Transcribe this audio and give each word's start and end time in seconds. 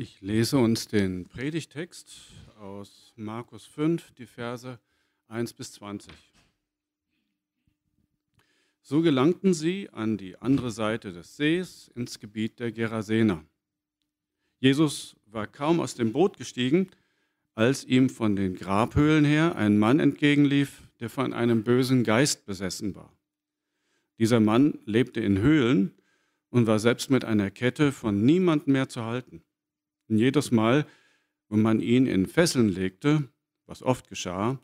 Ich 0.00 0.20
lese 0.20 0.58
uns 0.58 0.86
den 0.86 1.24
Predigtext 1.24 2.30
aus 2.60 3.12
Markus 3.16 3.66
5, 3.66 4.12
die 4.12 4.26
Verse 4.26 4.78
1 5.26 5.52
bis 5.54 5.72
20. 5.72 6.12
So 8.80 9.02
gelangten 9.02 9.54
sie 9.54 9.90
an 9.90 10.16
die 10.16 10.38
andere 10.38 10.70
Seite 10.70 11.12
des 11.12 11.36
Sees 11.36 11.90
ins 11.96 12.20
Gebiet 12.20 12.60
der 12.60 12.70
Gerasener. 12.70 13.44
Jesus 14.60 15.16
war 15.26 15.48
kaum 15.48 15.80
aus 15.80 15.96
dem 15.96 16.12
Boot 16.12 16.36
gestiegen, 16.36 16.90
als 17.56 17.84
ihm 17.84 18.08
von 18.08 18.36
den 18.36 18.54
Grabhöhlen 18.54 19.24
her 19.24 19.56
ein 19.56 19.80
Mann 19.80 19.98
entgegenlief, 19.98 20.80
der 21.00 21.10
von 21.10 21.32
einem 21.32 21.64
bösen 21.64 22.04
Geist 22.04 22.46
besessen 22.46 22.94
war. 22.94 23.12
Dieser 24.20 24.38
Mann 24.38 24.78
lebte 24.84 25.18
in 25.18 25.38
Höhlen 25.38 25.92
und 26.50 26.68
war 26.68 26.78
selbst 26.78 27.10
mit 27.10 27.24
einer 27.24 27.50
Kette 27.50 27.90
von 27.90 28.24
niemand 28.24 28.68
mehr 28.68 28.88
zu 28.88 29.04
halten. 29.04 29.42
Und 30.08 30.18
jedes 30.18 30.50
Mal, 30.50 30.86
wenn 31.48 31.62
man 31.62 31.80
ihn 31.80 32.06
in 32.06 32.26
Fesseln 32.26 32.68
legte, 32.68 33.28
was 33.66 33.82
oft 33.82 34.08
geschah, 34.08 34.60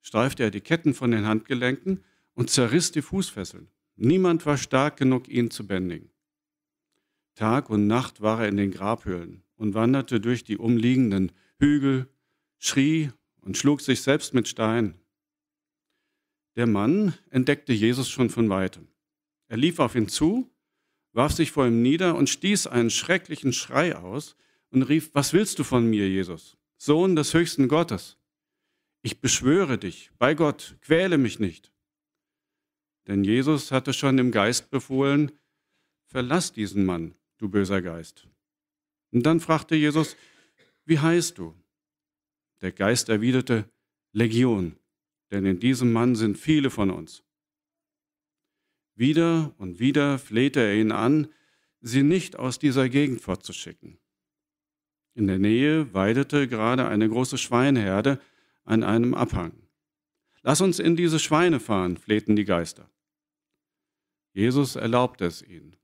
streifte 0.00 0.44
er 0.44 0.50
die 0.50 0.60
Ketten 0.60 0.94
von 0.94 1.10
den 1.10 1.26
Handgelenken 1.26 2.02
und 2.34 2.50
zerriss 2.50 2.92
die 2.92 3.02
Fußfesseln. 3.02 3.68
Niemand 3.96 4.44
war 4.46 4.58
stark 4.58 4.96
genug, 4.98 5.28
ihn 5.28 5.50
zu 5.50 5.66
bändigen. 5.66 6.10
Tag 7.34 7.70
und 7.70 7.86
Nacht 7.86 8.20
war 8.20 8.42
er 8.42 8.48
in 8.48 8.56
den 8.56 8.70
Grabhöhlen 8.70 9.42
und 9.56 9.74
wanderte 9.74 10.20
durch 10.20 10.44
die 10.44 10.56
umliegenden 10.56 11.32
Hügel, 11.58 12.08
schrie 12.58 13.10
und 13.40 13.56
schlug 13.56 13.80
sich 13.80 14.02
selbst 14.02 14.34
mit 14.34 14.48
Steinen. 14.48 14.94
Der 16.56 16.66
Mann 16.66 17.14
entdeckte 17.30 17.72
Jesus 17.72 18.08
schon 18.08 18.30
von 18.30 18.48
weitem. 18.48 18.88
Er 19.48 19.58
lief 19.58 19.78
auf 19.78 19.94
ihn 19.94 20.08
zu, 20.08 20.50
warf 21.12 21.32
sich 21.32 21.50
vor 21.50 21.66
ihm 21.66 21.82
nieder 21.82 22.16
und 22.16 22.28
stieß 22.28 22.66
einen 22.66 22.90
schrecklichen 22.90 23.52
Schrei 23.52 23.96
aus, 23.96 24.36
und 24.76 24.82
rief, 24.82 25.14
was 25.14 25.32
willst 25.32 25.58
du 25.58 25.64
von 25.64 25.88
mir, 25.88 26.06
Jesus, 26.06 26.58
Sohn 26.76 27.16
des 27.16 27.32
höchsten 27.32 27.66
Gottes? 27.66 28.18
Ich 29.00 29.22
beschwöre 29.22 29.78
dich, 29.78 30.10
bei 30.18 30.34
Gott, 30.34 30.76
quäle 30.82 31.16
mich 31.16 31.38
nicht. 31.38 31.72
Denn 33.06 33.24
Jesus 33.24 33.72
hatte 33.72 33.94
schon 33.94 34.18
im 34.18 34.30
Geist 34.30 34.70
befohlen, 34.70 35.32
verlass 36.04 36.52
diesen 36.52 36.84
Mann, 36.84 37.14
du 37.38 37.48
böser 37.48 37.80
Geist. 37.80 38.28
Und 39.12 39.24
dann 39.24 39.40
fragte 39.40 39.76
Jesus, 39.76 40.14
wie 40.84 40.98
heißt 40.98 41.38
du? 41.38 41.54
Der 42.60 42.70
Geist 42.70 43.08
erwiderte, 43.08 43.70
Legion, 44.12 44.76
denn 45.30 45.46
in 45.46 45.58
diesem 45.58 45.90
Mann 45.90 46.16
sind 46.16 46.36
viele 46.36 46.68
von 46.68 46.90
uns. 46.90 47.24
Wieder 48.94 49.54
und 49.56 49.78
wieder 49.78 50.18
flehte 50.18 50.60
er 50.60 50.74
ihn 50.74 50.92
an, 50.92 51.28
sie 51.80 52.02
nicht 52.02 52.36
aus 52.38 52.58
dieser 52.58 52.90
Gegend 52.90 53.22
fortzuschicken. 53.22 53.98
In 55.16 55.26
der 55.26 55.38
Nähe 55.38 55.94
weidete 55.94 56.46
gerade 56.46 56.86
eine 56.86 57.08
große 57.08 57.38
Schweineherde 57.38 58.20
an 58.64 58.82
einem 58.82 59.14
Abhang. 59.14 59.52
Lass 60.42 60.60
uns 60.60 60.78
in 60.78 60.94
diese 60.94 61.18
Schweine 61.18 61.58
fahren, 61.58 61.96
flehten 61.96 62.36
die 62.36 62.44
Geister. 62.44 62.90
Jesus 64.34 64.76
erlaubte 64.76 65.24
es 65.24 65.40
ihnen. 65.40 65.74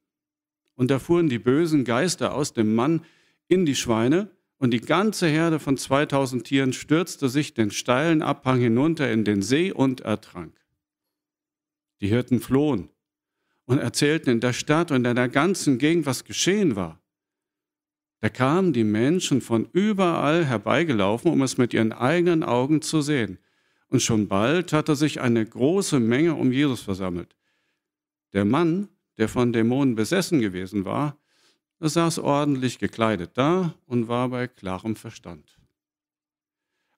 Und 0.75 0.91
da 0.91 0.99
fuhren 0.99 1.31
die 1.31 1.39
bösen 1.39 1.85
Geister 1.85 2.35
aus 2.35 2.53
dem 2.53 2.75
Mann 2.75 3.07
in 3.49 3.65
die 3.65 3.75
Schweine, 3.75 4.31
und 4.59 4.71
die 4.71 4.81
ganze 4.81 5.27
Herde 5.27 5.59
von 5.59 5.77
2000 5.77 6.45
Tieren 6.45 6.73
stürzte 6.73 7.29
sich 7.29 7.53
den 7.53 7.73
steilen 7.73 8.23
Abhang 8.23 8.61
hinunter 8.61 9.11
in 9.11 9.25
den 9.25 9.43
See 9.43 9.73
und 9.73 10.03
ertrank. 10.03 10.55
Die 12.01 12.07
Hirten 12.07 12.39
flohen 12.39 12.91
und 13.65 13.79
erzählten 13.79 14.31
in 14.31 14.41
der 14.41 14.53
Stadt 14.53 14.93
und 14.93 15.05
in 15.05 15.17
der 15.17 15.29
ganzen 15.29 15.79
Gegend, 15.79 16.07
was 16.07 16.25
geschehen 16.25 16.77
war. 16.77 17.02
Da 18.23 18.29
kamen 18.29 18.73
die 18.73 18.85
Menschen 18.85 19.41
von 19.41 19.69
überall 19.73 20.45
herbeigelaufen, 20.45 21.29
um 21.33 21.43
es 21.43 21.59
mit 21.59 21.75
ihren 21.75 21.93
eigenen 21.93 22.45
Augen 22.45 22.81
zu 22.81 23.03
sehen. 23.03 23.39
Und 23.89 24.01
schon 24.01 24.29
bald 24.29 24.73
hatte 24.73 24.95
sich 24.95 25.21
eine 25.21 25.45
große 25.45 25.99
Menge 25.99 26.37
um 26.37 26.53
Jesus 26.53 26.83
versammelt. 26.83 27.35
Der 28.33 28.45
Mann, 28.45 28.89
der 29.19 29.29
von 29.29 29.53
Dämonen 29.53 29.97
besessen 29.97 30.41
gewesen 30.41 30.85
war, 30.85 31.19
saß 31.81 32.21
ordentlich 32.21 32.79
gekleidet 32.79 33.33
da 33.35 33.75
und 33.87 34.07
war 34.07 34.29
bei 34.29 34.47
klarem 34.47 34.95
Verstand. 34.95 35.59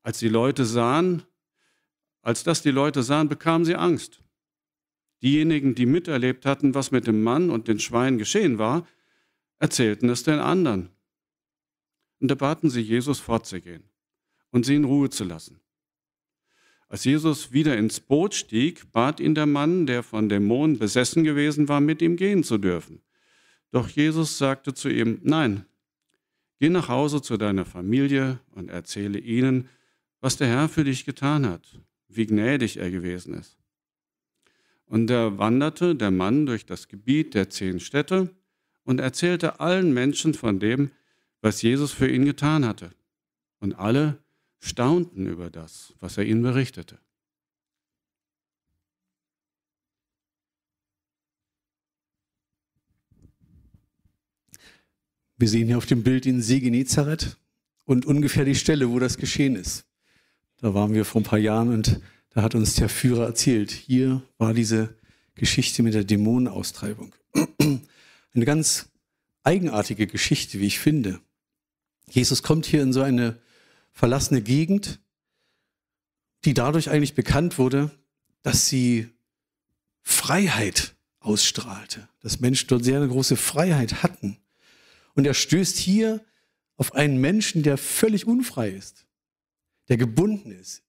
Als 0.03 0.19
die 0.19 0.29
Leute 0.29 0.67
sahen, 0.67 1.23
als 2.21 2.45
das 2.45 2.61
die 2.61 2.71
Leute 2.71 3.03
sahen, 3.03 3.31
bekamen 3.31 3.65
sie 3.65 3.77
Angst. 3.77 4.21
Diejenigen, 5.23 5.75
die 5.75 5.87
miterlebt 5.87 6.45
hatten, 6.45 6.75
was 6.75 6.91
mit 6.91 7.07
dem 7.07 7.23
Mann 7.23 7.49
und 7.49 7.67
den 7.67 7.81
Schweinen 7.81 8.19
geschehen 8.19 8.59
war, 8.59 8.87
erzählten 9.59 10.11
es 10.11 10.23
den 10.23 10.39
anderen 10.39 10.94
und 12.25 12.29
da 12.29 12.37
baten 12.37 12.71
sie 12.71 12.81
Jesus 12.81 13.21
fortzugehen 13.21 13.83
und 14.51 14.65
sie 14.65 14.77
in 14.77 14.85
Ruhe 14.85 15.11
zu 15.11 15.25
lassen. 15.25 15.61
Als 16.89 17.05
Jesus 17.05 17.53
wieder 17.53 17.77
ins 17.77 18.01
Boot 18.01 18.33
stieg, 18.33 18.91
bat 18.93 19.21
ihn 19.21 19.35
der 19.35 19.45
Mann, 19.45 19.85
der 19.85 20.03
von 20.03 20.31
Dämonen 20.31 20.79
besessen 20.79 21.23
gewesen 21.23 21.69
war, 21.69 21.83
mit 21.83 22.01
ihm 22.01 22.17
gehen 22.17 22.43
zu 22.43 22.57
dürfen. 22.57 23.03
Doch 23.73 23.91
Jesus 23.91 24.39
sagte 24.39 24.73
zu 24.73 24.89
ihm, 24.89 25.21
nein, 25.23 25.67
geh 26.61 26.71
nach 26.71 26.89
Hause 26.89 27.21
zu 27.21 27.37
deiner 27.37 27.67
Familie 27.67 28.41
und 28.53 28.71
erzähle 28.71 29.19
ihnen, 29.19 29.69
was 30.23 30.39
der 30.39 30.49
Herr 30.49 30.71
für 30.71 30.85
dich 30.85 31.05
getan 31.05 31.45
hat, 31.45 31.79
wie 32.09 32.25
gnädig 32.25 32.79
er 32.79 32.91
gewesen 32.91 33.35
ist. 33.35 33.59
Und 34.87 35.09
da 35.09 35.37
wanderte 35.37 35.95
der 35.95 36.11
Mann 36.11 36.47
durch 36.47 36.65
das 36.65 36.89
Gebiet 36.89 37.35
der 37.35 37.51
zehn 37.51 37.81
Städte 37.81 38.35
und 38.83 38.99
erzählte 38.99 39.61
allen 39.61 39.93
Menschen 39.93 40.33
von 40.33 40.59
dem, 40.59 40.91
was 41.45 41.61
Jesus 41.61 41.93
für 41.93 42.09
ihn 42.09 42.25
getan 42.25 42.65
hatte. 42.65 42.91
Und 43.61 43.75
alle 43.75 44.19
staunten 44.61 45.27
über 45.27 45.51
das, 45.51 45.93
was 46.01 46.17
er 46.17 46.25
ihnen 46.25 46.41
berichtete. 46.43 46.99
Wir 55.37 55.49
sehen 55.49 55.67
hier 55.67 55.77
auf 55.77 55.85
dem 55.85 56.03
Bild 56.03 56.25
den 56.25 56.41
See 56.41 56.61
Genezareth 56.61 57.37
und 57.85 58.07
ungefähr 58.07 58.47
die 58.47 58.55
Stelle, 58.55 58.91
wo 58.91 58.99
das 58.99 59.19
geschehen 59.19 59.55
ist. 59.55 59.85
Da 60.59 60.73
waren 60.73 60.95
wir 60.95 61.05
vor 61.05 61.21
ein 61.21 61.25
paar 61.25 61.39
Jahren 61.39 61.69
und 61.69 62.01
da 62.31 62.41
hat 62.41 62.55
uns 62.55 62.77
der 62.77 62.89
Führer 62.89 63.27
erzählt, 63.27 63.71
hier 63.71 64.23
war 64.39 64.55
diese 64.55 64.97
Geschichte 65.35 65.83
mit 65.83 65.93
der 65.93 66.05
Dämonenaustreibung. 66.05 67.15
Eine 68.35 68.45
ganz 68.47 68.89
eigenartige 69.43 70.07
Geschichte, 70.07 70.59
wie 70.59 70.67
ich 70.69 70.79
finde. 70.79 71.21
Jesus 72.11 72.43
kommt 72.43 72.67
hier 72.67 72.83
in 72.83 72.93
so 72.93 73.03
eine 73.03 73.41
verlassene 73.93 74.43
Gegend, 74.43 75.01
die 76.45 76.55
dadurch 76.55 76.91
eigentlich 76.91 77.15
bekannt 77.15 77.59
wurde, 77.59 77.91
dass 78.43 78.69
sie 78.69 79.09
Freiheit 80.03 80.95
ausstrahlte, 81.21 82.09
dass 82.21 82.41
Menschen 82.41 82.69
dort 82.69 82.85
sehr 82.85 82.99
eine 82.99 83.09
große 83.09 83.37
Freiheit 83.37 84.03
hatten. 84.03 84.39
Und 85.15 85.27
er 85.27 85.35
stößt 85.35 85.79
hier 85.79 86.23
auf 86.77 86.95
einen 86.95 87.19
Menschen, 87.19 87.63
der 87.63 87.79
völlig 87.79 88.27
unfrei 88.27 88.71
ist, 88.71 89.07
der 89.89 89.97
gebunden 89.97 90.51
ist, 90.51 90.83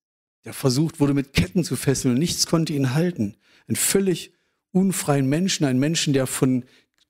der 0.43 0.53
versucht 0.53 0.99
wurde, 0.99 1.13
mit 1.13 1.33
Ketten 1.33 1.63
zu 1.63 1.75
fesseln 1.75 2.13
und 2.13 2.19
nichts 2.19 2.47
konnte 2.47 2.73
ihn 2.73 2.93
halten. 2.93 3.35
Ein 3.67 3.75
völlig 3.75 4.33
unfreien 4.71 5.27
Menschen, 5.27 5.65
ein 5.65 5.79
Menschen, 5.79 6.13
der 6.13 6.27
von 6.27 6.65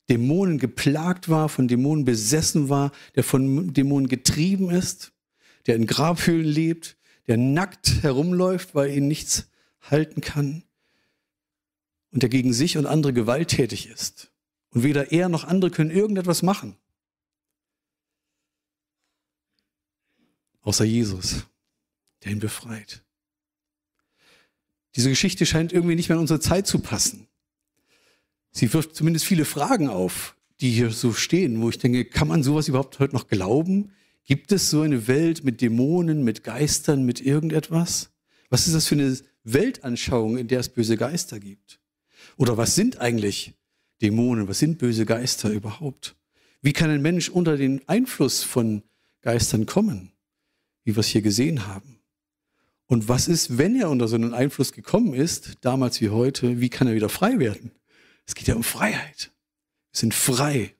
Dämonen 0.10 0.60
geplagt 0.60 1.30
war, 1.30 1.50
von 1.50 1.68
Dämonen 1.68 2.06
besessen 2.06 2.70
war, 2.70 2.92
der 3.16 3.24
von 3.24 3.74
Dämonen 3.74 4.08
getrieben 4.08 4.70
ist, 4.70 5.14
der 5.66 5.76
in 5.76 5.88
Grabhöhlen 5.88 6.46
lebt, 6.46 6.98
der 7.28 7.38
nackt 7.38 8.04
herumläuft, 8.04 8.76
weil 8.76 8.92
ihn 8.92 9.08
nichts 9.08 9.50
halten 9.82 10.22
kann 10.22 10.64
und 12.12 12.22
der 12.22 12.30
gegen 12.30 12.54
sich 12.54 12.78
und 12.78 12.86
andere 12.86 13.14
gewalttätig 13.14 13.90
ist. 13.90 14.32
Und 14.70 14.84
weder 14.84 15.12
er 15.12 15.30
noch 15.30 15.44
andere 15.44 15.72
können 15.72 15.92
irgendetwas 15.92 16.44
machen. 16.44 16.78
Außer 20.62 20.84
Jesus, 20.84 21.46
der 22.24 22.32
ihn 22.32 22.40
befreit. 22.40 23.04
Diese 24.96 25.10
Geschichte 25.10 25.46
scheint 25.46 25.74
irgendwie 25.74 25.96
nicht 25.96 26.10
mehr 26.10 26.16
in 26.16 26.22
unsere 26.22 26.40
Zeit 26.40 26.68
zu 26.68 26.80
passen 26.80 27.28
sie 28.56 28.74
wirft 28.74 28.96
zumindest 28.96 29.26
viele 29.26 29.46
Fragen 29.46 29.90
auf, 29.90 30.36
die 30.62 30.72
hier 30.72 30.90
so 30.90 31.14
stehen, 31.14 31.62
wo 31.62 31.70
ich 31.70 31.78
denke, 31.78 32.06
kann 32.06 32.28
man 32.28 32.42
sowas 32.42 32.68
überhaupt 32.68 33.00
heute 33.00 33.14
noch 33.14 33.28
glauben? 33.28 33.92
Gibt 34.24 34.52
es 34.52 34.70
so 34.70 34.82
eine 34.82 35.08
Welt 35.08 35.44
mit 35.44 35.62
Dämonen, 35.62 36.24
mit 36.24 36.44
Geistern, 36.44 37.04
mit 37.04 37.22
irgendetwas? 37.22 38.12
Was 38.50 38.66
ist 38.66 38.74
das 38.74 38.88
für 38.88 38.96
eine 38.96 39.18
Weltanschauung, 39.44 40.38
in 40.38 40.48
der 40.48 40.62
es 40.62 40.70
böse 40.70 40.98
Geister 40.98 41.40
gibt? 41.40 41.80
Oder 42.38 42.58
was 42.58 42.76
sind 42.76 43.02
eigentlich 43.02 43.54
Dämonen? 44.02 44.48
Was 44.48 44.60
sind 44.60 44.80
böse 44.80 45.06
Geister 45.06 45.50
überhaupt? 45.50 46.16
Wie 46.62 46.74
kann 46.74 46.90
ein 46.90 47.02
Mensch 47.02 47.30
unter 47.30 47.58
den 47.58 47.88
Einfluss 47.88 48.42
von 48.42 48.84
Geistern 49.22 49.66
kommen, 49.66 50.14
wie 50.84 50.96
wir 50.96 51.02
es 51.02 51.08
hier 51.08 51.22
gesehen 51.22 51.68
haben? 51.68 52.00
Und 52.88 53.10
was 53.10 53.28
ist, 53.28 53.58
wenn 53.58 53.76
er 53.76 53.90
unter 53.90 54.08
so 54.08 54.16
einen 54.16 54.34
Einfluss 54.34 54.72
gekommen 54.72 55.14
ist, 55.14 55.58
damals 55.62 56.00
wie 56.02 56.10
heute, 56.10 56.62
wie 56.62 56.70
kann 56.70 56.88
er 56.88 56.96
wieder 56.96 57.10
frei 57.10 57.40
werden? 57.40 57.72
Es 58.26 58.36
geht 58.36 58.48
ja 58.48 58.56
um 58.56 58.64
Freiheit. 58.64 59.32
Wir 59.92 60.00
sind 60.00 60.14
frei. 60.14 60.76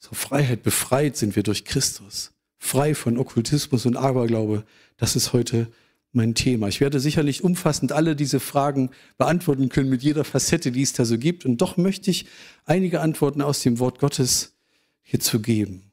Unsere 0.00 0.14
Freiheit 0.14 0.62
befreit 0.62 1.16
sind 1.16 1.36
wir 1.36 1.42
durch 1.42 1.64
Christus. 1.64 2.32
Frei 2.58 2.94
von 2.94 3.18
Okkultismus 3.18 3.86
und 3.86 3.96
Aberglaube. 3.96 4.64
Das 4.96 5.16
ist 5.16 5.32
heute 5.32 5.72
mein 6.12 6.34
Thema. 6.34 6.68
Ich 6.68 6.80
werde 6.80 7.00
sicherlich 7.00 7.42
umfassend 7.42 7.92
alle 7.92 8.14
diese 8.14 8.40
Fragen 8.40 8.90
beantworten 9.16 9.68
können 9.68 9.90
mit 9.90 10.02
jeder 10.02 10.24
Facette, 10.24 10.70
die 10.72 10.82
es 10.82 10.92
da 10.92 11.04
so 11.04 11.18
gibt. 11.18 11.44
Und 11.44 11.58
doch 11.58 11.76
möchte 11.76 12.10
ich 12.10 12.26
einige 12.64 13.00
Antworten 13.00 13.40
aus 13.40 13.62
dem 13.62 13.78
Wort 13.78 13.98
Gottes 13.98 14.54
hierzu 15.02 15.40
geben. 15.40 15.92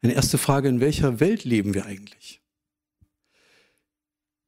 Eine 0.00 0.14
erste 0.14 0.38
Frage, 0.38 0.68
in 0.68 0.80
welcher 0.80 1.20
Welt 1.20 1.44
leben 1.44 1.74
wir 1.74 1.84
eigentlich? 1.84 2.40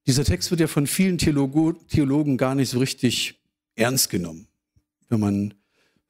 Dieser 0.06 0.24
Text 0.24 0.50
wird 0.50 0.60
ja 0.60 0.66
von 0.66 0.86
vielen 0.86 1.18
Theologen 1.18 2.36
gar 2.36 2.54
nicht 2.54 2.70
so 2.70 2.78
richtig 2.78 3.39
ernst 3.80 4.10
genommen. 4.10 4.48
Wenn 5.08 5.20
man 5.20 5.54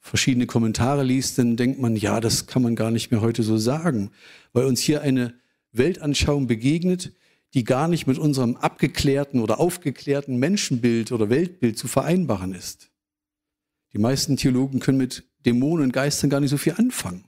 verschiedene 0.01 0.47
Kommentare 0.47 1.05
liest, 1.05 1.39
dann 1.39 1.57
denkt 1.57 1.81
man, 1.81 1.97
ja, 1.97 2.21
das 2.21 2.47
kann 2.47 2.63
man 2.63 2.75
gar 2.75 2.91
nicht 2.91 3.11
mehr 3.11 3.21
heute 3.21 3.43
so 3.43 3.57
sagen, 3.59 4.11
weil 4.53 4.65
uns 4.65 4.81
hier 4.81 5.03
eine 5.03 5.35
Weltanschauung 5.73 6.47
begegnet, 6.47 7.13
die 7.55 7.65
gar 7.65 7.89
nicht 7.89 8.07
mit 8.07 8.19
unserem 8.19 8.57
abgeklärten 8.57 9.41
oder 9.41 9.61
aufgeklärten 9.61 10.39
Menschenbild 10.39 11.13
oder 11.13 11.31
Weltbild 11.31 11.79
zu 11.79 11.89
vereinbaren 11.89 12.55
ist. 12.55 12.91
Die 13.93 13.99
meisten 13.99 14.37
Theologen 14.37 14.81
können 14.81 14.99
mit 14.99 15.25
Dämonen 15.45 15.87
und 15.87 15.93
Geistern 15.93 16.31
gar 16.31 16.41
nicht 16.41 16.51
so 16.51 16.59
viel 16.59 16.75
anfangen. 16.75 17.25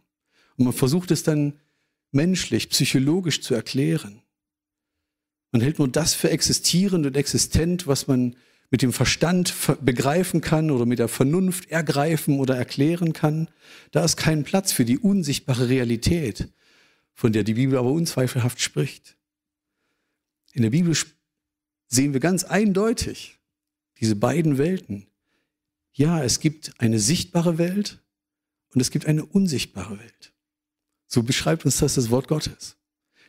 Und 0.57 0.67
man 0.67 0.75
versucht 0.75 1.11
es 1.11 1.23
dann 1.23 1.55
menschlich, 2.13 2.69
psychologisch 2.71 3.41
zu 3.43 3.55
erklären. 3.55 4.23
Man 5.51 5.61
hält 5.61 5.79
nur 5.79 5.89
das 5.89 6.15
für 6.15 6.31
existierend 6.31 7.05
und 7.05 7.17
existent, 7.17 7.87
was 7.87 8.07
man 8.07 8.37
mit 8.73 8.81
dem 8.81 8.95
Verstand 8.95 9.55
begreifen 9.83 10.41
kann 10.41 10.71
oder 10.71 10.87
mit 10.87 10.99
der 10.99 11.09
Vernunft 11.09 11.71
ergreifen 11.71 12.41
oder 12.41 12.57
erklären 12.57 13.13
kann. 13.13 13.49
Da 13.91 14.03
ist 14.03 14.17
kein 14.17 14.45
Platz 14.45 14.73
für 14.73 14.87
die 14.87 14.99
unsichtbare 14.99 15.69
Realität, 15.69 16.49
von 17.13 17.35
der 17.35 17.45
die 17.45 17.53
Bibel 17.53 17.79
aber 17.79 17.93
unzweifelhaft 17.93 18.63
spricht. 18.63 19.19
In 20.55 20.63
der 20.63 20.71
Bibel 20.71 20.97
sehen 21.89 22.15
wir 22.15 22.21
ganz 22.21 22.45
eindeutig 22.45 23.39
diese 24.01 24.17
beiden 24.17 24.57
Welten. 24.57 25.07
Ja, 25.93 26.25
es 26.25 26.41
gibt 26.41 26.73
eine 26.79 26.99
sichtbare 26.99 27.59
Welt 27.59 28.01
und 28.73 28.81
es 28.81 28.91
gibt 28.91 29.05
eine 29.05 29.27
unsichtbare 29.27 29.99
Welt. 29.99 30.33
So 31.07 31.23
beschreibt 31.23 31.67
uns 31.67 31.77
das 31.77 31.97
das 31.97 32.09
Wort 32.09 32.27
Gottes. 32.27 32.77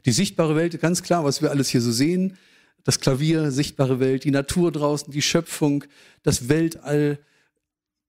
Die 0.05 0.13
sichtbare 0.13 0.55
Welt, 0.55 0.79
ganz 0.79 1.03
klar, 1.03 1.25
was 1.25 1.41
wir 1.41 1.51
alles 1.51 1.67
hier 1.67 1.81
so 1.81 1.91
sehen, 1.91 2.37
das 2.83 2.99
Klavier, 2.99 3.51
sichtbare 3.51 3.99
Welt, 3.99 4.23
die 4.23 4.31
Natur 4.31 4.71
draußen, 4.71 5.11
die 5.11 5.21
Schöpfung, 5.21 5.85
das 6.21 6.49
Weltall, 6.49 7.19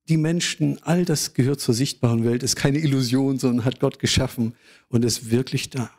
die 0.08 0.16
Menschen, 0.16 0.82
all 0.82 1.04
das 1.04 1.34
gehört 1.34 1.60
zur 1.60 1.74
sichtbaren 1.74 2.24
Welt, 2.24 2.42
ist 2.42 2.56
keine 2.56 2.78
Illusion, 2.78 3.38
sondern 3.38 3.64
hat 3.64 3.80
Gott 3.80 3.98
geschaffen 3.98 4.54
und 4.88 5.04
ist 5.04 5.30
wirklich 5.30 5.70
da. 5.70 5.90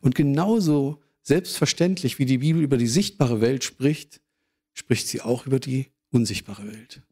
Und 0.00 0.14
genauso 0.14 1.02
selbstverständlich, 1.22 2.18
wie 2.18 2.24
die 2.24 2.38
Bibel 2.38 2.62
über 2.62 2.78
die 2.78 2.86
sichtbare 2.86 3.40
Welt 3.40 3.64
spricht, 3.64 4.20
spricht 4.72 5.08
sie 5.08 5.20
auch 5.20 5.46
über 5.46 5.60
die 5.60 5.88
unsichtbare 6.10 6.66
Welt. 6.66 7.02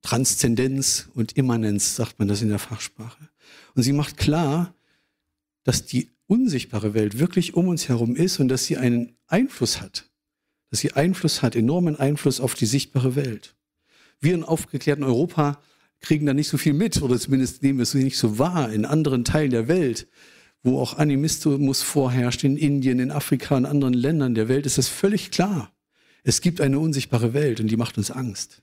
Transzendenz 0.00 1.08
und 1.14 1.36
Immanenz 1.36 1.94
sagt 1.94 2.18
man 2.18 2.26
das 2.26 2.42
in 2.42 2.48
der 2.48 2.58
Fachsprache. 2.58 3.28
Und 3.74 3.84
sie 3.84 3.92
macht 3.92 4.16
klar, 4.16 4.74
dass 5.62 5.86
die 5.86 6.10
unsichtbare 6.26 6.94
Welt 6.94 7.18
wirklich 7.18 7.54
um 7.54 7.68
uns 7.68 7.88
herum 7.88 8.16
ist 8.16 8.40
und 8.40 8.48
dass 8.48 8.64
sie 8.64 8.78
einen 8.78 9.16
Einfluss 9.28 9.80
hat. 9.80 10.10
Dass 10.72 10.80
sie 10.80 10.94
Einfluss 10.94 11.42
hat, 11.42 11.54
enormen 11.54 11.96
Einfluss 11.96 12.40
auf 12.40 12.54
die 12.54 12.64
sichtbare 12.64 13.14
Welt. 13.14 13.54
Wir 14.20 14.32
in 14.32 14.42
aufgeklärten 14.42 15.04
Europa 15.04 15.60
kriegen 16.00 16.24
da 16.24 16.32
nicht 16.32 16.48
so 16.48 16.56
viel 16.56 16.72
mit 16.72 17.02
oder 17.02 17.18
zumindest 17.18 17.62
nehmen 17.62 17.78
wir 17.78 17.82
es 17.82 17.92
nicht 17.92 18.16
so 18.16 18.38
wahr. 18.38 18.72
In 18.72 18.86
anderen 18.86 19.22
Teilen 19.26 19.50
der 19.50 19.68
Welt, 19.68 20.08
wo 20.62 20.80
auch 20.80 20.96
Animismus 20.96 21.82
vorherrscht, 21.82 22.42
in 22.44 22.56
Indien, 22.56 23.00
in 23.00 23.10
Afrika 23.10 23.54
und 23.54 23.66
anderen 23.66 23.92
Ländern 23.92 24.34
der 24.34 24.48
Welt, 24.48 24.64
ist 24.64 24.78
das 24.78 24.88
völlig 24.88 25.30
klar. 25.30 25.70
Es 26.24 26.40
gibt 26.40 26.62
eine 26.62 26.78
unsichtbare 26.78 27.34
Welt 27.34 27.60
und 27.60 27.66
die 27.66 27.76
macht 27.76 27.98
uns 27.98 28.10
Angst. 28.10 28.62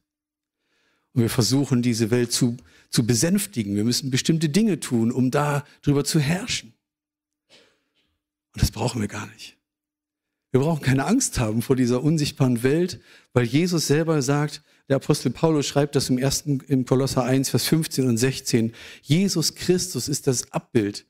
Und 1.14 1.22
wir 1.22 1.30
versuchen, 1.30 1.84
diese 1.84 2.10
Welt 2.10 2.32
zu, 2.32 2.58
zu 2.90 3.06
besänftigen. 3.06 3.76
Wir 3.76 3.84
müssen 3.84 4.10
bestimmte 4.10 4.50
Dinge 4.50 4.80
tun, 4.80 5.12
um 5.12 5.30
da 5.30 5.64
drüber 5.84 6.04
zu 6.04 6.20
herrschen. 6.20 6.74
Und 8.54 8.64
das 8.64 8.72
brauchen 8.72 9.00
wir 9.00 9.08
gar 9.08 9.28
nicht. 9.28 9.59
Wir 10.52 10.62
brauchen 10.62 10.82
keine 10.82 11.06
Angst 11.06 11.40
haben 11.40 11.62
vor 11.62 11.76
dieser 11.76 12.04
unsichtbaren 12.04 12.64
Welt, 12.64 13.00
weil 13.34 13.46
Jesus 13.46 13.88
selber 13.88 14.22
sagt, 14.22 14.64
der 14.88 14.96
Apostel 14.96 15.30
Paulus 15.30 15.68
schreibt 15.68 15.96
das 15.96 16.10
im 16.10 16.18
ersten, 16.18 16.62
im 16.62 16.86
Kolosser 16.86 17.24
1, 17.24 17.50
Vers 17.50 17.66
15 17.66 18.08
und 18.08 18.18
16. 18.18 18.74
Jesus 19.04 19.54
Christus 19.54 20.08
ist 20.08 20.26
das 20.26 20.52
Abbild, 20.52 21.06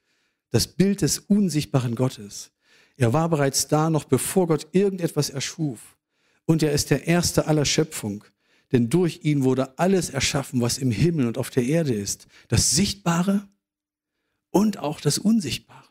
das 0.51 0.68
Bild 0.68 1.01
des 1.01 1.19
unsichtbaren 1.19 1.95
Gottes. 1.95 2.51
Er 2.97 3.13
war 3.13 3.30
bereits 3.30 3.69
da, 3.69 3.89
noch 3.89 4.03
bevor 4.03 4.47
Gott 4.47 4.68
irgendetwas 4.74 5.30
erschuf. 5.30 5.97
Und 6.45 6.62
er 6.62 6.74
ist 6.74 6.89
der 6.89 7.07
Erste 7.07 7.47
aller 7.47 7.63
Schöpfung. 7.63 8.25
Denn 8.74 8.89
durch 8.89 9.21
ihn 9.24 9.44
wurde 9.44 9.80
alles 9.80 10.09
erschaffen, 10.09 10.59
was 10.62 10.77
im 10.77 10.91
Himmel 10.91 11.27
und 11.27 11.38
auf 11.38 11.50
der 11.50 11.63
Erde 11.63 11.94
ist. 11.94 12.27
Das 12.50 12.71
Sichtbare 12.71 13.47
und 14.50 14.80
auch 14.80 15.00
das 15.00 15.18
Unsichtbare. 15.18 15.88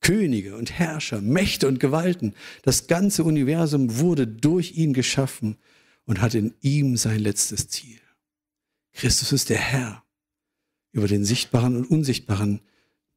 Könige 0.00 0.56
und 0.56 0.72
Herrscher, 0.72 1.20
Mächte 1.20 1.68
und 1.68 1.78
Gewalten. 1.80 2.34
Das 2.62 2.86
ganze 2.86 3.24
Universum 3.24 3.98
wurde 3.98 4.26
durch 4.26 4.72
ihn 4.72 4.92
geschaffen 4.92 5.56
und 6.04 6.20
hat 6.20 6.34
in 6.34 6.54
ihm 6.60 6.96
sein 6.96 7.20
letztes 7.20 7.68
Ziel. 7.68 8.00
Christus 8.92 9.32
ist 9.32 9.50
der 9.50 9.58
Herr 9.58 10.02
über 10.92 11.06
den 11.06 11.24
sichtbaren 11.24 11.76
und 11.76 11.84
unsichtbaren 11.84 12.60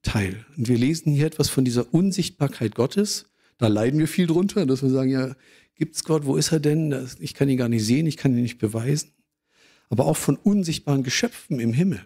Teil. 0.03 0.45
Und 0.57 0.67
wir 0.67 0.77
lesen 0.77 1.13
hier 1.13 1.25
etwas 1.25 1.49
von 1.49 1.65
dieser 1.65 1.93
Unsichtbarkeit 1.93 2.75
Gottes. 2.75 3.25
Da 3.57 3.67
leiden 3.67 3.99
wir 3.99 4.07
viel 4.07 4.27
drunter, 4.27 4.65
dass 4.65 4.83
wir 4.83 4.89
sagen, 4.89 5.09
ja, 5.09 5.35
gibt's 5.75 6.03
Gott? 6.03 6.25
Wo 6.25 6.35
ist 6.35 6.51
er 6.51 6.59
denn? 6.59 7.07
Ich 7.19 7.33
kann 7.33 7.49
ihn 7.49 7.57
gar 7.57 7.69
nicht 7.69 7.85
sehen, 7.85 8.05
ich 8.05 8.17
kann 8.17 8.35
ihn 8.35 8.43
nicht 8.43 8.59
beweisen. 8.59 9.11
Aber 9.89 10.05
auch 10.05 10.17
von 10.17 10.35
unsichtbaren 10.35 11.03
Geschöpfen 11.03 11.59
im 11.59 11.73
Himmel 11.73 12.05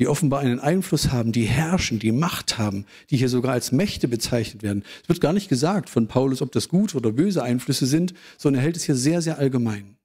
die 0.00 0.08
offenbar 0.08 0.40
einen 0.40 0.58
Einfluss 0.58 1.12
haben, 1.12 1.30
die 1.30 1.44
herrschen, 1.44 1.98
die 1.98 2.10
Macht 2.10 2.56
haben, 2.56 2.86
die 3.10 3.18
hier 3.18 3.28
sogar 3.28 3.52
als 3.52 3.70
Mächte 3.70 4.08
bezeichnet 4.08 4.62
werden. 4.62 4.82
Es 5.02 5.10
wird 5.10 5.20
gar 5.20 5.34
nicht 5.34 5.50
gesagt 5.50 5.90
von 5.90 6.08
Paulus, 6.08 6.40
ob 6.40 6.52
das 6.52 6.70
gute 6.70 6.96
oder 6.96 7.12
böse 7.12 7.42
Einflüsse 7.42 7.84
sind, 7.84 8.14
sondern 8.38 8.60
er 8.60 8.64
hält 8.64 8.78
es 8.78 8.84
hier 8.84 8.96
sehr, 8.96 9.20
sehr 9.20 9.36
allgemein. 9.36 9.96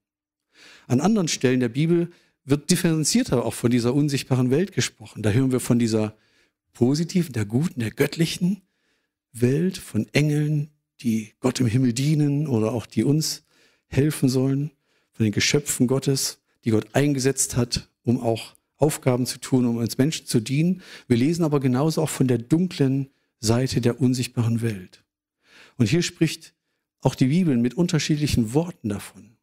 An 0.88 1.00
anderen 1.00 1.30
Stellen 1.30 1.62
der 1.62 1.70
Bibel 1.70 2.10
wird 2.44 2.70
differenzierter 2.72 3.46
auch 3.46 3.54
von 3.54 3.72
dieser 3.72 3.96
unsichtbaren 3.96 4.52
Welt 4.52 4.74
gesprochen. 4.74 5.24
Da 5.24 5.30
hören 5.32 5.54
wir 5.54 5.62
von 5.62 5.80
dieser 5.80 6.18
positiven, 6.74 7.32
der 7.32 7.46
guten, 7.46 7.80
der 7.80 7.92
göttlichen 7.92 8.64
Welt, 9.32 9.78
von 9.78 10.08
Engeln, 10.12 10.72
die 11.00 11.32
Gott 11.40 11.62
im 11.62 11.68
Himmel 11.68 11.94
dienen 11.94 12.48
oder 12.48 12.74
auch 12.74 12.86
die 12.86 13.06
uns 13.06 13.46
helfen 13.88 14.28
sollen, 14.28 14.72
von 15.14 15.24
den 15.24 15.32
Geschöpfen 15.32 15.88
Gottes, 15.88 16.40
die 16.66 16.72
Gott 16.72 16.88
eingesetzt 16.92 17.56
hat, 17.56 17.90
um 18.04 18.20
auch 18.20 18.56
Aufgaben 18.78 19.26
zu 19.26 19.40
tun, 19.40 19.66
um 19.66 19.78
uns 19.78 19.98
Menschen 19.98 20.26
zu 20.26 20.40
dienen. 20.40 20.82
Wir 21.08 21.18
lesen 21.18 21.44
aber 21.44 21.60
genauso 21.60 22.02
auch 22.02 22.10
von 22.10 22.28
der 22.28 22.38
dunklen 22.38 23.10
Seite 23.40 23.82
der 23.82 24.02
unsichtbaren 24.02 24.62
Welt. 24.62 25.04
Und 25.78 25.88
hier 25.88 26.02
spricht 26.02 26.54
auch 27.02 27.16
die 27.16 27.28
Bibel 27.28 27.56
mit 27.58 27.76
unterschiedlichen 27.76 28.54
Worten 28.54 28.90
davon. 28.90 29.38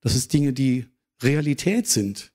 Das 0.00 0.14
ist 0.14 0.32
Dinge, 0.32 0.52
die 0.52 0.86
Realität 1.22 1.86
sind. 1.86 2.32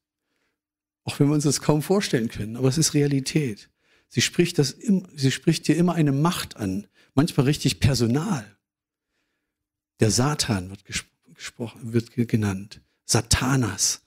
Auch 1.03 1.19
wenn 1.19 1.27
wir 1.27 1.35
uns 1.35 1.43
das 1.43 1.61
kaum 1.61 1.81
vorstellen 1.81 2.29
können, 2.29 2.55
aber 2.55 2.67
es 2.67 2.77
ist 2.77 2.93
Realität. 2.93 3.69
Sie 4.09 4.21
spricht, 4.21 4.57
das, 4.57 4.75
sie 5.15 5.31
spricht 5.31 5.67
hier 5.67 5.77
immer 5.77 5.93
eine 5.93 6.11
Macht 6.11 6.57
an, 6.57 6.87
manchmal 7.13 7.45
richtig 7.45 7.79
Personal. 7.79 8.57
Der 9.99 10.11
Satan 10.11 10.69
wird 10.69 10.85
gesprochen, 11.35 11.93
wird 11.93 12.11
genannt. 12.27 12.81
Satanas, 13.05 14.01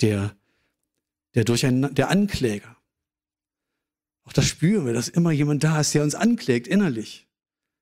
der 0.00 0.36
der, 1.34 1.44
der 1.44 2.10
Ankläger. 2.10 2.76
Auch 4.24 4.32
das 4.32 4.46
spüren 4.46 4.86
wir, 4.86 4.92
dass 4.92 5.08
immer 5.08 5.32
jemand 5.32 5.64
da 5.64 5.80
ist, 5.80 5.94
der 5.94 6.02
uns 6.02 6.14
anklägt 6.14 6.66
innerlich. 6.66 7.26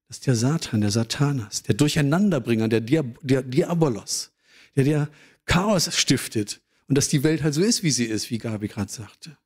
Das 0.08 0.18
ist 0.18 0.26
der 0.26 0.36
Satan, 0.36 0.80
der 0.80 0.90
Satanas, 0.90 1.62
der 1.62 1.74
Durcheinanderbringer, 1.74 2.68
der, 2.68 2.80
Diab 2.80 3.18
der 3.22 3.42
Diabolos, 3.42 4.32
der 4.76 4.84
der 4.84 5.08
Chaos 5.46 5.94
stiftet 5.96 6.60
und 6.88 6.98
dass 6.98 7.08
die 7.08 7.22
Welt 7.22 7.42
halt 7.42 7.54
so 7.54 7.62
ist, 7.62 7.82
wie 7.82 7.90
sie 7.90 8.04
ist, 8.04 8.30
wie 8.30 8.38
Gabi 8.38 8.68
gerade 8.68 8.90
sagte. 8.90 9.36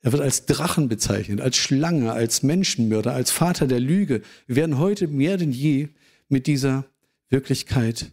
Er 0.00 0.12
wird 0.12 0.22
als 0.22 0.46
Drachen 0.46 0.88
bezeichnet, 0.88 1.40
als 1.40 1.56
Schlange, 1.56 2.12
als 2.12 2.42
Menschenmörder, 2.42 3.12
als 3.12 3.30
Vater 3.30 3.66
der 3.66 3.80
Lüge. 3.80 4.22
Wir 4.46 4.56
werden 4.56 4.78
heute 4.78 5.08
mehr 5.08 5.36
denn 5.36 5.52
je 5.52 5.88
mit 6.28 6.46
dieser 6.46 6.86
Wirklichkeit 7.28 8.12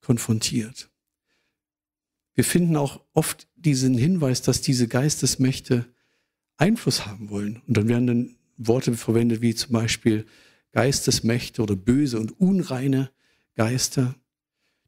konfrontiert. 0.00 0.91
Wir 2.34 2.44
finden 2.44 2.76
auch 2.76 3.00
oft 3.12 3.48
diesen 3.56 3.96
Hinweis, 3.96 4.42
dass 4.42 4.60
diese 4.60 4.88
Geistesmächte 4.88 5.86
Einfluss 6.56 7.06
haben 7.06 7.30
wollen. 7.30 7.60
Und 7.66 7.76
dann 7.76 7.88
werden 7.88 8.06
dann 8.06 8.36
Worte 8.56 8.94
verwendet 8.94 9.42
wie 9.42 9.54
zum 9.54 9.72
Beispiel 9.72 10.26
Geistesmächte 10.72 11.62
oder 11.62 11.76
böse 11.76 12.18
und 12.18 12.38
unreine 12.40 13.10
Geister, 13.54 14.14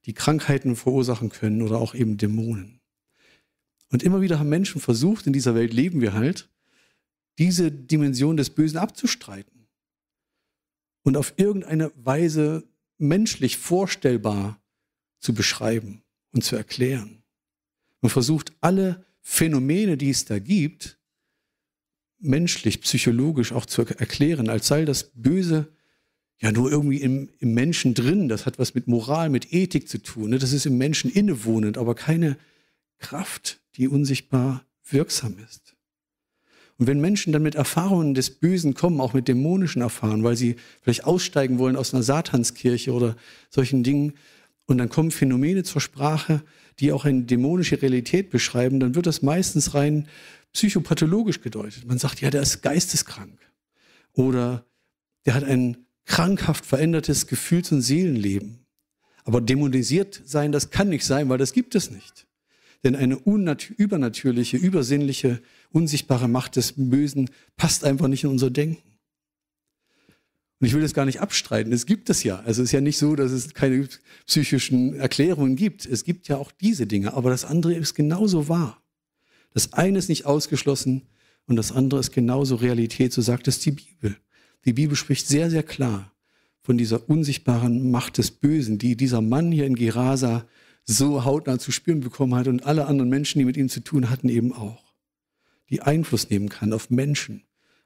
die 0.06 0.14
Krankheiten 0.14 0.76
verursachen 0.76 1.30
können 1.30 1.62
oder 1.62 1.78
auch 1.78 1.94
eben 1.94 2.16
Dämonen. 2.16 2.80
Und 3.90 4.02
immer 4.02 4.20
wieder 4.20 4.38
haben 4.38 4.48
Menschen 4.48 4.80
versucht, 4.80 5.26
in 5.26 5.32
dieser 5.32 5.54
Welt 5.54 5.72
leben 5.72 6.00
wir 6.00 6.14
halt, 6.14 6.48
diese 7.38 7.70
Dimension 7.70 8.36
des 8.36 8.50
Bösen 8.50 8.78
abzustreiten 8.78 9.66
und 11.02 11.16
auf 11.16 11.34
irgendeine 11.36 11.92
Weise 11.96 12.64
menschlich 12.98 13.58
vorstellbar 13.58 14.60
zu 15.18 15.34
beschreiben 15.34 16.02
und 16.32 16.44
zu 16.44 16.56
erklären. 16.56 17.23
Man 18.04 18.10
versucht 18.10 18.52
alle 18.60 19.02
Phänomene, 19.22 19.96
die 19.96 20.10
es 20.10 20.26
da 20.26 20.38
gibt, 20.38 20.98
menschlich, 22.18 22.82
psychologisch 22.82 23.52
auch 23.52 23.64
zu 23.64 23.80
erklären, 23.80 24.50
als 24.50 24.66
sei 24.66 24.84
das 24.84 25.10
Böse 25.14 25.72
ja 26.38 26.52
nur 26.52 26.70
irgendwie 26.70 26.98
im, 26.98 27.30
im 27.38 27.54
Menschen 27.54 27.94
drin. 27.94 28.28
Das 28.28 28.44
hat 28.44 28.58
was 28.58 28.74
mit 28.74 28.88
Moral, 28.88 29.30
mit 29.30 29.54
Ethik 29.54 29.88
zu 29.88 30.02
tun. 30.02 30.28
Ne? 30.28 30.38
Das 30.38 30.52
ist 30.52 30.66
im 30.66 30.76
Menschen 30.76 31.10
innewohnend, 31.10 31.78
aber 31.78 31.94
keine 31.94 32.36
Kraft, 32.98 33.62
die 33.76 33.88
unsichtbar 33.88 34.66
wirksam 34.86 35.38
ist. 35.42 35.74
Und 36.76 36.86
wenn 36.86 37.00
Menschen 37.00 37.32
dann 37.32 37.42
mit 37.42 37.54
Erfahrungen 37.54 38.12
des 38.12 38.28
Bösen 38.28 38.74
kommen, 38.74 39.00
auch 39.00 39.14
mit 39.14 39.28
dämonischen 39.28 39.80
Erfahrungen, 39.80 40.24
weil 40.24 40.36
sie 40.36 40.56
vielleicht 40.82 41.04
aussteigen 41.04 41.58
wollen 41.58 41.76
aus 41.76 41.94
einer 41.94 42.02
Satanskirche 42.02 42.92
oder 42.92 43.16
solchen 43.48 43.82
Dingen, 43.82 44.12
und 44.66 44.78
dann 44.78 44.88
kommen 44.88 45.10
Phänomene 45.10 45.62
zur 45.62 45.80
Sprache, 45.80 46.42
die 46.80 46.92
auch 46.92 47.04
eine 47.04 47.22
dämonische 47.22 47.80
Realität 47.80 48.30
beschreiben, 48.30 48.80
dann 48.80 48.94
wird 48.94 49.06
das 49.06 49.22
meistens 49.22 49.74
rein 49.74 50.08
psychopathologisch 50.52 51.40
gedeutet. 51.40 51.86
Man 51.86 51.98
sagt, 51.98 52.20
ja, 52.20 52.30
der 52.30 52.42
ist 52.42 52.62
geisteskrank. 52.62 53.38
Oder 54.12 54.64
der 55.26 55.34
hat 55.34 55.44
ein 55.44 55.76
krankhaft 56.04 56.64
verändertes 56.64 57.26
Gefühls- 57.26 57.72
und 57.72 57.82
Seelenleben. 57.82 58.64
Aber 59.24 59.40
dämonisiert 59.40 60.20
sein, 60.24 60.52
das 60.52 60.70
kann 60.70 60.90
nicht 60.90 61.04
sein, 61.04 61.28
weil 61.28 61.38
das 61.38 61.52
gibt 61.52 61.74
es 61.74 61.90
nicht. 61.90 62.26
Denn 62.84 62.94
eine 62.94 63.14
übernatürliche, 63.14 64.58
übersinnliche, 64.58 65.40
unsichtbare 65.72 66.28
Macht 66.28 66.56
des 66.56 66.74
Bösen 66.76 67.30
passt 67.56 67.84
einfach 67.84 68.08
nicht 68.08 68.24
in 68.24 68.30
unser 68.30 68.50
Denken. 68.50 68.93
Und 70.64 70.68
ich 70.68 70.72
will 70.72 70.80
das 70.80 70.94
gar 70.94 71.04
nicht 71.04 71.20
abstreiten. 71.20 71.74
Es 71.74 71.84
gibt 71.84 72.08
es 72.08 72.22
ja. 72.22 72.38
Also 72.38 72.62
es 72.62 72.70
ist 72.70 72.72
ja 72.72 72.80
nicht 72.80 72.96
so, 72.96 73.16
dass 73.16 73.32
es 73.32 73.52
keine 73.52 73.86
psychischen 74.26 74.94
Erklärungen 74.94 75.56
gibt. 75.56 75.84
Es 75.84 76.04
gibt 76.04 76.26
ja 76.26 76.38
auch 76.38 76.50
diese 76.52 76.86
Dinge. 76.86 77.12
Aber 77.12 77.28
das 77.28 77.44
andere 77.44 77.74
ist 77.74 77.92
genauso 77.92 78.48
wahr. 78.48 78.82
Das 79.52 79.74
eine 79.74 79.98
ist 79.98 80.08
nicht 80.08 80.24
ausgeschlossen 80.24 81.02
und 81.46 81.56
das 81.56 81.70
andere 81.70 82.00
ist 82.00 82.12
genauso 82.12 82.54
Realität. 82.54 83.12
So 83.12 83.20
sagt 83.20 83.46
es 83.46 83.58
die 83.58 83.72
Bibel. 83.72 84.16
Die 84.64 84.72
Bibel 84.72 84.96
spricht 84.96 85.28
sehr, 85.28 85.50
sehr 85.50 85.64
klar 85.64 86.14
von 86.62 86.78
dieser 86.78 87.10
unsichtbaren 87.10 87.90
Macht 87.90 88.16
des 88.16 88.30
Bösen, 88.30 88.78
die 88.78 88.96
dieser 88.96 89.20
Mann 89.20 89.52
hier 89.52 89.66
in 89.66 89.74
Gerasa 89.74 90.46
so 90.86 91.26
hautnah 91.26 91.58
zu 91.58 91.72
spüren 91.72 92.00
bekommen 92.00 92.34
hat 92.34 92.48
und 92.48 92.64
alle 92.64 92.86
anderen 92.86 93.10
Menschen, 93.10 93.38
die 93.38 93.44
mit 93.44 93.58
ihm 93.58 93.68
zu 93.68 93.80
tun 93.80 94.08
hatten, 94.08 94.30
eben 94.30 94.54
auch. 94.54 94.94
Die 95.68 95.82
Einfluss 95.82 96.30
nehmen 96.30 96.48
kann 96.48 96.72
auf 96.72 96.88
Menschen, 96.88 97.42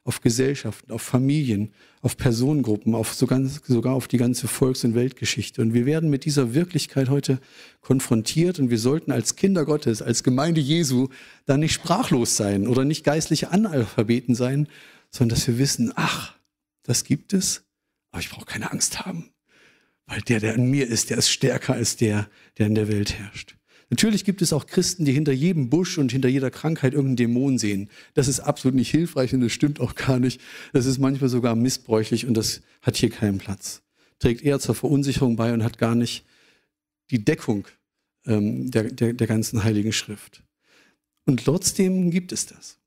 auf 0.09 0.23
Gesellschaften, 0.23 0.91
auf 0.91 1.03
Familien, 1.03 1.71
auf 2.01 2.17
Personengruppen, 2.17 2.95
auf 2.95 3.13
sogar, 3.13 3.45
sogar 3.45 3.93
auf 3.93 4.09
die 4.09 4.17
ganze 4.17 4.49
Volks- 4.49 4.83
und 4.83 4.95
Weltgeschichte. 4.95 5.61
Und 5.61 5.75
wir 5.75 5.85
werden 5.85 6.09
mit 6.09 6.25
dieser 6.25 6.55
Wirklichkeit 6.55 7.11
heute 7.11 7.41
konfrontiert 7.83 8.59
und 8.59 8.71
wir 8.71 8.79
sollten 8.79 9.13
als 9.13 9.37
Kinder 9.37 9.67
Gottes, 9.67 10.01
als 10.01 10.23
Gemeinde 10.23 10.63
Jesu, 10.63 11.09
da 11.45 11.59
nicht 11.59 11.75
sprachlos 11.75 12.39
sein 12.39 12.67
oder 12.67 12.87
nicht 12.87 13.05
geistliche 13.05 13.51
Analphabeten 13.51 14.35
sein, 14.35 14.69
sondern 15.11 15.37
dass 15.37 15.47
wir 15.47 15.59
wissen, 15.59 15.93
ach, 15.95 16.35
das 16.85 17.05
gibt 17.05 17.35
es, 17.35 17.65
aber 18.11 18.23
ich 18.23 18.31
brauche 18.31 18.47
keine 18.47 18.73
Angst 18.73 19.05
haben, 19.05 19.29
weil 20.07 20.23
der, 20.23 20.41
der 20.41 20.55
in 20.55 20.71
mir 20.71 20.89
ist, 20.89 21.11
der 21.11 21.19
ist 21.19 21.29
stärker 21.29 21.75
als 21.75 21.97
der, 21.97 22.31
der 22.57 22.69
in 22.69 22.75
der 22.75 22.89
Welt 22.89 23.13
herrscht. 23.13 23.58
Natürlich 23.91 24.25
gibt 24.25 24.43
es 24.43 24.53
auch 24.53 24.67
Christen, 24.67 25.05
die 25.05 25.13
hinter 25.13 25.33
jedem 25.33 25.71
Busch 25.71 25.97
und 25.97 26.13
hinter 26.13 26.29
jeder 26.29 26.51
Krankheit 26.51 26.93
irgendeinen 26.93 27.17
Dämon 27.17 27.59
sehen. 27.59 27.89
Das 28.15 28.29
ist 28.29 28.41
absolut 28.41 28.75
nicht 28.75 28.91
hilfreich 28.91 29.33
und 29.33 29.41
das 29.41 29.53
stimmt 29.53 29.81
auch 29.81 29.95
gar 29.95 30.19
nicht. 30.19 30.41
Das 30.73 30.85
ist 30.85 30.99
manchmal 30.99 31.31
sogar 31.31 31.57
missbräuchlich 31.57 32.27
und 32.27 32.35
das 32.35 32.61
hat 32.83 32.97
hier 32.97 33.11
keinen 33.11 33.39
Platz. 33.39 33.83
Trägt 34.19 34.43
eher 34.43 34.61
zur 34.61 34.75
Verunsicherung 34.75 35.37
bei 35.37 35.53
und 35.53 35.65
hat 35.65 35.79
gar 35.79 35.95
nicht 35.95 36.25
die 37.11 37.25
Deckung 37.25 37.67
ähm, 38.27 38.71
der, 38.71 38.85
der, 38.85 39.15
der 39.15 39.27
ganzen 39.27 39.65
Heiligen 39.65 39.93
Schrift. 39.93 40.43
Und 41.25 41.45
trotzdem 41.45 42.11
gibt 42.11 42.33
es 42.33 42.47
das. 42.47 42.79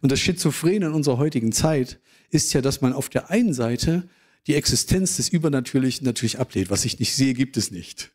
Und 0.00 0.12
das 0.12 0.20
Schizophren 0.20 0.82
in 0.82 0.92
unserer 0.92 1.18
heutigen 1.18 1.52
Zeit 1.52 2.00
ist 2.30 2.52
ja, 2.52 2.60
dass 2.60 2.80
man 2.80 2.92
auf 2.92 3.08
der 3.08 3.30
einen 3.30 3.52
Seite 3.52 4.08
die 4.46 4.54
Existenz 4.54 5.16
des 5.16 5.28
Übernatürlichen 5.28 6.06
natürlich 6.06 6.38
ablehnt. 6.38 6.70
Was 6.70 6.84
ich 6.84 6.98
nicht 6.98 7.14
sehe, 7.14 7.34
gibt 7.34 7.56
es 7.56 7.70
nicht. 7.70 8.12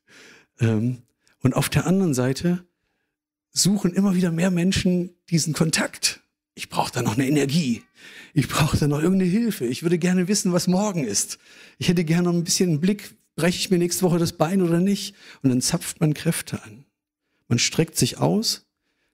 Ähm, 0.60 1.04
und 1.44 1.56
auf 1.56 1.70
der 1.70 1.86
anderen 1.86 2.16
Seite 2.16 2.66
suchen 3.52 3.94
immer 3.94 4.16
wieder 4.16 4.32
mehr 4.32 4.50
Menschen 4.50 5.12
diesen 5.30 5.54
Kontakt. 5.54 6.22
Ich 6.56 6.70
brauche 6.70 6.92
da 6.92 7.02
noch 7.02 7.14
eine 7.14 7.28
Energie. 7.28 7.84
Ich 8.34 8.48
brauche 8.48 8.78
da 8.78 8.88
noch 8.88 9.02
irgendeine 9.02 9.30
Hilfe. 9.30 9.66
Ich 9.66 9.84
würde 9.84 10.00
gerne 10.00 10.28
wissen, 10.28 10.54
was 10.54 10.68
morgen 10.68 11.04
ist. 11.04 11.38
Ich 11.78 11.88
hätte 11.88 12.04
gerne 12.04 12.30
noch 12.30 12.34
ein 12.34 12.44
bisschen 12.44 12.70
einen 12.70 12.82
Blick, 12.82 13.16
breche 13.36 13.58
ich 13.58 13.70
mir 13.70 13.78
nächste 13.78 14.04
Woche 14.04 14.18
das 14.18 14.34
Bein 14.34 14.62
oder 14.62 14.80
nicht? 14.80 15.16
Und 15.42 15.50
dann 15.50 15.62
zapft 15.62 16.00
man 16.00 16.14
Kräfte 16.14 16.64
an. 16.64 16.86
Man 17.48 17.60
streckt 17.60 17.98
sich 17.98 18.18
aus 18.18 18.66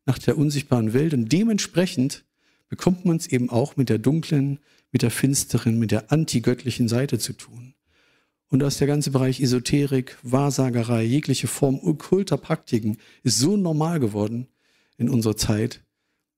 nach 0.06 0.20
der 0.20 0.38
unsichtbaren 0.38 0.94
Welt 0.94 1.14
und 1.14 1.32
dementsprechend 1.32 2.24
bekommt 2.70 3.06
man 3.06 3.18
es 3.18 3.28
eben 3.28 3.50
auch 3.50 3.76
mit 3.76 3.90
der 3.90 3.98
dunklen, 3.98 4.60
mit 4.92 5.02
der 5.02 5.12
finsteren, 5.12 5.80
mit 5.80 5.92
der 5.92 6.12
antigöttlichen 6.12 6.88
Seite 6.88 7.20
zu 7.20 7.34
tun. 7.34 7.74
Und 8.50 8.63
aus 8.63 8.77
der 8.77 8.88
ganze 8.88 9.12
Bereich 9.12 9.39
Esoterik, 9.39 10.18
Wahrsagerei, 10.24 11.03
jegliche 11.03 11.48
Form 11.48 11.79
okkulter 11.82 12.38
Praktiken 12.38 12.98
ist 13.24 13.38
so 13.38 13.56
normal 13.58 14.00
geworden 14.00 14.48
in 14.98 15.10
unserer 15.10 15.38
Zeit. 15.38 15.82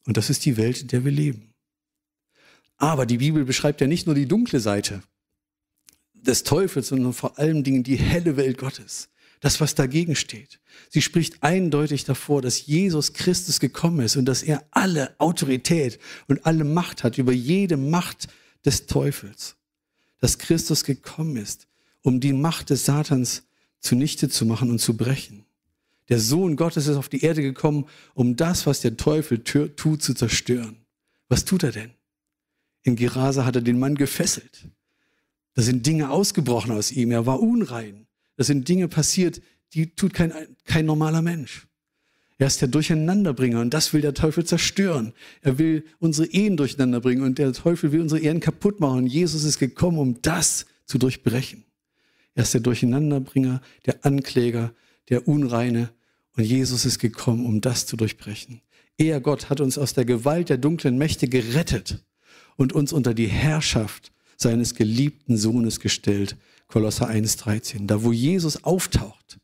Und 0.06 0.18
das 0.18 0.30
ist 0.30 0.46
die 0.46 0.58
Welt, 0.58 0.82
in 0.82 0.88
der 0.90 1.06
wir 1.06 1.12
leben. 1.12 1.54
Aber 2.78 3.06
die 3.06 3.18
Bibel 3.18 3.46
beschreibt 3.46 3.80
ja 3.80 3.88
nicht 3.88 4.08
nur 4.08 4.16
die 4.16 4.28
dunkle 4.28 4.60
Seite 4.60 5.02
des 6.14 6.44
Teufels, 6.44 6.90
sondern 6.90 7.14
vor 7.14 7.40
allen 7.40 7.64
Dingen 7.64 7.84
die 7.84 7.96
helle 7.96 8.36
Welt 8.38 8.58
Gottes. 8.58 9.10
Das, 9.40 9.60
was 9.60 9.74
dagegen 9.74 10.16
steht. 10.16 10.60
Sie 10.90 11.02
spricht 11.02 11.42
eindeutig 11.42 12.04
davor, 12.04 12.44
dass 12.44 12.68
Jesus 12.68 13.14
Christus 13.14 13.60
gekommen 13.60 14.02
ist 14.02 14.16
und 14.16 14.26
dass 14.26 14.44
er 14.44 14.64
alle 14.70 15.16
Autorität 15.20 16.00
und 16.28 16.46
alle 16.46 16.64
Macht 16.64 17.04
hat 17.04 17.18
über 17.18 17.32
jede 17.32 17.78
Macht 17.78 18.28
des 18.66 18.86
Teufels. 18.86 19.56
Dass 20.20 20.38
Christus 20.38 20.84
gekommen 20.84 21.38
ist, 21.38 21.68
um 22.02 22.20
die 22.20 22.34
Macht 22.34 22.70
des 22.70 22.86
Satans 22.86 23.44
zunichte 23.80 24.30
zu 24.30 24.46
machen 24.46 24.70
und 24.70 24.80
zu 24.80 24.96
brechen. 24.96 25.46
Der 26.10 26.20
Sohn 26.20 26.56
Gottes 26.56 26.88
ist 26.88 26.98
auf 26.98 27.10
die 27.10 27.22
Erde 27.22 27.42
gekommen, 27.42 27.86
um 28.14 28.36
das, 28.36 28.66
was 28.66 28.82
der 28.82 28.98
Teufel 28.98 29.44
tut, 29.44 30.02
zu 30.04 30.14
zerstören. 30.14 30.78
Was 31.30 31.46
tut 31.46 31.64
er 31.64 31.72
denn? 31.72 31.92
In 32.84 32.96
Gerasa 32.96 33.46
hat 33.46 33.56
er 33.56 33.62
den 33.62 33.80
Mann 33.80 33.96
gefesselt. 33.96 34.68
Da 35.54 35.62
sind 35.62 35.86
Dinge 35.86 36.10
ausgebrochen 36.10 36.72
aus 36.72 36.92
ihm. 36.92 37.12
Er 37.12 37.26
war 37.26 37.40
unrein. 37.40 38.08
Da 38.38 38.44
sind 38.44 38.68
Dinge 38.68 38.88
passiert, 38.88 39.42
die 39.74 39.96
tut 39.96 40.14
kein, 40.14 40.34
kein 40.66 40.86
normaler 40.86 41.22
Mensch. 41.22 41.68
Er 42.38 42.48
ist 42.48 42.60
der 42.60 42.70
Durcheinanderbringer 42.70 43.62
und 43.62 43.72
das 43.72 43.94
will 43.94 44.02
der 44.02 44.16
Teufel 44.16 44.44
zerstören. 44.44 45.14
Er 45.42 45.60
will 45.60 45.86
unsere 46.00 46.28
Ehen 46.28 46.58
durcheinander 46.58 47.00
bringen 47.00 47.22
und 47.22 47.38
der 47.38 47.54
Teufel 47.54 47.92
will 47.92 48.02
unsere 48.02 48.20
Ehen 48.20 48.40
kaputt 48.40 48.80
machen. 48.80 49.04
Und 49.04 49.08
Jesus 49.08 49.44
ist 49.44 49.60
gekommen, 49.60 50.00
um 50.00 50.22
das 50.24 50.66
zu 50.86 50.98
durchbrechen. 50.98 51.64
Er 52.34 52.44
ist 52.44 52.54
der 52.54 52.62
Durcheinanderbringer, 52.62 53.62
der 53.86 54.06
Ankläger, 54.06 54.74
der 55.10 55.28
Unreine. 55.28 55.92
Und 56.38 56.44
Jesus 56.46 56.86
ist 56.86 57.00
gekommen, 57.00 57.46
um 57.46 57.62
das 57.62 57.86
zu 57.86 57.98
durchbrechen. 57.98 58.62
Er, 58.98 59.20
Gott, 59.20 59.50
hat 59.50 59.60
uns 59.60 59.78
aus 59.78 59.94
der 59.94 60.06
Gewalt 60.06 60.50
der 60.50 60.58
dunklen 60.58 60.98
Mächte 60.98 61.28
gerettet 61.28 62.04
und 62.56 62.74
uns 62.74 62.94
unter 62.94 63.14
die 63.14 63.28
Herrschaft 63.28 64.12
seines 64.38 64.76
geliebten 64.76 65.38
Sohnes 65.38 65.80
gestellt. 65.80 66.38
Kolosser 66.68 67.10
1,13. 67.10 67.88
Da, 67.88 68.04
wo 68.04 68.12
Jesus 68.12 68.64
auftaucht, 68.64 69.40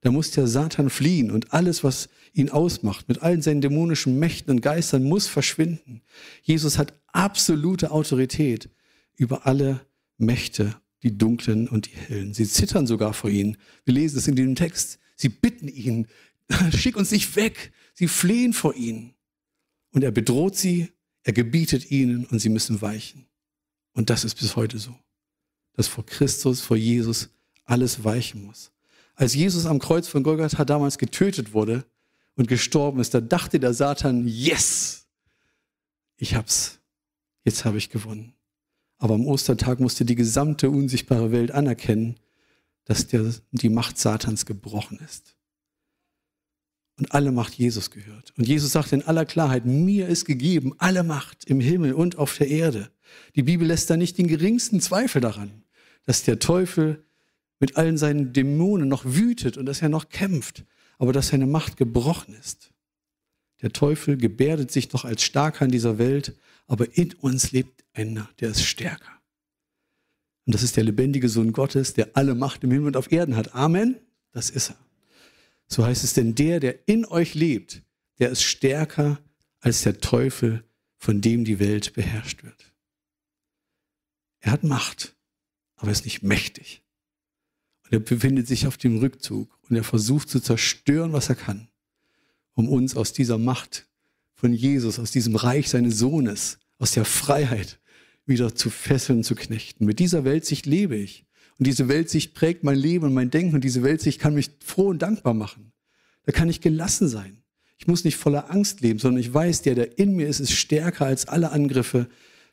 da 0.00 0.10
muss 0.10 0.30
der 0.30 0.46
Satan 0.46 0.88
fliehen 0.88 1.30
und 1.30 1.52
alles, 1.52 1.84
was 1.84 2.08
ihn 2.32 2.48
ausmacht, 2.48 3.08
mit 3.08 3.22
allen 3.22 3.42
seinen 3.42 3.60
dämonischen 3.60 4.18
Mächten 4.18 4.50
und 4.50 4.62
Geistern, 4.62 5.04
muss 5.04 5.26
verschwinden. 5.26 6.00
Jesus 6.42 6.78
hat 6.78 6.94
absolute 7.08 7.90
Autorität 7.90 8.70
über 9.16 9.46
alle 9.46 9.80
Mächte 10.16 10.74
die 11.02 11.16
dunklen 11.16 11.68
und 11.68 11.86
die 11.86 11.96
hellen. 11.96 12.34
Sie 12.34 12.46
zittern 12.46 12.86
sogar 12.86 13.14
vor 13.14 13.30
ihnen. 13.30 13.56
Wir 13.84 13.94
lesen 13.94 14.18
es 14.18 14.28
in 14.28 14.36
dem 14.36 14.54
Text. 14.54 14.98
Sie 15.16 15.28
bitten 15.28 15.68
ihn, 15.68 16.06
schick 16.76 16.96
uns 16.96 17.10
nicht 17.10 17.36
weg. 17.36 17.72
Sie 17.94 18.08
flehen 18.08 18.52
vor 18.52 18.74
ihnen. 18.74 19.14
Und 19.92 20.04
er 20.04 20.10
bedroht 20.10 20.56
sie, 20.56 20.88
er 21.22 21.32
gebietet 21.32 21.90
ihnen 21.90 22.24
und 22.26 22.38
sie 22.38 22.48
müssen 22.48 22.80
weichen. 22.80 23.26
Und 23.92 24.10
das 24.10 24.24
ist 24.24 24.36
bis 24.36 24.56
heute 24.56 24.78
so, 24.78 24.96
dass 25.74 25.88
vor 25.88 26.06
Christus, 26.06 26.60
vor 26.60 26.76
Jesus 26.76 27.30
alles 27.64 28.04
weichen 28.04 28.44
muss. 28.44 28.72
Als 29.14 29.34
Jesus 29.34 29.66
am 29.66 29.78
Kreuz 29.78 30.08
von 30.08 30.22
Golgatha 30.22 30.64
damals 30.64 30.96
getötet 30.96 31.52
wurde 31.52 31.84
und 32.36 32.48
gestorben 32.48 33.00
ist, 33.00 33.12
da 33.12 33.20
dachte 33.20 33.60
der 33.60 33.74
Satan, 33.74 34.26
yes, 34.26 35.06
ich 36.16 36.34
hab's. 36.34 36.80
Jetzt 37.44 37.64
habe 37.64 37.78
ich 37.78 37.90
gewonnen. 37.90 38.34
Aber 39.00 39.14
am 39.14 39.26
Ostertag 39.26 39.80
musste 39.80 40.04
die 40.04 40.14
gesamte 40.14 40.70
unsichtbare 40.70 41.32
Welt 41.32 41.50
anerkennen, 41.50 42.20
dass 42.84 43.06
der, 43.06 43.32
die 43.50 43.70
Macht 43.70 43.98
Satans 43.98 44.46
gebrochen 44.46 45.00
ist. 45.04 45.36
und 47.00 47.12
alle 47.12 47.32
Macht 47.32 47.54
Jesus 47.54 47.90
gehört. 47.90 48.34
Und 48.36 48.46
Jesus 48.46 48.72
sagt 48.72 48.92
in 48.92 49.02
aller 49.02 49.24
Klarheit, 49.24 49.64
mir 49.64 50.06
ist 50.06 50.26
gegeben 50.26 50.74
alle 50.78 51.02
Macht 51.02 51.44
im 51.46 51.58
Himmel 51.58 51.94
und 51.94 52.18
auf 52.18 52.36
der 52.36 52.48
Erde. 52.48 52.90
Die 53.34 53.42
Bibel 53.42 53.66
lässt 53.66 53.88
da 53.88 53.96
nicht 53.96 54.18
den 54.18 54.28
geringsten 54.28 54.82
Zweifel 54.82 55.22
daran, 55.22 55.64
dass 56.04 56.22
der 56.22 56.38
Teufel 56.38 57.02
mit 57.58 57.78
allen 57.78 57.96
seinen 57.96 58.34
Dämonen 58.34 58.88
noch 58.88 59.04
wütet 59.06 59.56
und 59.56 59.64
dass 59.64 59.80
er 59.80 59.88
noch 59.88 60.10
kämpft, 60.10 60.66
aber 60.98 61.14
dass 61.14 61.28
seine 61.28 61.46
Macht 61.46 61.78
gebrochen 61.78 62.34
ist. 62.34 62.70
Der 63.62 63.72
Teufel 63.72 64.18
gebärdet 64.18 64.70
sich 64.70 64.92
noch 64.92 65.06
als 65.06 65.22
starker 65.22 65.64
in 65.64 65.70
dieser 65.70 65.96
Welt, 65.96 66.36
aber 66.70 66.96
in 66.96 67.12
uns 67.14 67.50
lebt 67.50 67.84
einer, 67.94 68.30
der 68.38 68.50
ist 68.50 68.62
stärker. 68.62 69.20
Und 70.46 70.54
das 70.54 70.62
ist 70.62 70.76
der 70.76 70.84
lebendige 70.84 71.28
Sohn 71.28 71.52
Gottes, 71.52 71.94
der 71.94 72.16
alle 72.16 72.36
Macht 72.36 72.62
im 72.62 72.70
Himmel 72.70 72.86
und 72.86 72.96
auf 72.96 73.10
Erden 73.10 73.34
hat. 73.34 73.56
Amen. 73.56 73.96
Das 74.30 74.50
ist 74.50 74.70
er. 74.70 74.76
So 75.66 75.84
heißt 75.84 76.04
es 76.04 76.14
denn, 76.14 76.36
der, 76.36 76.60
der 76.60 76.88
in 76.88 77.04
euch 77.06 77.34
lebt, 77.34 77.82
der 78.20 78.30
ist 78.30 78.44
stärker 78.44 79.18
als 79.58 79.82
der 79.82 79.98
Teufel, 79.98 80.62
von 80.96 81.20
dem 81.20 81.44
die 81.44 81.58
Welt 81.58 81.92
beherrscht 81.94 82.44
wird. 82.44 82.72
Er 84.38 84.52
hat 84.52 84.62
Macht, 84.62 85.16
aber 85.74 85.88
er 85.88 85.92
ist 85.92 86.04
nicht 86.04 86.22
mächtig. 86.22 86.84
Und 87.82 87.94
er 87.94 87.98
befindet 87.98 88.46
sich 88.46 88.68
auf 88.68 88.76
dem 88.76 88.98
Rückzug 88.98 89.58
und 89.68 89.74
er 89.74 89.84
versucht 89.84 90.28
zu 90.28 90.38
zerstören, 90.38 91.12
was 91.12 91.30
er 91.30 91.34
kann, 91.34 91.66
um 92.54 92.68
uns 92.68 92.94
aus 92.94 93.12
dieser 93.12 93.38
Macht 93.38 93.89
von 94.40 94.54
Jesus, 94.54 94.98
aus 94.98 95.10
diesem 95.10 95.36
Reich 95.36 95.68
seines 95.68 95.98
Sohnes, 95.98 96.58
aus 96.78 96.92
der 96.92 97.04
Freiheit 97.04 97.78
wieder 98.24 98.54
zu 98.54 98.70
fesseln, 98.70 99.22
zu 99.22 99.34
knechten. 99.34 99.84
Mit 99.84 99.98
dieser 99.98 100.24
Weltsicht 100.24 100.64
lebe 100.64 100.96
ich. 100.96 101.26
Und 101.58 101.66
diese 101.66 101.88
Weltsicht 101.88 102.32
prägt 102.32 102.64
mein 102.64 102.78
Leben 102.78 103.04
und 103.04 103.12
mein 103.12 103.30
Denken. 103.30 103.56
Und 103.56 103.64
diese 103.64 103.82
Weltsicht 103.82 104.18
kann 104.18 104.34
mich 104.34 104.50
froh 104.64 104.88
und 104.88 105.02
dankbar 105.02 105.34
machen. 105.34 105.72
Da 106.24 106.32
kann 106.32 106.48
ich 106.48 106.62
gelassen 106.62 107.06
sein. 107.06 107.42
Ich 107.76 107.86
muss 107.86 108.04
nicht 108.04 108.16
voller 108.16 108.50
Angst 108.50 108.80
leben, 108.80 108.98
sondern 108.98 109.20
ich 109.20 109.32
weiß, 109.32 109.60
der, 109.62 109.74
der 109.74 109.98
in 109.98 110.16
mir 110.16 110.26
ist, 110.26 110.40
ist 110.40 110.52
stärker 110.52 111.04
als 111.04 111.28
alle 111.28 111.50
Angriffe 111.50 112.08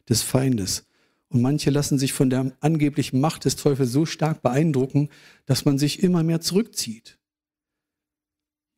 des 0.10 0.24
Feindes. 0.24 0.86
Und 1.30 1.42
manche 1.42 1.70
lassen 1.70 1.98
sich 1.98 2.12
von 2.12 2.30
der 2.30 2.52
angeblichen 2.60 3.22
Macht 3.22 3.46
des 3.46 3.56
Teufels 3.56 3.92
so 3.92 4.06
stark 4.06 4.42
beeindrucken, 4.42 5.10
dass 5.46 5.64
man 5.64 5.78
sich 5.78 6.04
immer 6.04 6.24
mehr 6.24 6.42
zurückzieht. 6.42 7.18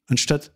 Anstatt 0.07 0.51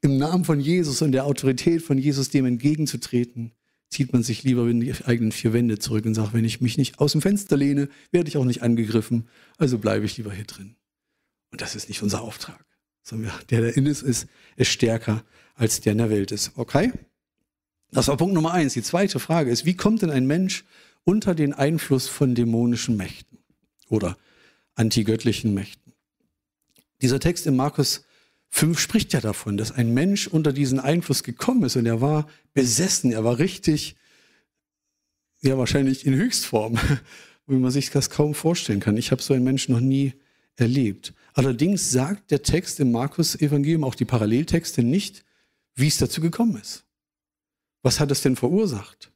im 0.00 0.16
Namen 0.16 0.44
von 0.44 0.60
Jesus 0.60 1.02
und 1.02 1.12
der 1.12 1.24
Autorität 1.24 1.82
von 1.82 1.98
Jesus 1.98 2.30
dem 2.30 2.46
entgegenzutreten, 2.46 3.52
zieht 3.90 4.12
man 4.12 4.22
sich 4.22 4.42
lieber 4.42 4.68
in 4.68 4.80
die 4.80 4.94
eigenen 5.04 5.32
vier 5.32 5.52
Wände 5.52 5.78
zurück 5.78 6.04
und 6.04 6.14
sagt, 6.14 6.34
wenn 6.34 6.44
ich 6.44 6.60
mich 6.60 6.76
nicht 6.76 6.98
aus 6.98 7.12
dem 7.12 7.22
Fenster 7.22 7.56
lehne, 7.56 7.88
werde 8.10 8.28
ich 8.28 8.36
auch 8.36 8.44
nicht 8.44 8.62
angegriffen, 8.62 9.28
also 9.56 9.78
bleibe 9.78 10.04
ich 10.04 10.16
lieber 10.16 10.32
hier 10.32 10.44
drin. 10.44 10.76
Und 11.50 11.62
das 11.62 11.74
ist 11.74 11.88
nicht 11.88 12.02
unser 12.02 12.22
Auftrag. 12.22 12.64
Sondern 13.02 13.32
der, 13.50 13.62
der 13.62 13.76
in 13.76 13.86
ist, 13.86 14.02
ist, 14.02 14.28
stärker 14.60 15.24
als 15.54 15.80
der 15.80 15.92
in 15.92 15.98
der 15.98 16.10
Welt 16.10 16.30
ist. 16.30 16.52
Okay? 16.56 16.92
Das 17.90 18.08
war 18.08 18.16
Punkt 18.18 18.34
Nummer 18.34 18.52
eins. 18.52 18.74
Die 18.74 18.82
zweite 18.82 19.18
Frage 19.18 19.50
ist, 19.50 19.64
wie 19.64 19.74
kommt 19.74 20.02
denn 20.02 20.10
ein 20.10 20.26
Mensch 20.26 20.64
unter 21.04 21.34
den 21.34 21.54
Einfluss 21.54 22.06
von 22.06 22.34
dämonischen 22.34 22.96
Mächten 22.96 23.38
oder 23.88 24.18
antigöttlichen 24.74 25.54
Mächten? 25.54 25.94
Dieser 27.00 27.18
Text 27.18 27.46
in 27.46 27.56
Markus 27.56 28.04
5 28.50 28.78
spricht 28.78 29.12
ja 29.12 29.20
davon, 29.20 29.56
dass 29.56 29.72
ein 29.72 29.92
Mensch 29.92 30.26
unter 30.26 30.52
diesen 30.52 30.80
Einfluss 30.80 31.22
gekommen 31.22 31.64
ist 31.64 31.76
und 31.76 31.86
er 31.86 32.00
war 32.00 32.26
besessen, 32.54 33.12
er 33.12 33.24
war 33.24 33.38
richtig, 33.38 33.96
ja 35.40 35.58
wahrscheinlich 35.58 36.06
in 36.06 36.14
Höchstform, 36.14 36.78
wie 37.46 37.56
man 37.56 37.70
sich 37.70 37.90
das 37.90 38.10
kaum 38.10 38.34
vorstellen 38.34 38.80
kann. 38.80 38.96
Ich 38.96 39.10
habe 39.10 39.22
so 39.22 39.34
einen 39.34 39.44
Menschen 39.44 39.74
noch 39.74 39.80
nie 39.80 40.14
erlebt. 40.56 41.14
Allerdings 41.34 41.90
sagt 41.90 42.30
der 42.30 42.42
Text 42.42 42.80
im 42.80 42.90
Markus-Evangelium, 42.90 43.84
auch 43.84 43.94
die 43.94 44.04
Paralleltexte, 44.04 44.82
nicht, 44.82 45.24
wie 45.74 45.86
es 45.86 45.98
dazu 45.98 46.20
gekommen 46.20 46.60
ist. 46.60 46.84
Was 47.82 48.00
hat 48.00 48.10
es 48.10 48.22
denn 48.22 48.34
verursacht? 48.34 49.12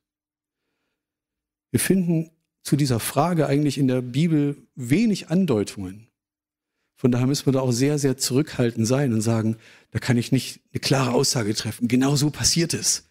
Wir 1.72 1.80
finden 1.80 2.30
zu 2.62 2.76
dieser 2.76 3.00
Frage 3.00 3.46
eigentlich 3.46 3.76
in 3.76 3.88
der 3.88 4.02
Bibel 4.02 4.56
wenig 4.76 5.28
Andeutungen. 5.28 6.06
Von 7.02 7.10
daher 7.10 7.26
müssen 7.26 7.46
wir 7.46 7.52
da 7.52 7.58
auch 7.58 7.72
sehr, 7.72 7.98
sehr 7.98 8.16
zurückhaltend 8.16 8.86
sein 8.86 9.12
und 9.12 9.22
sagen, 9.22 9.56
da 9.90 9.98
kann 9.98 10.16
ich 10.16 10.30
nicht 10.30 10.60
eine 10.72 10.78
klare 10.78 11.10
Aussage 11.10 11.52
treffen. 11.52 11.88
Genau 11.88 12.14
so 12.14 12.30
passiert 12.30 12.74
es. 12.74 13.08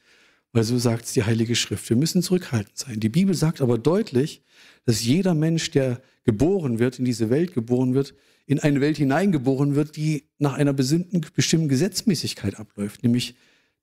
Weil 0.53 0.63
so 0.63 0.77
sagt 0.77 1.07
es 1.07 1.11
die 1.11 1.25
Heilige 1.25 1.57
Schrift. 1.57 1.89
Wir 1.89 1.97
müssen 1.97 2.23
zurückhaltend 2.23 2.77
sein. 2.77 3.01
Die 3.01 3.09
Bibel 3.09 3.35
sagt 3.35 3.59
aber 3.59 3.77
deutlich, 3.77 4.43
dass 4.85 5.03
jeder 5.03 5.33
Mensch, 5.33 5.71
der 5.71 6.01
geboren 6.23 6.79
wird, 6.79 6.99
in 6.99 7.05
diese 7.05 7.29
Welt 7.29 7.53
geboren 7.53 7.93
wird, 7.93 8.13
in 8.45 8.59
eine 8.59 8.79
Welt 8.79 8.95
hineingeboren 8.95 9.75
wird, 9.75 9.97
die 9.97 10.23
nach 10.39 10.53
einer 10.53 10.71
bestimmten 10.71 11.67
Gesetzmäßigkeit 11.67 12.57
abläuft. 12.61 13.03
Nämlich, 13.03 13.35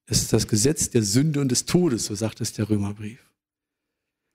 es 0.07 0.23
ist 0.23 0.33
das 0.33 0.49
Gesetz 0.49 0.89
der 0.89 1.03
Sünde 1.03 1.43
und 1.43 1.51
des 1.51 1.67
Todes, 1.67 2.07
so 2.07 2.15
sagt 2.15 2.41
es 2.41 2.55
der 2.55 2.71
Römerbrief. 2.71 3.31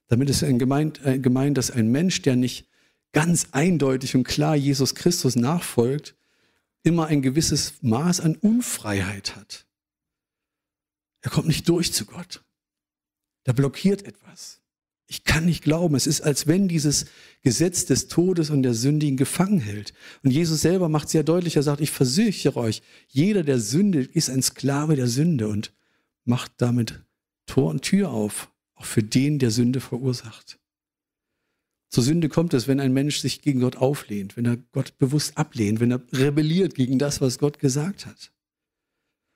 Damit 0.08 0.30
ist 0.30 0.42
gemeint, 0.42 1.02
gemeint, 1.04 1.58
dass 1.58 1.72
ein 1.72 1.92
Mensch, 1.92 2.22
der 2.22 2.36
nicht 2.36 2.68
ganz 3.14 3.48
eindeutig 3.52 4.16
und 4.16 4.26
klar 4.26 4.56
Jesus 4.56 4.96
Christus 4.96 5.36
nachfolgt, 5.36 6.16
immer 6.84 7.08
ein 7.08 7.22
gewisses 7.22 7.76
Maß 7.82 8.20
an 8.20 8.36
Unfreiheit 8.36 9.36
hat. 9.36 9.66
Er 11.22 11.32
kommt 11.32 11.48
nicht 11.48 11.70
durch 11.70 11.94
zu 11.94 12.06
Gott. 12.06 12.44
Da 13.46 13.54
blockiert 13.54 14.04
etwas. 14.06 14.60
Ich 15.08 15.24
kann 15.24 15.46
nicht 15.46 15.64
glauben. 15.64 15.96
Es 15.96 16.08
ist, 16.08 16.22
als 16.22 16.48
wenn 16.48 16.68
dieses 16.68 17.06
Gesetz 17.42 17.86
des 17.86 18.08
Todes 18.08 18.50
und 18.50 18.64
der 18.64 18.74
Sünde 18.74 19.06
ihn 19.06 19.18
gefangen 19.18 19.60
hält. 19.60 19.94
Und 20.24 20.32
Jesus 20.32 20.62
selber 20.62 20.90
macht 20.90 21.10
sehr 21.10 21.24
deutlich, 21.24 21.56
er 21.56 21.64
sagt, 21.64 21.82
ich 21.82 21.92
versichere 21.92 22.58
euch, 22.58 22.82
jeder 23.08 23.44
der 23.44 23.60
Sünde 23.60 24.02
ist 24.02 24.30
ein 24.30 24.42
Sklave 24.42 24.96
der 24.96 25.08
Sünde 25.08 25.48
und 25.48 25.74
macht 26.26 26.54
damit 26.58 27.04
Tor 27.46 27.70
und 27.70 27.82
Tür 27.82 28.10
auf, 28.10 28.52
auch 28.76 28.86
für 28.86 29.04
den, 29.04 29.40
der 29.40 29.52
Sünde 29.52 29.82
verursacht. 29.82 30.58
Zur 31.94 32.02
Sünde 32.02 32.28
kommt 32.28 32.56
es, 32.56 32.68
wenn 32.68 32.80
ein 32.80 32.92
Mensch 32.92 33.20
sich 33.20 33.44
gegen 33.44 33.60
Gott 33.60 33.76
auflehnt, 33.76 34.36
wenn 34.36 34.46
er 34.46 34.58
Gott 34.58 34.98
bewusst 34.98 35.38
ablehnt, 35.38 35.80
wenn 35.80 35.92
er 35.92 36.02
rebelliert 36.12 36.74
gegen 36.74 36.98
das, 36.98 37.22
was 37.22 37.38
Gott 37.38 37.60
gesagt 37.60 38.08
hat. 38.08 38.32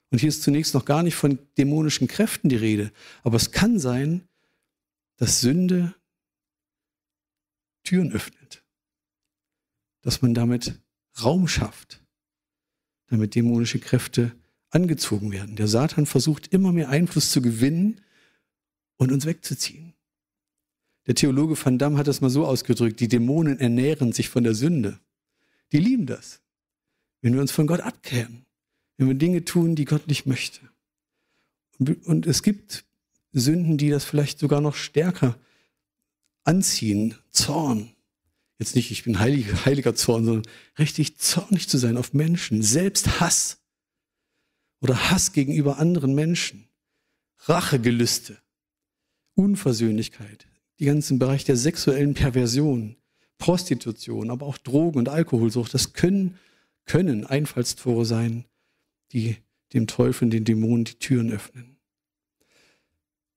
Und 0.09 0.17
hier 0.17 0.29
ist 0.29 0.41
zunächst 0.41 0.73
noch 0.73 0.83
gar 0.83 1.03
nicht 1.03 1.13
von 1.13 1.37
dämonischen 1.59 2.07
Kräften 2.07 2.49
die 2.49 2.55
Rede, 2.55 2.91
aber 3.21 3.35
es 3.35 3.51
kann 3.51 3.77
sein, 3.77 4.27
dass 5.17 5.39
Sünde 5.39 5.93
Türen 7.83 8.11
öffnet, 8.11 8.65
dass 10.01 10.23
man 10.23 10.33
damit 10.33 10.81
Raum 11.21 11.47
schafft, 11.47 12.03
damit 13.05 13.35
dämonische 13.35 13.77
Kräfte 13.77 14.35
angezogen 14.71 15.31
werden. 15.31 15.57
Der 15.57 15.67
Satan 15.67 16.07
versucht 16.07 16.47
immer 16.47 16.71
mehr 16.71 16.89
Einfluss 16.89 17.29
zu 17.29 17.39
gewinnen 17.39 18.01
und 18.95 19.11
uns 19.11 19.27
wegzuziehen. 19.27 19.93
Der 21.07 21.15
Theologe 21.15 21.57
Van 21.57 21.77
Damme 21.77 21.97
hat 21.97 22.07
das 22.07 22.19
mal 22.19 22.29
so 22.29 22.45
ausgedrückt, 22.45 22.99
die 22.99 23.07
Dämonen 23.07 23.59
ernähren 23.59 24.11
sich 24.11 24.27
von 24.27 24.43
der 24.43 24.53
Sünde. 24.53 24.99
Die 25.71 25.79
lieben 25.79 26.05
das, 26.05 26.41
wenn 27.21 27.33
wir 27.33 27.41
uns 27.41 27.51
von 27.51 27.65
Gott 27.65 27.79
abkehren, 27.79 28.45
wenn 28.97 29.07
wir 29.07 29.15
Dinge 29.15 29.45
tun, 29.45 29.75
die 29.75 29.85
Gott 29.85 30.07
nicht 30.07 30.25
möchte. 30.25 30.59
Und 31.79 32.27
es 32.27 32.43
gibt 32.43 32.83
Sünden, 33.31 33.77
die 33.77 33.89
das 33.89 34.03
vielleicht 34.03 34.39
sogar 34.39 34.59
noch 34.59 34.75
stärker 34.75 35.37
anziehen. 36.43 37.15
Zorn. 37.31 37.93
Jetzt 38.59 38.75
nicht, 38.75 38.91
ich 38.91 39.03
bin 39.03 39.19
heiliger, 39.19 39.65
heiliger 39.65 39.95
Zorn, 39.95 40.25
sondern 40.25 40.51
richtig 40.77 41.17
zornig 41.17 41.69
zu 41.69 41.77
sein 41.77 41.95
auf 41.95 42.13
Menschen. 42.13 42.63
Selbsthass. 42.63 43.59
Oder 44.81 45.09
Hass 45.11 45.31
gegenüber 45.31 45.77
anderen 45.77 46.15
Menschen. 46.15 46.67
Rachegelüste. 47.45 48.37
Unversöhnlichkeit 49.35 50.47
die 50.79 50.85
ganzen 50.85 51.19
Bereich 51.19 51.43
der 51.43 51.57
sexuellen 51.57 52.13
Perversion, 52.13 52.95
Prostitution, 53.37 54.29
aber 54.29 54.45
auch 54.45 54.57
Drogen- 54.57 54.99
und 54.99 55.09
Alkoholsucht, 55.09 55.73
das 55.73 55.93
können, 55.93 56.37
können 56.85 57.25
Einfallstore 57.25 58.05
sein, 58.05 58.45
die 59.11 59.37
dem 59.73 59.87
Teufel 59.87 60.25
und 60.25 60.31
den 60.31 60.45
Dämonen 60.45 60.85
die 60.85 60.95
Türen 60.95 61.31
öffnen. 61.31 61.77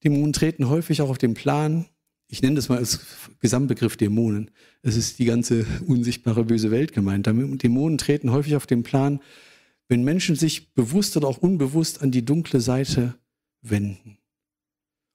Dämonen 0.04 0.32
treten 0.32 0.68
häufig 0.68 1.02
auch 1.02 1.10
auf 1.10 1.18
den 1.18 1.34
Plan, 1.34 1.86
ich 2.28 2.42
nenne 2.42 2.56
das 2.56 2.68
mal 2.68 2.78
als 2.78 3.00
Gesamtbegriff 3.40 3.96
Dämonen. 3.96 4.52
Es 4.82 4.96
ist 4.96 5.18
die 5.18 5.24
ganze 5.24 5.66
unsichtbare 5.86 6.44
böse 6.44 6.70
Welt 6.70 6.92
gemeint. 6.92 7.26
Dämonen 7.26 7.98
treten 7.98 8.30
häufig 8.30 8.54
auf 8.54 8.66
den 8.66 8.84
Plan, 8.84 9.20
wenn 9.88 10.04
Menschen 10.04 10.36
sich 10.36 10.72
bewusst 10.72 11.16
oder 11.16 11.26
auch 11.26 11.38
unbewusst 11.38 12.02
an 12.02 12.12
die 12.12 12.24
dunkle 12.24 12.60
Seite 12.60 13.18
wenden, 13.62 14.18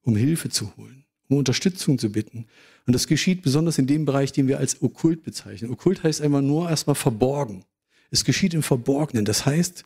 um 0.01 0.17
Hilfe 0.17 0.49
zu 0.49 0.75
holen 0.75 1.04
um 1.27 1.37
Unterstützung 1.37 1.97
zu 1.97 2.11
bitten. 2.11 2.45
Und 2.85 2.93
das 2.93 3.07
geschieht 3.07 3.41
besonders 3.41 3.77
in 3.77 3.87
dem 3.87 4.05
Bereich, 4.05 4.31
den 4.31 4.47
wir 4.47 4.59
als 4.59 4.81
okkult 4.81 5.23
bezeichnen. 5.23 5.71
Okkult 5.71 6.03
heißt 6.03 6.21
einfach 6.21 6.41
nur 6.41 6.69
erstmal 6.69 6.95
verborgen. 6.95 7.65
Es 8.11 8.23
geschieht 8.23 8.53
im 8.53 8.63
Verborgenen. 8.63 9.25
Das 9.25 9.45
heißt, 9.45 9.83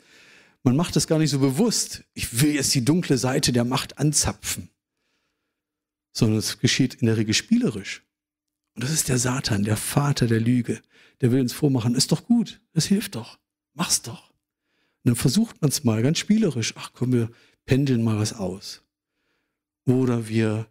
man 0.64 0.76
macht 0.76 0.96
es 0.96 1.08
gar 1.08 1.20
nicht 1.20 1.32
so 1.32 1.40
bewusst. 1.40 2.04
Ich 2.14 2.42
will 2.42 2.54
jetzt 2.54 2.76
die 2.76 2.84
dunkle 2.84 3.18
Seite 3.18 3.54
der 3.54 3.64
Macht 3.64 3.98
anzapfen. 3.98 4.70
Sondern 6.12 6.40
es 6.40 6.60
geschieht 6.60 6.96
in 6.96 7.08
der 7.08 7.18
Regel 7.18 7.34
spielerisch. 7.34 8.04
Und 8.76 8.84
das 8.84 8.92
ist 8.92 9.10
der 9.10 9.18
Satan, 9.18 9.64
der 9.64 9.78
Vater 9.78 10.28
der 10.28 10.40
Lüge. 10.40 10.82
Der 11.22 11.32
will 11.32 11.42
uns 11.42 11.54
vormachen, 11.54 11.96
ist 11.96 12.12
doch 12.12 12.26
gut, 12.26 12.62
es 12.74 12.86
hilft 12.86 13.16
doch, 13.16 13.40
mach's 13.74 14.02
doch. 14.02 14.32
dann 15.04 15.16
versucht 15.16 15.62
man 15.62 15.70
es 15.70 15.84
mal 15.84 16.02
ganz 16.02 16.18
spielerisch. 16.18 16.74
Ach 16.78 16.92
komm, 16.94 17.12
wir 17.12 17.30
pendeln 17.66 18.04
mal 18.04 18.18
was 18.18 18.34
aus. 18.34 18.82
Oder 19.86 20.28
wir 20.30 20.68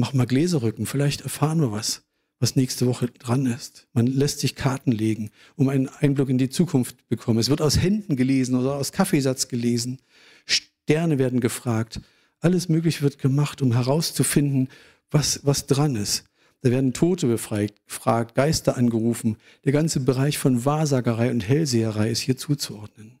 machen 0.00 0.16
mal 0.16 0.26
Gläserrücken, 0.26 0.86
vielleicht 0.86 1.20
erfahren 1.20 1.60
wir 1.60 1.72
was, 1.72 2.02
was 2.40 2.56
nächste 2.56 2.86
Woche 2.86 3.08
dran 3.08 3.46
ist. 3.46 3.86
Man 3.92 4.06
lässt 4.06 4.40
sich 4.40 4.54
Karten 4.56 4.92
legen, 4.92 5.30
um 5.56 5.68
einen 5.68 5.88
Einblick 5.88 6.28
in 6.28 6.38
die 6.38 6.48
Zukunft 6.48 6.98
zu 6.98 7.04
bekommen. 7.08 7.38
Es 7.38 7.50
wird 7.50 7.62
aus 7.62 7.78
Händen 7.78 8.16
gelesen 8.16 8.54
oder 8.56 8.74
aus 8.74 8.92
Kaffeesatz 8.92 9.48
gelesen. 9.48 10.00
Sterne 10.46 11.18
werden 11.18 11.40
gefragt. 11.40 12.00
Alles 12.40 12.68
Mögliche 12.68 13.02
wird 13.02 13.18
gemacht, 13.18 13.62
um 13.62 13.72
herauszufinden, 13.72 14.68
was, 15.10 15.40
was 15.44 15.66
dran 15.66 15.96
ist. 15.96 16.24
Da 16.62 16.70
werden 16.70 16.92
Tote 16.92 17.26
befragt, 17.26 17.74
gefragt, 17.86 18.34
Geister 18.34 18.76
angerufen. 18.76 19.36
Der 19.64 19.72
ganze 19.72 20.00
Bereich 20.00 20.38
von 20.38 20.64
Wahrsagerei 20.64 21.30
und 21.30 21.46
Hellseherei 21.46 22.10
ist 22.10 22.20
hier 22.20 22.36
zuzuordnen. 22.36 23.18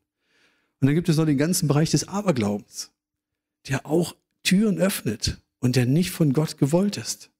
Und 0.80 0.86
dann 0.86 0.94
gibt 0.94 1.08
es 1.08 1.16
noch 1.16 1.26
den 1.26 1.38
ganzen 1.38 1.68
Bereich 1.68 1.90
des 1.90 2.08
Aberglaubens, 2.08 2.90
der 3.68 3.86
auch 3.86 4.14
Türen 4.42 4.78
öffnet 4.78 5.38
und 5.60 5.76
der 5.76 5.86
nicht 5.86 6.10
von 6.10 6.32
Gott 6.32 6.58
gewollt 6.58 6.96
ist. 6.96 7.30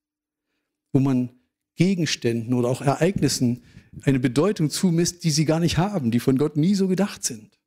Wo 0.93 1.01
man 1.01 1.31
Gegenständen 1.75 2.55
oder 2.55 2.69
auch 2.69 2.83
Ereignissen 2.83 3.63
eine 4.03 4.21
Bedeutung 4.21 4.71
zumisst, 4.71 5.25
die 5.25 5.31
sie 5.31 5.45
gar 5.45 5.61
nicht 5.61 5.79
haben, 5.79 6.11
die 6.11 6.21
von 6.21 6.39
Gott 6.39 6.57
nie 6.57 6.75
so 6.75 6.89
gedacht 6.89 7.25
sind. 7.25 7.59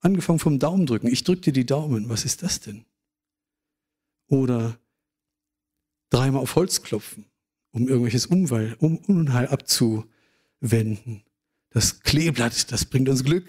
Angefangen 0.00 0.40
vom 0.40 0.58
Daumendrücken. 0.58 1.10
Ich 1.10 1.24
drücke 1.24 1.42
dir 1.42 1.52
die 1.52 1.66
Daumen. 1.66 2.08
Was 2.08 2.24
ist 2.24 2.42
das 2.42 2.60
denn? 2.60 2.84
Oder 4.26 4.78
dreimal 6.10 6.42
auf 6.42 6.56
Holz 6.56 6.82
klopfen, 6.82 7.26
um 7.70 7.88
irgendwelches 7.88 8.26
Unheil, 8.26 8.76
um 8.80 8.98
Unheil 8.98 9.46
abzuwenden. 9.46 11.22
Das 11.70 12.00
Kleeblatt, 12.00 12.72
das 12.72 12.84
bringt 12.84 13.08
uns 13.08 13.24
Glück. 13.24 13.46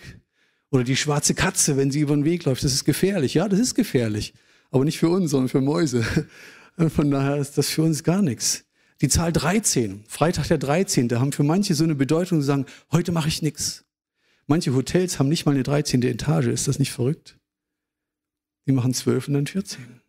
Oder 0.69 0.83
die 0.83 0.95
schwarze 0.95 1.35
Katze, 1.35 1.77
wenn 1.77 1.91
sie 1.91 1.99
über 1.99 2.15
den 2.15 2.25
Weg 2.25 2.45
läuft, 2.45 2.63
das 2.63 2.73
ist 2.73 2.85
gefährlich. 2.85 3.33
Ja, 3.33 3.47
das 3.47 3.59
ist 3.59 3.75
gefährlich. 3.75 4.33
Aber 4.73 4.85
nicht 4.85 4.97
für 4.97 5.09
uns, 5.09 5.29
sondern 5.29 5.49
für 5.49 5.61
Mäuse. 5.61 6.03
Von 6.95 7.11
daher 7.11 7.37
ist 7.37 7.59
das 7.59 7.69
für 7.69 7.83
uns 7.83 8.03
gar 8.03 8.23
nichts. 8.23 8.65
Die 9.01 9.07
Zahl 9.07 9.31
13, 9.31 10.03
Freitag 10.07 10.47
der 10.47 10.57
13., 10.57 11.07
da 11.07 11.19
haben 11.19 11.31
für 11.31 11.43
manche 11.43 11.75
so 11.75 11.83
eine 11.83 11.93
Bedeutung 11.93 12.39
zu 12.39 12.45
sagen, 12.45 12.65
heute 12.91 13.11
mache 13.11 13.27
ich 13.27 13.43
nichts. 13.43 13.85
Manche 14.47 14.73
Hotels 14.73 15.19
haben 15.19 15.29
nicht 15.29 15.45
mal 15.45 15.51
eine 15.51 15.61
13. 15.61 16.01
Etage. 16.01 16.47
Ist 16.47 16.67
das 16.67 16.79
nicht 16.79 16.91
verrückt? 16.91 17.37
Die 18.65 18.71
machen 18.71 18.95
12 18.95 19.27
und 19.27 19.35
dann 19.35 19.45
14. 19.45 20.01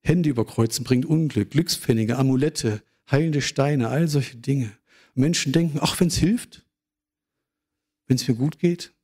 Hände 0.00 0.30
überkreuzen 0.30 0.82
bringt 0.82 1.04
Unglück, 1.04 1.50
Glückspfennige, 1.50 2.16
Amulette, 2.16 2.82
heilende 3.10 3.42
Steine, 3.42 3.88
all 3.88 4.08
solche 4.08 4.38
Dinge. 4.38 4.72
Menschen 5.12 5.52
denken, 5.52 5.80
ach, 5.82 6.00
wenn 6.00 6.08
es 6.08 6.16
hilft, 6.16 6.64
wenn 8.06 8.16
es 8.16 8.26
mir 8.26 8.36
gut 8.36 8.58
geht, 8.58 8.94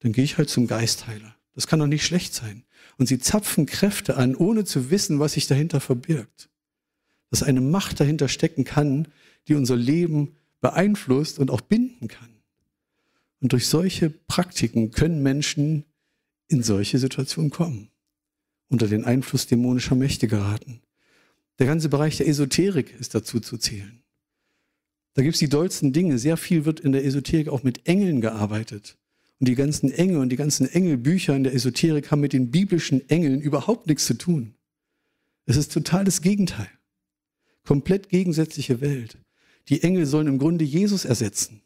dann 0.00 0.12
gehe 0.12 0.22
ich 0.22 0.38
halt 0.38 0.50
zum 0.50 0.68
Geistheiler. 0.68 1.34
Das 1.54 1.66
kann 1.66 1.78
doch 1.78 1.86
nicht 1.86 2.04
schlecht 2.04 2.34
sein. 2.34 2.64
Und 2.98 3.06
sie 3.06 3.18
zapfen 3.18 3.66
Kräfte 3.66 4.16
an, 4.16 4.34
ohne 4.34 4.64
zu 4.64 4.90
wissen, 4.90 5.20
was 5.20 5.34
sich 5.34 5.46
dahinter 5.46 5.80
verbirgt. 5.80 6.48
Dass 7.30 7.42
eine 7.42 7.60
Macht 7.60 8.00
dahinter 8.00 8.28
stecken 8.28 8.64
kann, 8.64 9.08
die 9.48 9.54
unser 9.54 9.76
Leben 9.76 10.36
beeinflusst 10.60 11.38
und 11.38 11.50
auch 11.50 11.60
binden 11.60 12.08
kann. 12.08 12.30
Und 13.40 13.52
durch 13.52 13.66
solche 13.66 14.10
Praktiken 14.10 14.90
können 14.90 15.22
Menschen 15.22 15.84
in 16.48 16.62
solche 16.62 16.98
Situationen 16.98 17.50
kommen 17.50 17.90
unter 18.74 18.88
den 18.88 19.04
Einfluss 19.04 19.46
dämonischer 19.46 19.94
Mächte 19.94 20.26
geraten. 20.28 20.80
Der 21.58 21.66
ganze 21.66 21.88
Bereich 21.88 22.16
der 22.16 22.26
Esoterik 22.26 22.92
ist 22.98 23.14
dazu 23.14 23.40
zu 23.40 23.56
zählen. 23.56 24.02
Da 25.14 25.22
gibt 25.22 25.34
es 25.34 25.38
die 25.38 25.48
dollsten 25.48 25.92
Dinge. 25.92 26.18
Sehr 26.18 26.36
viel 26.36 26.64
wird 26.64 26.80
in 26.80 26.92
der 26.92 27.04
Esoterik 27.04 27.48
auch 27.48 27.62
mit 27.62 27.86
Engeln 27.86 28.20
gearbeitet. 28.20 28.98
Und 29.40 29.48
die 29.48 29.54
ganzen 29.54 29.90
Engel 29.90 30.18
und 30.18 30.28
die 30.28 30.36
ganzen 30.36 30.66
Engelbücher 30.66 31.34
in 31.34 31.44
der 31.44 31.54
Esoterik 31.54 32.10
haben 32.10 32.20
mit 32.20 32.32
den 32.32 32.50
biblischen 32.50 33.08
Engeln 33.08 33.40
überhaupt 33.40 33.86
nichts 33.86 34.06
zu 34.06 34.14
tun. 34.14 34.54
Es 35.46 35.56
ist 35.56 35.72
total 35.72 36.04
das 36.04 36.22
Gegenteil. 36.22 36.70
Komplett 37.64 38.08
gegensätzliche 38.08 38.80
Welt. 38.80 39.18
Die 39.68 39.82
Engel 39.82 40.06
sollen 40.06 40.26
im 40.26 40.38
Grunde 40.38 40.64
Jesus 40.64 41.04
ersetzen. 41.04 41.62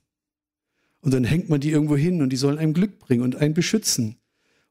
Und 1.00 1.14
dann 1.14 1.24
hängt 1.24 1.48
man 1.48 1.61
die 1.61 1.70
irgendwo 1.70 1.96
hin 1.96 2.22
und 2.22 2.31
die 2.31 2.37
sollen 2.37 2.59
einem 2.59 2.74
Glück 2.74 2.98
bringen 2.98 3.22
und 3.22 3.37
einen 3.37 3.54
beschützen. 3.54 4.16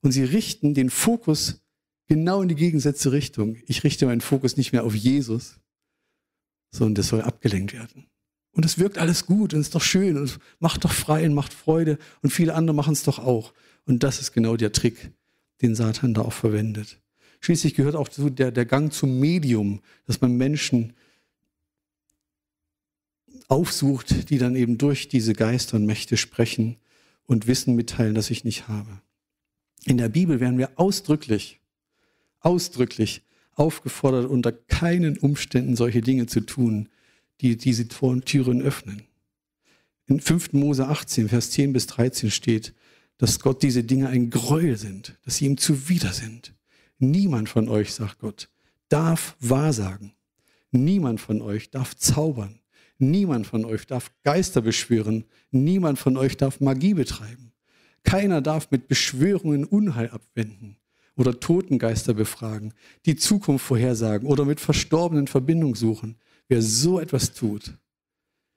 Und 0.01 0.11
sie 0.11 0.23
richten 0.23 0.73
den 0.73 0.89
Fokus 0.89 1.61
genau 2.07 2.41
in 2.41 2.49
die 2.49 2.55
gegensätzliche 2.55 3.11
Richtung. 3.11 3.57
Ich 3.65 3.83
richte 3.83 4.05
meinen 4.05 4.21
Fokus 4.21 4.57
nicht 4.57 4.71
mehr 4.71 4.83
auf 4.83 4.95
Jesus, 4.95 5.59
sondern 6.71 6.95
das 6.95 7.07
soll 7.07 7.21
abgelenkt 7.21 7.73
werden. 7.73 8.07
Und 8.57 8.65
es 8.65 8.79
wirkt 8.79 8.97
alles 8.97 9.27
gut 9.27 9.53
und 9.53 9.61
ist 9.61 9.75
doch 9.75 9.83
schön 9.83 10.17
und 10.17 10.39
macht 10.59 10.83
doch 10.83 10.91
frei 10.91 11.27
und 11.27 11.35
macht 11.35 11.53
Freude 11.53 11.99
und 12.23 12.31
viele 12.31 12.55
andere 12.55 12.75
machen 12.75 12.93
es 12.93 13.03
doch 13.03 13.19
auch. 13.19 13.53
Und 13.85 14.01
das 14.01 14.19
ist 14.19 14.31
genau 14.31 14.57
der 14.57 14.71
Trick, 14.71 15.11
den 15.61 15.75
Satan 15.75 16.15
da 16.15 16.23
auch 16.23 16.33
verwendet. 16.33 16.99
Schließlich 17.39 17.75
gehört 17.75 17.95
auch 17.95 18.09
der, 18.09 18.49
der 18.51 18.65
Gang 18.65 18.91
zum 18.91 19.19
Medium, 19.19 19.81
dass 20.07 20.21
man 20.21 20.35
Menschen 20.37 20.93
aufsucht, 23.47 24.31
die 24.31 24.39
dann 24.39 24.55
eben 24.55 24.79
durch 24.79 25.07
diese 25.07 25.33
Geister 25.33 25.77
und 25.77 25.85
Mächte 25.85 26.17
sprechen 26.17 26.77
und 27.27 27.45
Wissen 27.45 27.75
mitteilen, 27.75 28.15
das 28.15 28.31
ich 28.31 28.43
nicht 28.43 28.67
habe. 28.67 29.01
In 29.85 29.99
der 29.99 30.09
Bibel 30.09 30.39
werden 30.39 30.57
wir 30.57 30.71
ausdrücklich 30.77 31.61
ausdrücklich 32.39 33.21
aufgefordert, 33.53 34.25
unter 34.25 34.51
keinen 34.51 35.17
Umständen 35.19 35.75
solche 35.75 36.01
Dinge 36.01 36.25
zu 36.25 36.41
tun, 36.41 36.89
die 37.41 37.57
diese 37.57 37.87
Türen 37.87 38.61
öffnen. 38.61 39.03
In 40.07 40.19
5. 40.19 40.53
Mose 40.53 40.87
18, 40.87 41.29
Vers 41.29 41.51
10 41.51 41.73
bis 41.73 41.87
13 41.87 42.31
steht, 42.31 42.73
dass 43.17 43.39
Gott 43.39 43.63
diese 43.63 43.83
Dinge 43.83 44.09
ein 44.09 44.29
Gräuel 44.29 44.77
sind, 44.77 45.17
dass 45.25 45.37
sie 45.37 45.45
ihm 45.45 45.57
zuwider 45.57 46.13
sind. 46.13 46.53
Niemand 46.99 47.49
von 47.49 47.67
euch, 47.67 47.93
sagt 47.93 48.19
Gott, 48.19 48.49
darf 48.89 49.35
wahrsagen. 49.39 50.13
Niemand 50.71 51.19
von 51.19 51.41
euch 51.41 51.69
darf 51.71 51.95
zaubern. 51.95 52.59
Niemand 52.99 53.45
von 53.45 53.65
euch 53.65 53.85
darf 53.85 54.11
Geister 54.23 54.61
beschwören. 54.61 55.25
Niemand 55.51 55.99
von 55.99 56.17
euch 56.17 56.37
darf 56.37 56.59
Magie 56.59 56.93
betreiben. 56.93 57.51
Keiner 58.03 58.41
darf 58.41 58.71
mit 58.71 58.87
Beschwörungen 58.87 59.65
Unheil 59.65 60.09
abwenden 60.09 60.77
oder 61.15 61.39
Totengeister 61.39 62.13
befragen, 62.13 62.73
die 63.05 63.15
Zukunft 63.15 63.65
vorhersagen 63.65 64.27
oder 64.27 64.45
mit 64.45 64.59
Verstorbenen 64.59 65.27
Verbindung 65.27 65.75
suchen. 65.75 66.15
Wer 66.47 66.61
so 66.61 66.99
etwas 66.99 67.33
tut, 67.33 67.73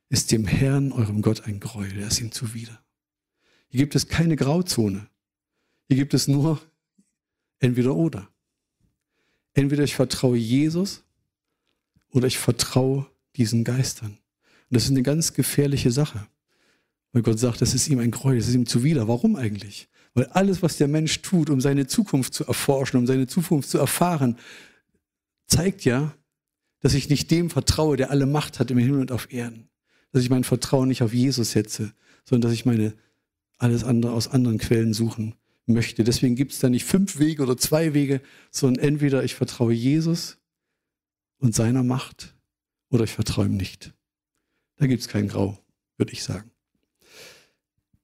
ist 0.08 0.32
dem 0.32 0.46
Herrn, 0.46 0.92
eurem 0.92 1.22
Gott, 1.22 1.46
ein 1.46 1.60
Gräuel. 1.60 1.98
Er 1.98 2.08
ist 2.08 2.20
ihm 2.20 2.32
zuwider. 2.32 2.82
Hier 3.68 3.80
gibt 3.80 3.94
es 3.94 4.08
keine 4.08 4.36
Grauzone. 4.36 5.08
Hier 5.88 5.96
gibt 5.96 6.14
es 6.14 6.28
nur 6.28 6.60
entweder 7.60 7.94
oder. 7.94 8.28
Entweder 9.54 9.84
ich 9.84 9.94
vertraue 9.94 10.36
Jesus 10.36 11.04
oder 12.10 12.26
ich 12.26 12.38
vertraue 12.38 13.06
diesen 13.36 13.64
Geistern. 13.64 14.12
Und 14.12 14.76
das 14.76 14.84
ist 14.84 14.90
eine 14.90 15.02
ganz 15.02 15.32
gefährliche 15.32 15.90
Sache. 15.90 16.26
Weil 17.12 17.22
Gott 17.22 17.38
sagt, 17.38 17.60
das 17.60 17.74
ist 17.74 17.88
ihm 17.88 17.98
ein 17.98 18.12
Gräuel, 18.12 18.38
das 18.38 18.48
ist 18.48 18.54
ihm 18.54 18.66
zuwider. 18.66 19.08
Warum 19.08 19.36
eigentlich? 19.36 19.88
Weil 20.14 20.26
alles, 20.26 20.62
was 20.62 20.76
der 20.76 20.88
Mensch 20.88 21.22
tut, 21.22 21.50
um 21.50 21.60
seine 21.60 21.86
Zukunft 21.86 22.34
zu 22.34 22.44
erforschen, 22.44 22.98
um 22.98 23.06
seine 23.06 23.26
Zukunft 23.26 23.68
zu 23.68 23.78
erfahren, 23.78 24.38
zeigt 25.46 25.84
ja, 25.84 26.14
dass 26.80 26.94
ich 26.94 27.08
nicht 27.08 27.30
dem 27.30 27.50
vertraue, 27.50 27.96
der 27.96 28.10
alle 28.10 28.26
Macht 28.26 28.58
hat 28.58 28.70
im 28.70 28.78
Himmel 28.78 29.00
und 29.00 29.12
auf 29.12 29.32
Erden. 29.32 29.68
Dass 30.12 30.22
ich 30.22 30.30
mein 30.30 30.44
Vertrauen 30.44 30.88
nicht 30.88 31.02
auf 31.02 31.14
Jesus 31.14 31.52
setze, 31.52 31.92
sondern 32.24 32.48
dass 32.48 32.58
ich 32.58 32.66
meine 32.66 32.94
alles 33.58 33.84
andere 33.84 34.12
aus 34.12 34.28
anderen 34.28 34.58
Quellen 34.58 34.94
suchen 34.94 35.34
möchte. 35.66 36.04
Deswegen 36.04 36.34
gibt 36.34 36.52
es 36.52 36.58
da 36.58 36.68
nicht 36.68 36.84
fünf 36.84 37.18
Wege 37.18 37.42
oder 37.42 37.56
zwei 37.56 37.94
Wege, 37.94 38.20
sondern 38.50 38.84
entweder 38.84 39.22
ich 39.22 39.34
vertraue 39.34 39.72
Jesus 39.72 40.38
und 41.38 41.54
seiner 41.54 41.82
Macht 41.82 42.34
oder 42.88 43.04
ich 43.04 43.12
vertraue 43.12 43.46
ihm 43.46 43.56
nicht. 43.56 43.94
Da 44.76 44.86
gibt 44.86 45.02
es 45.02 45.08
kein 45.08 45.28
Grau, 45.28 45.58
würde 45.96 46.12
ich 46.12 46.22
sagen. 46.22 46.50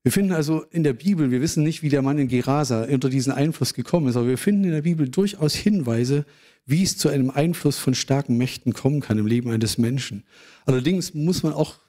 Wir 0.06 0.12
finden 0.12 0.34
also 0.34 0.62
in 0.70 0.84
der 0.84 0.92
Bibel, 0.92 1.32
wir 1.32 1.40
wissen 1.40 1.64
nicht, 1.64 1.82
wie 1.82 1.88
der 1.88 2.00
Mann 2.00 2.16
in 2.16 2.28
Gerasa 2.28 2.84
unter 2.84 3.08
diesen 3.10 3.32
Einfluss 3.32 3.74
gekommen 3.74 4.06
ist, 4.06 4.14
aber 4.14 4.28
wir 4.28 4.38
finden 4.38 4.62
in 4.62 4.70
der 4.70 4.82
Bibel 4.82 5.08
durchaus 5.08 5.52
Hinweise, 5.56 6.24
wie 6.64 6.84
es 6.84 6.96
zu 6.96 7.08
einem 7.08 7.30
Einfluss 7.30 7.78
von 7.78 7.92
starken 7.92 8.36
Mächten 8.36 8.72
kommen 8.72 9.00
kann 9.00 9.18
im 9.18 9.26
Leben 9.26 9.50
eines 9.50 9.78
Menschen. 9.78 10.22
Allerdings 10.64 11.12
muss 11.14 11.42
man 11.42 11.54
auch 11.54 11.80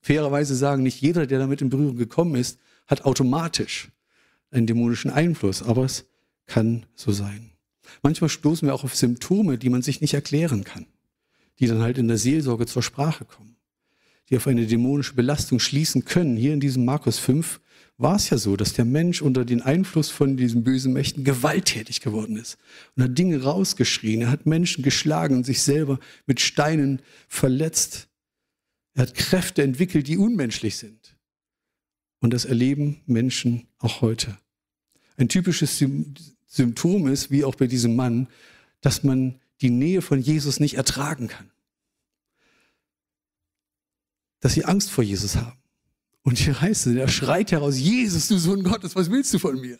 fairerweise 0.00 0.56
sagen, 0.56 0.82
nicht 0.82 1.00
jeder, 1.02 1.28
der 1.28 1.38
damit 1.38 1.62
in 1.62 1.70
Berührung 1.70 1.96
gekommen 1.96 2.34
ist, 2.34 2.58
hat 2.88 3.04
automatisch 3.04 3.92
einen 4.50 4.66
dämonischen 4.66 5.12
Einfluss, 5.12 5.62
aber 5.62 5.84
es 5.84 6.06
kann 6.46 6.84
so 6.96 7.12
sein. 7.12 7.52
Manchmal 8.02 8.28
stoßen 8.28 8.66
wir 8.66 8.74
auch 8.74 8.82
auf 8.82 8.96
Symptome, 8.96 9.56
die 9.56 9.70
man 9.70 9.82
sich 9.82 10.00
nicht 10.00 10.14
erklären 10.14 10.64
kann, 10.64 10.86
die 11.60 11.68
dann 11.68 11.80
halt 11.80 11.96
in 11.96 12.08
der 12.08 12.18
Seelsorge 12.18 12.66
zur 12.66 12.82
Sprache 12.82 13.24
kommen 13.24 13.51
die 14.32 14.38
auf 14.38 14.46
eine 14.46 14.66
dämonische 14.66 15.12
Belastung 15.12 15.58
schließen 15.58 16.06
können. 16.06 16.38
Hier 16.38 16.54
in 16.54 16.60
diesem 16.60 16.86
Markus 16.86 17.18
5 17.18 17.60
war 17.98 18.16
es 18.16 18.30
ja 18.30 18.38
so, 18.38 18.56
dass 18.56 18.72
der 18.72 18.86
Mensch 18.86 19.20
unter 19.20 19.44
den 19.44 19.60
Einfluss 19.60 20.08
von 20.08 20.38
diesen 20.38 20.64
bösen 20.64 20.94
Mächten 20.94 21.22
gewalttätig 21.22 22.00
geworden 22.00 22.38
ist 22.38 22.56
und 22.96 23.02
hat 23.02 23.18
Dinge 23.18 23.42
rausgeschrien. 23.42 24.22
Er 24.22 24.30
hat 24.30 24.46
Menschen 24.46 24.82
geschlagen 24.82 25.36
und 25.36 25.44
sich 25.44 25.60
selber 25.60 26.00
mit 26.24 26.40
Steinen 26.40 27.02
verletzt. 27.28 28.08
Er 28.94 29.02
hat 29.02 29.14
Kräfte 29.14 29.62
entwickelt, 29.62 30.08
die 30.08 30.16
unmenschlich 30.16 30.76
sind. 30.76 31.14
Und 32.20 32.32
das 32.32 32.46
erleben 32.46 33.02
Menschen 33.04 33.66
auch 33.80 34.00
heute. 34.00 34.38
Ein 35.18 35.28
typisches 35.28 35.84
Symptom 36.46 37.06
ist, 37.06 37.30
wie 37.30 37.44
auch 37.44 37.56
bei 37.56 37.66
diesem 37.66 37.96
Mann, 37.96 38.28
dass 38.80 39.04
man 39.04 39.40
die 39.60 39.68
Nähe 39.68 40.00
von 40.00 40.22
Jesus 40.22 40.58
nicht 40.58 40.78
ertragen 40.78 41.28
kann. 41.28 41.51
Dass 44.42 44.52
sie 44.52 44.66
Angst 44.66 44.90
vor 44.90 45.02
Jesus 45.02 45.36
haben. 45.36 45.56
Und 46.22 46.36
hier 46.36 46.60
heißt 46.60 46.86
es, 46.88 46.94
er 46.94 47.08
schreit 47.08 47.52
heraus, 47.52 47.78
Jesus, 47.78 48.28
du 48.28 48.36
Sohn 48.36 48.62
Gottes, 48.62 48.94
was 48.94 49.10
willst 49.10 49.32
du 49.32 49.38
von 49.38 49.58
mir? 49.58 49.78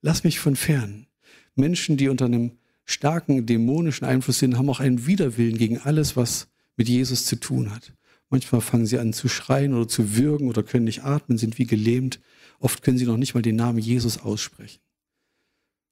Lass 0.00 0.24
mich 0.24 0.40
von 0.40 0.56
fern. 0.56 1.06
Menschen, 1.54 1.98
die 1.98 2.08
unter 2.08 2.24
einem 2.24 2.52
starken 2.86 3.44
dämonischen 3.44 4.06
Einfluss 4.06 4.38
sind, 4.38 4.56
haben 4.56 4.70
auch 4.70 4.80
einen 4.80 5.06
Widerwillen 5.06 5.58
gegen 5.58 5.78
alles, 5.78 6.16
was 6.16 6.48
mit 6.76 6.88
Jesus 6.88 7.26
zu 7.26 7.36
tun 7.36 7.70
hat. 7.70 7.92
Manchmal 8.30 8.60
fangen 8.60 8.86
sie 8.86 8.98
an 8.98 9.12
zu 9.12 9.28
schreien 9.28 9.74
oder 9.74 9.88
zu 9.88 10.16
würgen 10.16 10.48
oder 10.48 10.62
können 10.62 10.84
nicht 10.84 11.02
atmen, 11.02 11.36
sind 11.36 11.58
wie 11.58 11.66
gelähmt. 11.66 12.20
Oft 12.60 12.82
können 12.82 12.96
sie 12.96 13.06
noch 13.06 13.16
nicht 13.16 13.34
mal 13.34 13.42
den 13.42 13.56
Namen 13.56 13.78
Jesus 13.78 14.18
aussprechen. 14.18 14.80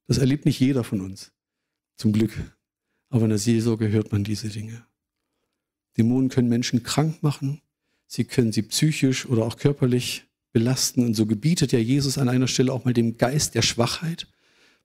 Das 0.06 0.18
erlebt 0.18 0.46
nicht 0.46 0.60
jeder 0.60 0.84
von 0.84 1.00
uns. 1.00 1.32
Zum 1.96 2.12
Glück. 2.12 2.32
Aber 3.10 3.24
in 3.24 3.30
der 3.30 3.38
Seelsorge 3.38 3.90
hört 3.90 4.12
man 4.12 4.22
diese 4.22 4.48
Dinge. 4.48 4.86
Dämonen 5.96 6.28
können 6.28 6.48
Menschen 6.48 6.84
krank 6.84 7.22
machen. 7.22 7.60
Sie 8.08 8.24
können 8.24 8.52
sie 8.52 8.62
psychisch 8.62 9.26
oder 9.26 9.44
auch 9.44 9.56
körperlich 9.56 10.24
belasten. 10.52 11.04
Und 11.04 11.14
so 11.14 11.26
gebietet 11.26 11.72
ja 11.72 11.78
Jesus 11.78 12.18
an 12.18 12.28
einer 12.28 12.48
Stelle 12.48 12.72
auch 12.72 12.84
mal 12.84 12.94
dem 12.94 13.18
Geist 13.18 13.54
der 13.54 13.62
Schwachheit 13.62 14.26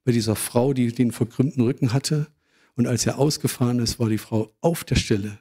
bei 0.04 0.12
dieser 0.12 0.36
Frau, 0.36 0.74
die 0.74 0.92
den 0.92 1.12
verkrümmten 1.12 1.64
Rücken 1.64 1.94
hatte. 1.94 2.28
Und 2.76 2.86
als 2.86 3.06
er 3.06 3.18
ausgefahren 3.18 3.80
ist, 3.80 3.98
war 3.98 4.10
die 4.10 4.18
Frau 4.18 4.54
auf 4.60 4.84
der 4.84 4.96
Stelle 4.96 5.40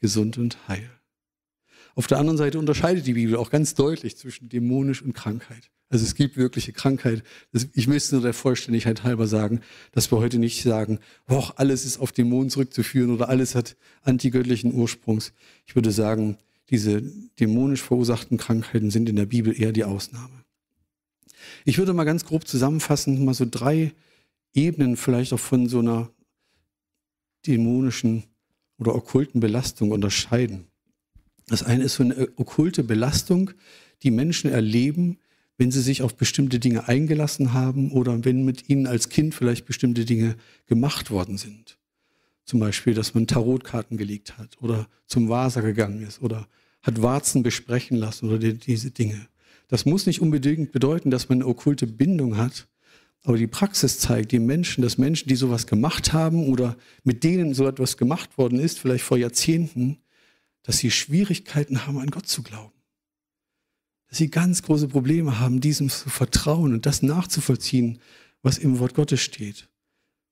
gesund 0.00 0.38
und 0.38 0.68
heil. 0.68 0.90
Auf 1.94 2.06
der 2.06 2.18
anderen 2.18 2.36
Seite 2.36 2.58
unterscheidet 2.58 3.06
die 3.06 3.14
Bibel 3.14 3.36
auch 3.36 3.50
ganz 3.50 3.74
deutlich 3.74 4.16
zwischen 4.16 4.48
dämonisch 4.48 5.02
und 5.02 5.14
Krankheit. 5.14 5.70
Also 5.88 6.04
es 6.04 6.14
gibt 6.14 6.36
wirkliche 6.36 6.72
Krankheit. 6.72 7.22
Ich 7.72 7.88
möchte 7.88 8.14
nur 8.14 8.22
der 8.22 8.34
Vollständigkeit 8.34 9.04
halber 9.04 9.26
sagen, 9.26 9.62
dass 9.92 10.12
wir 10.12 10.18
heute 10.18 10.38
nicht 10.38 10.62
sagen, 10.62 10.98
boah, 11.26 11.54
alles 11.56 11.86
ist 11.86 11.98
auf 11.98 12.12
Dämonen 12.12 12.50
zurückzuführen 12.50 13.10
oder 13.10 13.30
alles 13.30 13.54
hat 13.54 13.76
antigöttlichen 14.02 14.74
Ursprungs. 14.74 15.32
Ich 15.66 15.74
würde 15.74 15.90
sagen, 15.90 16.36
diese 16.70 17.02
dämonisch 17.40 17.82
verursachten 17.82 18.38
Krankheiten 18.38 18.90
sind 18.90 19.08
in 19.08 19.16
der 19.16 19.26
Bibel 19.26 19.58
eher 19.58 19.72
die 19.72 19.84
Ausnahme. 19.84 20.44
Ich 21.64 21.78
würde 21.78 21.92
mal 21.92 22.04
ganz 22.04 22.24
grob 22.24 22.46
zusammenfassen, 22.46 23.24
mal 23.24 23.34
so 23.34 23.46
drei 23.50 23.92
Ebenen 24.54 24.96
vielleicht 24.96 25.32
auch 25.32 25.40
von 25.40 25.68
so 25.68 25.78
einer 25.80 26.10
dämonischen 27.46 28.24
oder 28.78 28.94
okkulten 28.94 29.40
Belastung 29.40 29.90
unterscheiden. 29.90 30.66
Das 31.46 31.62
eine 31.62 31.84
ist 31.84 31.94
so 31.94 32.02
eine 32.02 32.28
okkulte 32.36 32.84
Belastung, 32.84 33.52
die 34.02 34.10
Menschen 34.10 34.50
erleben, 34.50 35.18
wenn 35.56 35.70
sie 35.70 35.80
sich 35.80 36.02
auf 36.02 36.14
bestimmte 36.16 36.60
Dinge 36.60 36.86
eingelassen 36.86 37.52
haben 37.52 37.90
oder 37.90 38.24
wenn 38.24 38.44
mit 38.44 38.68
ihnen 38.68 38.86
als 38.86 39.08
Kind 39.08 39.34
vielleicht 39.34 39.66
bestimmte 39.66 40.04
Dinge 40.04 40.36
gemacht 40.66 41.10
worden 41.10 41.36
sind. 41.36 41.78
Zum 42.48 42.60
Beispiel, 42.60 42.94
dass 42.94 43.12
man 43.12 43.26
Tarotkarten 43.26 43.98
gelegt 43.98 44.38
hat 44.38 44.56
oder 44.62 44.88
zum 45.06 45.28
Waser 45.28 45.60
gegangen 45.60 46.00
ist 46.00 46.22
oder 46.22 46.48
hat 46.80 47.02
Warzen 47.02 47.42
besprechen 47.42 47.98
lassen 47.98 48.26
oder 48.26 48.38
die, 48.38 48.54
diese 48.54 48.90
Dinge. 48.90 49.28
Das 49.68 49.84
muss 49.84 50.06
nicht 50.06 50.22
unbedingt 50.22 50.72
bedeuten, 50.72 51.10
dass 51.10 51.28
man 51.28 51.42
eine 51.42 51.46
okkulte 51.46 51.86
Bindung 51.86 52.38
hat, 52.38 52.66
aber 53.22 53.36
die 53.36 53.46
Praxis 53.46 53.98
zeigt, 53.98 54.32
die 54.32 54.38
Menschen, 54.38 54.80
dass 54.80 54.96
Menschen, 54.96 55.28
die 55.28 55.36
sowas 55.36 55.66
gemacht 55.66 56.14
haben 56.14 56.48
oder 56.48 56.78
mit 57.04 57.22
denen 57.22 57.52
so 57.52 57.68
etwas 57.68 57.98
gemacht 57.98 58.38
worden 58.38 58.58
ist, 58.58 58.78
vielleicht 58.78 59.04
vor 59.04 59.18
Jahrzehnten, 59.18 59.98
dass 60.62 60.78
sie 60.78 60.90
Schwierigkeiten 60.90 61.86
haben, 61.86 61.98
an 61.98 62.10
Gott 62.10 62.28
zu 62.28 62.42
glauben. 62.42 62.72
Dass 64.08 64.16
sie 64.16 64.30
ganz 64.30 64.62
große 64.62 64.88
Probleme 64.88 65.38
haben, 65.38 65.60
diesem 65.60 65.90
zu 65.90 66.08
vertrauen 66.08 66.72
und 66.72 66.86
das 66.86 67.02
nachzuvollziehen, 67.02 67.98
was 68.40 68.56
im 68.56 68.78
Wort 68.78 68.94
Gottes 68.94 69.20
steht. 69.20 69.68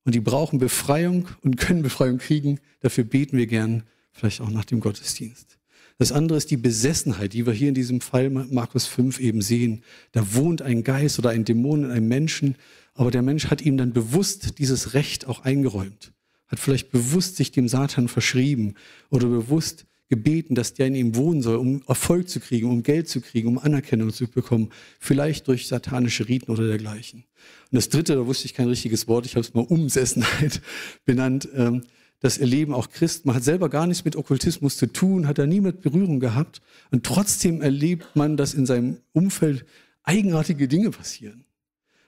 Und 0.06 0.14
die 0.14 0.20
brauchen 0.20 0.60
Befreiung 0.60 1.28
und 1.42 1.56
können 1.56 1.82
Befreiung 1.82 2.18
kriegen. 2.18 2.60
Dafür 2.80 3.04
beten 3.04 3.36
wir 3.36 3.48
gern, 3.48 3.82
vielleicht 4.12 4.40
auch 4.40 4.50
nach 4.50 4.64
dem 4.64 4.78
Gottesdienst. 4.80 5.58
Das 5.98 6.12
andere 6.12 6.38
ist 6.38 6.50
die 6.50 6.56
Besessenheit, 6.56 7.32
die 7.32 7.44
wir 7.44 7.52
hier 7.52 7.68
in 7.68 7.74
diesem 7.74 8.00
Fall 8.00 8.30
Markus 8.30 8.86
5 8.86 9.18
eben 9.18 9.42
sehen. 9.42 9.82
Da 10.12 10.34
wohnt 10.34 10.62
ein 10.62 10.84
Geist 10.84 11.18
oder 11.18 11.30
ein 11.30 11.44
Dämon 11.44 11.84
in 11.84 11.90
einem 11.90 12.06
Menschen, 12.06 12.54
aber 12.94 13.10
der 13.10 13.22
Mensch 13.22 13.46
hat 13.46 13.62
ihm 13.62 13.76
dann 13.76 13.92
bewusst 13.92 14.58
dieses 14.58 14.94
Recht 14.94 15.26
auch 15.26 15.40
eingeräumt, 15.40 16.12
hat 16.46 16.60
vielleicht 16.60 16.90
bewusst 16.92 17.36
sich 17.36 17.50
dem 17.50 17.66
Satan 17.66 18.06
verschrieben 18.08 18.74
oder 19.10 19.26
bewusst 19.26 19.86
gebeten, 20.08 20.54
dass 20.54 20.74
der 20.74 20.86
in 20.86 20.94
ihm 20.94 21.16
wohnen 21.16 21.42
soll, 21.42 21.56
um 21.56 21.82
Erfolg 21.88 22.28
zu 22.28 22.38
kriegen, 22.38 22.70
um 22.70 22.82
Geld 22.82 23.08
zu 23.08 23.20
kriegen, 23.20 23.48
um 23.48 23.58
Anerkennung 23.58 24.12
zu 24.12 24.28
bekommen, 24.28 24.70
vielleicht 25.00 25.48
durch 25.48 25.66
satanische 25.66 26.28
Riten 26.28 26.50
oder 26.50 26.66
dergleichen. 26.66 27.24
Und 27.70 27.76
das 27.76 27.88
Dritte, 27.88 28.14
da 28.14 28.26
wusste 28.26 28.46
ich 28.46 28.54
kein 28.54 28.68
richtiges 28.68 29.08
Wort, 29.08 29.26
ich 29.26 29.32
habe 29.32 29.40
es 29.40 29.54
mal 29.54 29.64
Umsessenheit 29.64 30.60
benannt, 31.04 31.48
ähm, 31.54 31.82
das 32.20 32.38
erleben 32.38 32.72
auch 32.72 32.88
Christen. 32.88 33.28
Man 33.28 33.36
hat 33.36 33.44
selber 33.44 33.68
gar 33.68 33.86
nichts 33.86 34.04
mit 34.04 34.16
Okkultismus 34.16 34.76
zu 34.76 34.86
tun, 34.86 35.26
hat 35.26 35.38
da 35.38 35.46
nie 35.46 35.60
mit 35.60 35.82
Berührung 35.82 36.18
gehabt 36.18 36.62
und 36.90 37.04
trotzdem 37.04 37.60
erlebt 37.60 38.14
man, 38.14 38.36
dass 38.36 38.54
in 38.54 38.64
seinem 38.64 38.98
Umfeld 39.12 39.66
eigenartige 40.02 40.68
Dinge 40.68 40.90
passieren. 40.90 41.44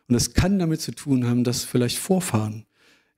Und 0.06 0.14
das 0.14 0.32
kann 0.32 0.58
damit 0.58 0.80
zu 0.80 0.92
tun 0.92 1.26
haben, 1.26 1.44
dass 1.44 1.64
vielleicht 1.64 1.98
Vorfahren 1.98 2.64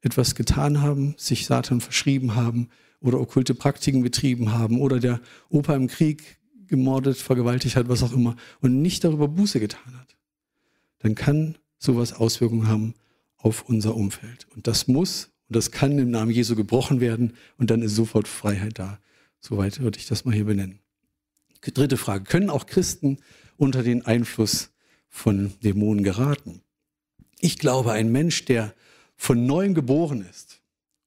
etwas 0.01 0.35
getan 0.35 0.81
haben, 0.81 1.15
sich 1.17 1.47
Satan 1.47 1.81
verschrieben 1.81 2.35
haben 2.35 2.69
oder 3.01 3.21
okkulte 3.21 3.55
Praktiken 3.55 4.03
betrieben 4.03 4.53
haben 4.53 4.81
oder 4.81 5.01
der 5.01 5.21
Opa 5.49 5.75
im 5.75 5.89
Krieg 5.89 6.39
gemordet, 6.67 7.17
vergewaltigt 7.17 7.77
hat, 7.77 7.89
was 7.89 8.03
auch 8.03 8.13
immer, 8.13 8.37
und 8.61 8.81
nicht 8.81 9.05
darüber 9.05 9.29
Buße 9.29 9.59
getan 9.59 9.99
hat, 9.99 10.17
dann 10.99 11.15
kann 11.15 11.59
sowas 11.79 12.13
Auswirkungen 12.13 12.69
haben 12.69 12.95
auf 13.37 13.69
unser 13.69 13.97
Umfeld. 13.97 14.47
Und 14.55 14.67
das 14.67 14.87
muss 14.87 15.31
und 15.51 15.57
das 15.57 15.73
kann 15.73 15.99
im 15.99 16.11
Namen 16.11 16.31
Jesu 16.31 16.55
gebrochen 16.55 17.01
werden 17.01 17.35
und 17.59 17.71
dann 17.73 17.83
ist 17.83 17.97
sofort 17.97 18.29
Freiheit 18.29 18.79
da. 18.79 19.01
Soweit 19.41 19.81
würde 19.81 19.99
ich 19.99 20.07
das 20.07 20.25
mal 20.25 20.33
hier 20.33 20.45
benennen. 20.45 20.79
Dritte 21.61 21.97
Frage. 21.97 22.23
Können 22.23 22.51
auch 22.51 22.67
Christen 22.67 23.19
unter 23.57 23.83
den 23.83 24.07
Einfluss 24.07 24.71
von 25.09 25.53
Dämonen 25.65 26.05
geraten? 26.05 26.63
Ich 27.41 27.59
glaube, 27.59 27.91
ein 27.91 28.13
Mensch, 28.13 28.45
der 28.45 28.75
von 29.17 29.45
neuem 29.45 29.75
geboren 29.75 30.25
ist, 30.31 30.63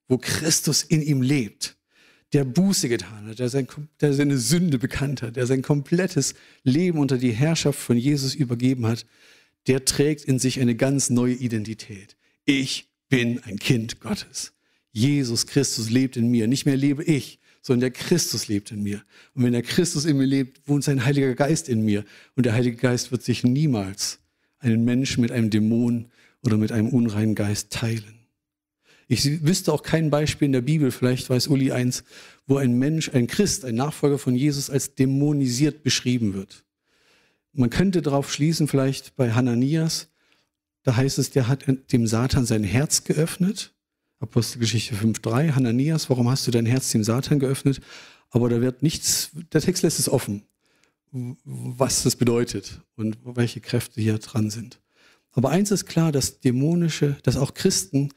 wo 0.10 0.17
Christus 0.17 0.84
in 0.84 1.01
ihm 1.01 1.21
lebt, 1.21 1.77
der 2.34 2.46
Buße 2.46 2.89
getan 2.89 3.28
hat, 3.28 3.39
der, 3.39 3.50
sein, 3.50 3.67
der 4.02 4.13
seine 4.13 4.38
Sünde 4.38 4.80
bekannt 4.80 5.22
hat, 5.22 5.36
der 5.36 5.46
sein 5.46 5.62
komplettes 5.62 6.34
Leben 6.63 6.98
unter 6.98 7.17
die 7.17 7.32
Herrschaft 7.32 7.80
von 7.80 7.96
Jesus 7.96 8.34
übergeben 8.34 8.88
hat, 8.88 9.06
der 9.67 9.86
trägt 9.86 10.26
in 10.26 10.39
sich 10.39 10.60
eine 10.60 10.76
ganz 10.76 11.10
neue 11.10 11.36
Identität. 11.36 12.17
Ich 12.46 12.89
bin 13.08 13.41
ein 13.43 13.60
Kind 13.60 14.02
Gottes. 14.02 14.54
Jesus 14.91 15.48
Christus 15.48 15.89
lebt 15.89 16.17
in 16.17 16.30
mir. 16.30 16.48
Nicht 16.48 16.65
mehr 16.65 16.76
lebe 16.76 17.04
ich, 17.04 17.39
sondern 17.62 17.82
der 17.82 17.91
Christus 17.91 18.48
lebt 18.48 18.72
in 18.72 18.84
mir. 18.84 19.04
Und 19.34 19.43
wenn 19.43 19.54
der 19.54 19.62
Christus 19.62 20.06
in 20.06 20.17
mir 20.17 20.26
lebt, 20.26 20.67
wohnt 20.67 20.84
sein 20.84 21.06
Heiliger 21.06 21.34
Geist 21.36 21.69
in 21.69 21.86
mir. 21.86 22.04
Und 22.36 22.46
der 22.46 22.54
Heilige 22.54 22.78
Geist 22.78 23.12
wird 23.12 23.24
sich 23.24 23.43
niemals 23.43 24.19
einen 24.60 24.84
Menschen 24.84 25.22
mit 25.22 25.32
einem 25.32 25.50
Dämon 25.50 26.10
oder 26.43 26.58
mit 26.58 26.72
einem 26.72 26.89
unreinen 26.89 27.36
Geist 27.36 27.72
teilen. 27.72 28.12
Ich 29.13 29.45
wüsste 29.45 29.71
auch 29.71 29.84
kein 29.84 30.10
Beispiel 30.10 30.47
in 30.47 30.54
der 30.54 30.62
Bibel, 30.62 30.89
vielleicht 30.89 31.30
weiß 31.30 31.47
Uli 31.47 31.71
eins, 31.71 32.04
wo 32.47 32.58
ein 32.58 32.80
Mensch, 32.80 33.10
ein 33.13 33.28
Christ, 33.28 33.63
ein 33.63 33.76
Nachfolger 33.76 34.17
von 34.17 34.36
Jesus 34.36 34.71
als 34.71 34.95
dämonisiert 34.95 35.84
beschrieben 35.84 36.34
wird. 36.34 36.65
Man 37.54 37.69
könnte 37.69 38.02
darauf 38.02 38.34
schließen, 38.34 38.67
vielleicht 38.67 39.15
bei 39.15 39.32
Hananias, 39.34 40.08
da 40.82 40.95
heißt 40.95 41.19
es, 41.19 41.30
der 41.30 41.47
hat 41.47 41.65
dem 41.91 42.08
Satan 42.08 42.47
sein 42.47 42.63
Herz 42.63 43.04
geöffnet. 43.04 43.76
Apostelgeschichte 44.19 44.95
5.3, 44.95 45.52
Hananias, 45.52 46.10
warum 46.10 46.28
hast 46.28 46.47
du 46.47 46.52
dein 46.52 46.65
Herz 46.65 46.89
dem 46.89 47.04
Satan 47.04 47.38
geöffnet? 47.38 47.82
Aber 48.32 48.49
da 48.49 48.62
wird 48.62 48.82
nichts, 48.82 49.30
der 49.52 49.62
Text 49.62 49.84
lässt 49.84 49.99
es 49.99 50.10
offen, 50.10 50.41
was 51.12 52.02
das 52.02 52.15
bedeutet 52.15 52.82
und 52.95 53.17
welche 53.23 53.62
Kräfte 53.62 54.02
hier 54.02 54.17
dran 54.17 54.49
sind. 54.49 54.82
Aber 55.34 55.52
eins 55.52 55.69
ist 55.69 55.86
klar, 55.86 56.12
dass 56.12 56.39
dämonische, 56.39 57.17
dass 57.21 57.38
auch 57.38 57.54
Christen 57.54 58.10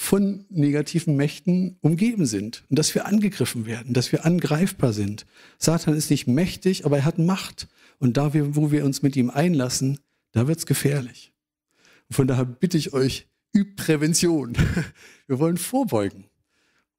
von 0.00 0.44
negativen 0.48 1.16
Mächten 1.16 1.76
umgeben 1.80 2.24
sind 2.24 2.62
und 2.70 2.78
dass 2.78 2.94
wir 2.94 3.04
angegriffen 3.04 3.66
werden, 3.66 3.94
dass 3.94 4.12
wir 4.12 4.24
angreifbar 4.24 4.92
sind. 4.92 5.26
Satan 5.58 5.96
ist 5.96 6.08
nicht 6.08 6.28
mächtig, 6.28 6.86
aber 6.86 6.98
er 6.98 7.04
hat 7.04 7.18
Macht. 7.18 7.66
Und 7.98 8.16
da, 8.16 8.32
wir, 8.32 8.54
wo 8.54 8.70
wir 8.70 8.84
uns 8.84 9.02
mit 9.02 9.16
ihm 9.16 9.28
einlassen, 9.28 9.98
da 10.30 10.46
wird's 10.46 10.66
gefährlich. 10.66 11.32
Und 12.08 12.14
von 12.14 12.28
daher 12.28 12.44
bitte 12.44 12.78
ich 12.78 12.92
euch, 12.92 13.26
übt 13.52 13.74
Prävention. 13.74 14.56
Wir 15.26 15.40
wollen 15.40 15.56
vorbeugen. 15.56 16.26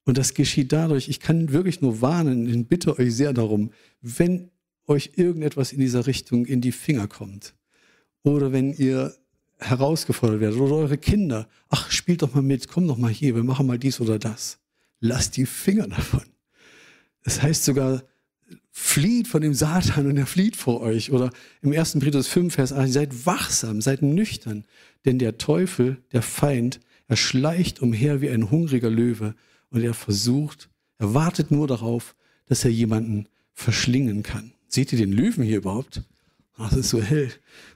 Und 0.04 0.18
das 0.18 0.34
geschieht 0.34 0.74
dadurch, 0.74 1.08
ich 1.08 1.22
kann 1.22 1.54
wirklich 1.54 1.80
nur 1.80 2.02
warnen 2.02 2.54
und 2.54 2.68
bitte 2.68 3.00
euch 3.00 3.16
sehr 3.16 3.32
darum, 3.32 3.72
wenn 4.02 4.52
euch 4.88 5.12
irgendetwas 5.16 5.72
in 5.72 5.80
dieser 5.80 6.06
Richtung 6.06 6.46
in 6.46 6.60
die 6.60 6.74
Finger 6.74 7.08
kommt 7.08 7.56
oder 8.24 8.52
wenn 8.52 8.74
ihr 8.74 9.16
herausgefordert 9.60 10.40
werdet 10.40 10.60
oder 10.60 10.76
eure 10.76 10.98
Kinder, 10.98 11.48
ach, 11.70 11.92
spielt 11.92 12.22
doch 12.22 12.34
mal 12.34 12.42
mit, 12.42 12.68
komm 12.68 12.88
doch 12.88 12.98
mal 12.98 13.12
hier, 13.12 13.36
wir 13.36 13.44
machen 13.44 13.68
mal 13.68 13.78
dies 13.78 14.00
oder 14.00 14.18
das. 14.18 14.60
Lasst 15.00 15.38
die 15.38 15.46
Finger 15.46 15.88
davon. 15.88 16.24
Das 17.24 17.42
heißt 17.42 17.66
sogar, 17.66 18.04
flieht 18.72 19.28
von 19.28 19.42
dem 19.42 19.54
Satan 19.54 20.08
und 20.08 20.18
er 20.18 20.26
flieht 20.26 20.56
vor 20.56 20.82
euch. 20.82 21.12
Oder 21.12 21.32
im 21.62 21.74
1. 21.74 22.00
Petrus 22.00 22.28
5, 22.28 22.54
Vers 22.54 22.74
8, 22.74 22.90
seid 22.90 23.26
wachsam, 23.26 23.82
seid 23.82 24.02
nüchtern, 24.02 24.66
denn 25.06 25.20
der 25.20 25.38
Teufel, 25.38 25.98
der 26.12 26.22
Feind, 26.22 26.80
er 27.08 27.18
schleicht 27.18 27.82
umher 27.82 28.22
wie 28.22 28.30
ein 28.30 28.50
hungriger 28.52 28.90
Löwe 28.90 29.36
und 29.70 29.82
er 29.82 29.94
versucht, 29.94 30.70
er 30.98 31.14
wartet 31.14 31.52
nur 31.52 31.68
darauf, 31.68 32.16
dass 32.46 32.64
er 32.64 32.72
jemanden 32.72 33.28
verschlingen 33.54 34.24
kann. 34.24 34.54
Seht 34.68 34.92
ihr 34.92 34.98
den 34.98 35.12
Löwen 35.12 35.44
hier 35.44 35.58
überhaupt? 35.58 36.04
Das 36.60 36.74
ist 36.74 36.90
so 36.90 37.02
hell. 37.02 37.32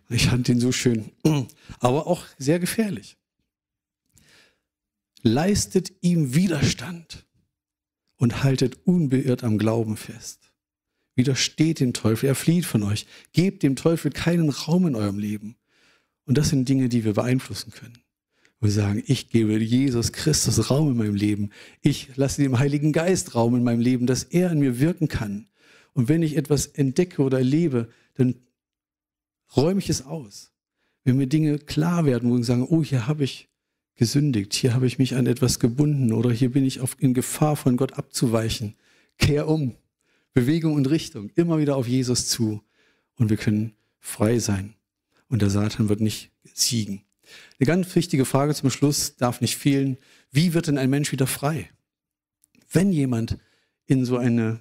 Ich 0.10 0.28
fand 0.28 0.48
den 0.50 0.60
so 0.60 0.74
schön. 0.74 1.12
Aber 1.80 2.06
auch 2.06 2.26
sehr 2.38 2.60
gefährlich. 2.60 3.17
Leistet 5.22 5.93
ihm 6.02 6.36
Widerstand 6.36 7.26
und 8.17 8.43
haltet 8.43 8.80
unbeirrt 8.86 9.43
am 9.46 9.58
Glauben 9.58 9.96
fest. 9.96 10.52
Widersteht 11.15 11.80
dem 11.80 11.93
Teufel, 11.93 12.28
er 12.28 12.36
flieht 12.36 12.65
von 12.65 12.84
euch. 12.84 13.08
Gebt 13.32 13.63
dem 13.63 13.78
Teufel 13.78 14.12
keinen 14.12 14.50
Raum 14.50 14.86
in 14.86 14.96
eurem 14.96 15.17
Leben. 15.17 15.56
Und 16.26 16.38
das 16.38 16.50
sind 16.50 16.67
Dinge, 16.67 16.89
die 16.89 17.06
wir 17.06 17.13
beeinflussen 17.13 17.72
können. 17.72 18.00
Wir 18.60 18.72
sagen, 18.72 19.02
ich 19.08 19.30
gebe 19.30 19.58
Jesus 19.58 20.12
Christus 20.12 20.69
Raum 20.69 20.89
in 20.91 20.98
meinem 20.98 21.15
Leben. 21.15 21.52
Ich 21.82 22.15
lasse 22.15 22.41
dem 22.41 22.60
Heiligen 22.60 22.91
Geist 22.91 23.36
Raum 23.36 23.56
in 23.56 23.63
meinem 23.63 23.82
Leben, 23.82 24.08
dass 24.08 24.24
er 24.24 24.52
an 24.52 24.60
mir 24.60 24.80
wirken 24.80 25.08
kann. 25.08 25.48
Und 25.93 26.10
wenn 26.10 26.24
ich 26.24 26.36
etwas 26.36 26.67
entdecke 26.67 27.22
oder 27.22 27.38
erlebe, 27.38 27.89
dann 28.15 28.36
räume 29.56 29.80
ich 29.80 29.89
es 29.89 30.06
aus. 30.06 30.52
Wenn 31.04 31.18
mir 31.18 31.28
Dinge 31.28 31.60
klar 31.60 32.06
werden, 32.06 32.30
wo 32.30 32.38
ich 32.38 32.46
sage, 32.46 32.72
oh, 32.72 32.84
hier 32.84 33.08
habe 33.08 33.24
ich 33.24 33.50
gesündigt, 33.96 34.54
hier 34.54 34.74
habe 34.74 34.88
ich 34.88 35.00
mich 35.00 35.16
an 35.16 35.28
etwas 35.28 35.60
gebunden 35.60 36.13
oder 36.13 36.32
hier 36.32 36.52
bin 36.52 36.66
ich 36.66 36.80
auf, 36.80 36.96
in 37.00 37.13
Gefahr 37.13 37.56
von 37.56 37.78
Gott 37.78 37.94
abzuweichen, 37.94 38.76
kehr 39.18 39.48
um. 39.48 39.76
Bewegung 40.34 40.74
und 40.74 40.89
Richtung, 40.89 41.30
immer 41.36 41.60
wieder 41.60 41.76
auf 41.76 41.88
Jesus 41.88 42.28
zu 42.28 42.63
und 43.16 43.30
wir 43.30 43.38
können 43.38 43.74
frei 44.00 44.39
sein. 44.39 44.74
Und 45.28 45.44
der 45.44 45.52
Satan 45.52 45.89
wird 45.89 46.02
nicht 46.02 46.32
siegen. 46.54 47.04
Eine 47.60 47.68
ganz 47.68 47.96
wichtige 47.96 48.26
Frage 48.26 48.54
zum 48.56 48.70
Schluss 48.72 49.16
darf 49.16 49.42
nicht 49.42 49.58
fehlen. 49.58 49.98
Wie 50.32 50.54
wird 50.54 50.68
denn 50.68 50.78
ein 50.78 50.89
Mensch 50.89 51.12
wieder 51.12 51.28
frei? 51.28 51.70
Wenn 52.72 52.92
jemand 52.92 53.38
in 53.86 54.06
so 54.06 54.18
eine 54.18 54.60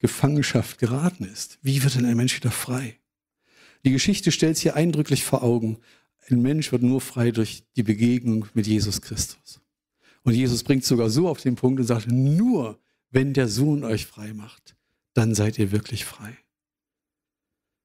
Gefangenschaft 0.00 0.78
geraten 0.78 1.24
ist, 1.24 1.58
wie 1.62 1.82
wird 1.82 1.94
denn 1.94 2.04
ein 2.04 2.16
Mensch 2.16 2.36
wieder 2.36 2.50
frei? 2.50 2.98
Die 3.86 3.92
Geschichte 3.92 4.32
stellt 4.32 4.56
es 4.56 4.62
hier 4.62 4.74
eindrücklich 4.74 5.22
vor 5.22 5.44
Augen. 5.44 5.78
Ein 6.28 6.42
Mensch 6.42 6.72
wird 6.72 6.82
nur 6.82 7.00
frei 7.00 7.30
durch 7.30 7.62
die 7.76 7.84
Begegnung 7.84 8.46
mit 8.52 8.66
Jesus 8.66 9.00
Christus. 9.00 9.60
Und 10.24 10.34
Jesus 10.34 10.64
bringt 10.64 10.82
es 10.82 10.88
sogar 10.88 11.08
so 11.08 11.28
auf 11.28 11.40
den 11.40 11.54
Punkt 11.54 11.78
und 11.78 11.86
sagt, 11.86 12.10
nur 12.10 12.80
wenn 13.12 13.32
der 13.32 13.46
Sohn 13.46 13.84
euch 13.84 14.04
frei 14.04 14.32
macht, 14.32 14.74
dann 15.14 15.36
seid 15.36 15.56
ihr 15.60 15.70
wirklich 15.70 16.04
frei. 16.04 16.36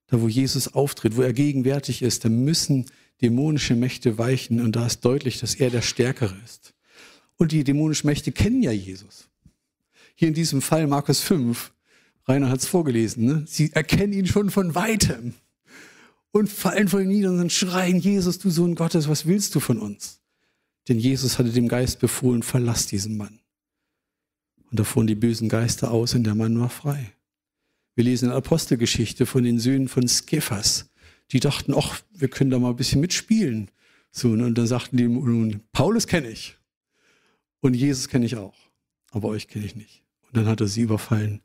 Da, 0.07 0.19
wo 0.19 0.27
Jesus 0.27 0.73
auftritt, 0.73 1.17
wo 1.17 1.21
er 1.21 1.33
gegenwärtig 1.33 2.01
ist, 2.01 2.25
da 2.25 2.29
müssen 2.29 2.87
dämonische 3.21 3.75
Mächte 3.75 4.17
weichen 4.17 4.59
und 4.59 4.75
da 4.75 4.87
ist 4.87 5.01
deutlich, 5.05 5.39
dass 5.39 5.53
er 5.53 5.69
der 5.69 5.83
Stärkere 5.83 6.35
ist. 6.43 6.73
Und 7.37 7.51
die 7.51 7.63
dämonischen 7.63 8.07
Mächte 8.07 8.31
kennen 8.31 8.63
ja 8.63 8.71
Jesus. 8.71 9.29
Hier 10.15 10.29
in 10.29 10.33
diesem 10.33 10.63
Fall 10.63 10.87
Markus 10.87 11.19
5, 11.19 11.71
Rainer 12.27 12.49
hat 12.49 12.61
es 12.61 12.65
vorgelesen, 12.65 13.23
ne? 13.23 13.45
sie 13.47 13.71
erkennen 13.73 14.13
ihn 14.13 14.25
schon 14.25 14.49
von 14.49 14.73
weitem 14.73 15.35
und 16.31 16.49
fallen 16.49 16.87
vor 16.87 17.01
ihm 17.01 17.09
nieder 17.09 17.31
und 17.31 17.51
schreien, 17.51 17.99
Jesus, 17.99 18.39
du 18.39 18.49
Sohn 18.49 18.75
Gottes, 18.75 19.07
was 19.07 19.25
willst 19.25 19.53
du 19.55 19.59
von 19.59 19.79
uns? 19.79 20.21
Denn 20.87 20.99
Jesus 20.99 21.37
hatte 21.37 21.51
dem 21.51 21.67
Geist 21.67 21.99
befohlen, 21.99 22.43
verlass 22.43 22.87
diesen 22.87 23.17
Mann. 23.17 23.39
Und 24.69 24.79
da 24.79 24.83
fuhren 24.83 25.07
die 25.07 25.15
bösen 25.15 25.49
Geister 25.49 25.91
aus 25.91 26.13
und 26.15 26.23
der 26.23 26.35
Mann 26.35 26.59
war 26.59 26.69
frei. 26.69 27.13
Wir 27.95 28.05
lesen 28.05 28.29
in 28.29 28.35
Apostelgeschichte 28.35 29.25
von 29.25 29.43
den 29.43 29.59
Söhnen 29.59 29.89
von 29.89 30.07
Skephas. 30.07 30.89
Die 31.31 31.39
dachten, 31.39 31.73
ach, 31.75 32.01
wir 32.13 32.29
können 32.29 32.49
da 32.49 32.59
mal 32.59 32.69
ein 32.69 32.77
bisschen 32.77 33.01
mitspielen. 33.01 33.69
So, 34.11 34.29
und 34.29 34.55
dann 34.55 34.67
sagten 34.67 34.97
die, 34.97 35.07
nun, 35.07 35.61
Paulus 35.71 36.07
kenne 36.07 36.29
ich. 36.29 36.57
Und 37.59 37.73
Jesus 37.73 38.07
kenne 38.07 38.25
ich 38.25 38.37
auch. 38.37 38.55
Aber 39.11 39.27
euch 39.27 39.47
kenne 39.47 39.65
ich 39.65 39.75
nicht. 39.75 40.03
Und 40.23 40.37
dann 40.37 40.47
hat 40.47 40.61
er 40.61 40.67
sie 40.67 40.81
überfallen. 40.81 41.41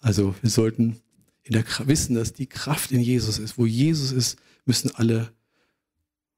Also 0.00 0.34
wir 0.40 0.50
sollten 0.50 1.00
in 1.44 1.52
der, 1.52 1.64
wissen, 1.86 2.14
dass 2.14 2.32
die 2.32 2.46
Kraft 2.46 2.90
in 2.90 3.00
Jesus 3.00 3.38
ist. 3.38 3.58
Wo 3.58 3.66
Jesus 3.66 4.12
ist, 4.12 4.36
müssen 4.64 4.90
alle 4.94 5.30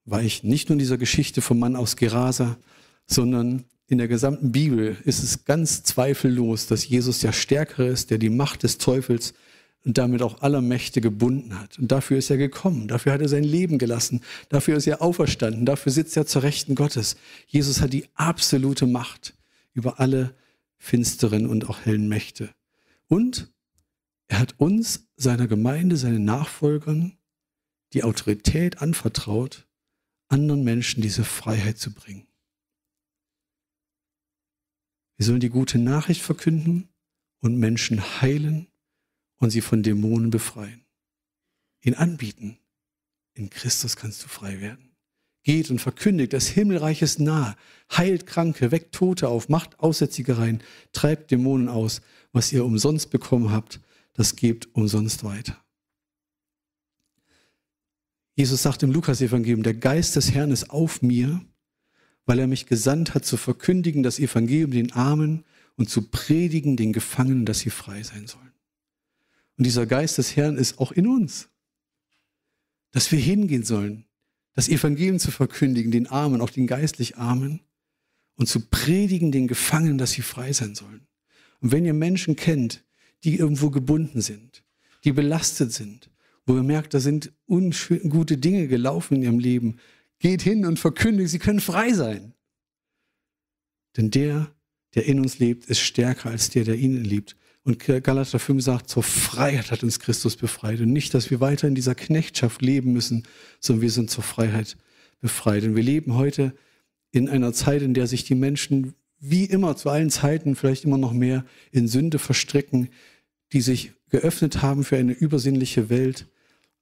weichen. 0.05 0.49
Nicht 0.49 0.69
nur 0.69 0.75
in 0.75 0.81
dieser 0.81 0.99
Geschichte 0.99 1.41
vom 1.41 1.59
Mann 1.59 1.77
aus 1.77 1.97
Gerasa, 1.97 2.59
sondern 3.07 3.65
in 3.89 3.99
der 3.99 4.09
gesamten 4.09 4.51
Bibel 4.51 4.97
ist 5.05 5.23
es 5.23 5.45
ganz 5.45 5.85
zweifellos, 5.85 6.67
dass 6.67 6.89
Jesus 6.89 7.21
der 7.21 7.33
Stärkere 7.33 7.87
ist, 7.87 8.11
der 8.11 8.19
die 8.19 8.31
Macht 8.31 8.65
des 8.65 8.79
Teufels 8.79 9.33
und 9.85 9.99
damit 9.99 10.23
auch 10.23 10.43
aller 10.43 10.61
Mächte 10.61 11.01
gebunden 11.01 11.59
hat. 11.59 11.79
Und 11.79 11.93
dafür 11.93 12.19
ist 12.19 12.29
er 12.29 12.37
gekommen, 12.37 12.89
dafür 12.89 13.13
hat 13.13 13.21
er 13.21 13.29
sein 13.29 13.45
Leben 13.45 13.79
gelassen, 13.79 14.23
dafür 14.49 14.77
ist 14.77 14.89
er 14.89 15.03
auferstanden, 15.03 15.65
dafür 15.65 15.93
sitzt 15.93 16.17
er 16.17 16.27
zur 16.27 16.43
Rechten 16.43 16.75
Gottes. 16.75 17.17
Jesus 17.47 17.81
hat 17.81 17.93
die 17.93 18.07
absolute 18.15 18.87
Macht 18.87 19.35
über 19.73 20.01
alle 20.01 20.35
finsteren 20.79 21.47
und 21.47 21.71
auch 21.71 21.81
hellen 21.85 22.09
Mächte. 22.09 22.51
Und 23.07 23.53
er 24.29 24.39
hat 24.41 24.59
uns, 24.59 25.09
seiner 25.17 25.47
Gemeinde, 25.47 25.97
seinen 25.97 26.25
Nachfolgern, 26.25 27.17
die 27.93 28.03
Autorität 28.03 28.83
anvertraut, 28.83 29.67
anderen 30.29 30.65
Menschen 30.65 31.03
diese 31.03 31.25
Freiheit 31.25 31.79
zu 31.79 31.93
bringen. 31.95 32.27
Wir 35.17 35.27
sollen 35.27 35.41
die 35.41 35.49
gute 35.49 35.79
Nachricht 35.79 36.23
verkünden 36.23 36.89
und 37.41 37.59
Menschen 37.59 38.21
heilen 38.21 38.67
und 39.37 39.51
sie 39.51 39.61
von 39.61 39.83
Dämonen 39.83 40.31
befreien. 40.31 40.85
Ihn 41.83 41.95
anbieten. 41.95 42.59
In 43.35 43.51
Christus 43.51 43.97
kannst 43.97 44.25
du 44.25 44.29
frei 44.29 44.61
werden. 44.61 44.97
Geht 45.43 45.71
und 45.71 45.81
verkündigt, 45.81 46.33
das 46.33 46.49
Himmelreich 46.49 47.03
ist 47.03 47.21
nahe, 47.21 47.55
heilt 47.97 48.27
Kranke, 48.27 48.73
weckt 48.73 48.95
Tote 48.95 49.29
auf, 49.29 49.49
macht 49.49 49.79
Aussätzige 49.79 50.39
rein, 50.39 50.61
treibt 50.93 51.31
Dämonen 51.31 51.69
aus. 51.69 52.01
Was 52.33 52.53
ihr 52.53 52.65
umsonst 52.65 53.11
bekommen 53.11 53.53
habt, 53.53 53.81
das 54.17 54.35
gebt 54.35 54.75
umsonst 54.75 55.25
weiter. 55.25 55.63
Jesus 58.35 58.63
sagt 58.63 58.83
im 58.83 58.91
Lukas-Evangelium, 58.91 59.63
der 59.63 59.75
Geist 59.75 60.17
des 60.17 60.33
Herrn 60.33 60.51
ist 60.51 60.71
auf 60.71 61.03
mir, 61.03 61.41
weil 62.25 62.39
er 62.39 62.47
mich 62.47 62.67
gesandt 62.67 63.15
hat, 63.15 63.25
zu 63.25 63.37
verkündigen 63.37 64.03
das 64.03 64.19
Evangelium 64.19 64.71
den 64.71 64.93
Armen 64.93 65.45
und 65.77 65.89
zu 65.89 66.03
predigen 66.03 66.77
den 66.77 66.93
Gefangenen, 66.93 67.47
dass 67.47 67.61
sie 67.61 67.71
frei 67.71 68.03
sein 68.03 68.27
sollen. 68.27 68.53
Und 69.57 69.65
dieser 69.65 69.87
Geist 69.87 70.19
des 70.19 70.37
Herrn 70.37 70.57
ist 70.57 70.79
auch 70.79 70.93
in 70.93 71.07
uns, 71.07 71.49
dass 72.91 73.13
wir 73.13 73.19
hingehen 73.19 73.65
sollen, 73.65 74.07
das 74.55 74.69
Evangelium 74.69 75.19
zu 75.19 75.31
verkündigen, 75.31 75.91
den 75.91 76.07
Armen, 76.07 76.41
auch 76.41 76.51
den 76.51 76.67
geistlich 76.67 77.17
Armen, 77.17 77.61
und 78.37 78.49
zu 78.49 78.61
predigen 78.69 79.33
den 79.33 79.49
Gefangenen, 79.49 79.99
dass 79.99 80.13
sie 80.13 80.23
frei 80.23 80.53
sein 80.53 80.75
sollen. 80.75 81.07
Und 81.61 81.73
wenn 81.73 81.85
ihr 81.85 81.95
Menschen 81.95 82.37
kennt, 82.37 82.85
die 83.27 83.37
irgendwo 83.37 83.71
gebunden 83.71 84.23
sind, 84.23 84.65
die 85.05 85.13
belastet 85.13 85.73
sind, 85.73 86.09
wo 86.47 86.57
ihr 86.57 86.63
merkt, 86.63 86.95
da 86.95 87.01
sind 87.01 87.33
ungute 87.47 88.39
Dinge 88.39 88.69
gelaufen 88.69 89.17
in 89.17 89.23
ihrem 89.23 89.39
Leben, 89.39 89.77
Geht 90.19 90.43
hin 90.43 90.65
und 90.65 90.79
verkündigt, 90.79 91.31
sie 91.31 91.39
können 91.39 91.61
frei 91.61 91.93
sein. 91.93 92.33
Denn 93.97 94.11
der, 94.11 94.51
der 94.95 95.07
in 95.07 95.21
uns 95.21 95.39
lebt, 95.39 95.67
ist 95.67 95.81
stärker 95.81 96.31
als 96.31 96.51
der, 96.51 96.65
der 96.65 96.77
ihn 96.77 97.05
liebt. 97.05 97.37
Und 97.65 97.81
Galater 97.81 98.39
5 98.39 98.63
sagt, 98.63 98.89
zur 98.89 99.03
Freiheit 99.03 99.71
hat 99.71 99.83
uns 99.83 99.99
Christus 99.99 100.37
befreit. 100.37 100.81
Und 100.81 100.93
nicht, 100.93 101.13
dass 101.13 101.31
wir 101.31 101.41
weiter 101.41 101.69
in 101.69 101.75
dieser 101.75 101.95
Knechtschaft 101.95 102.63
leben 102.63 102.93
müssen, 102.93 103.25
sondern 103.61 103.83
wir 103.83 103.91
sind 103.91 104.11
zur 104.11 104.25
Freiheit 104.25 104.77
befreit. 105.21 105.65
Und 105.65 105.77
wir 105.77 105.83
leben 105.83 106.15
heute 106.15 106.55
in 107.11 107.29
einer 107.29 107.53
Zeit, 107.53 107.83
in 107.83 107.93
der 107.93 108.07
sich 108.07 108.25
die 108.25 108.35
Menschen 108.35 108.95
wie 109.19 109.45
immer 109.45 109.77
zu 109.77 109.91
allen 109.91 110.11
Zeiten, 110.11 110.55
vielleicht 110.55 110.85
immer 110.85 110.99
noch 110.99 111.13
mehr, 111.13 111.45
in 111.73 111.89
Sünde 111.89 112.19
verstricken, 112.19 112.89
die 113.53 113.61
sich 113.61 113.93
geöffnet 114.11 114.63
haben 114.63 114.85
für 114.85 114.97
eine 114.97 115.13
übersinnliche 115.13 115.89
Welt. 115.89 116.27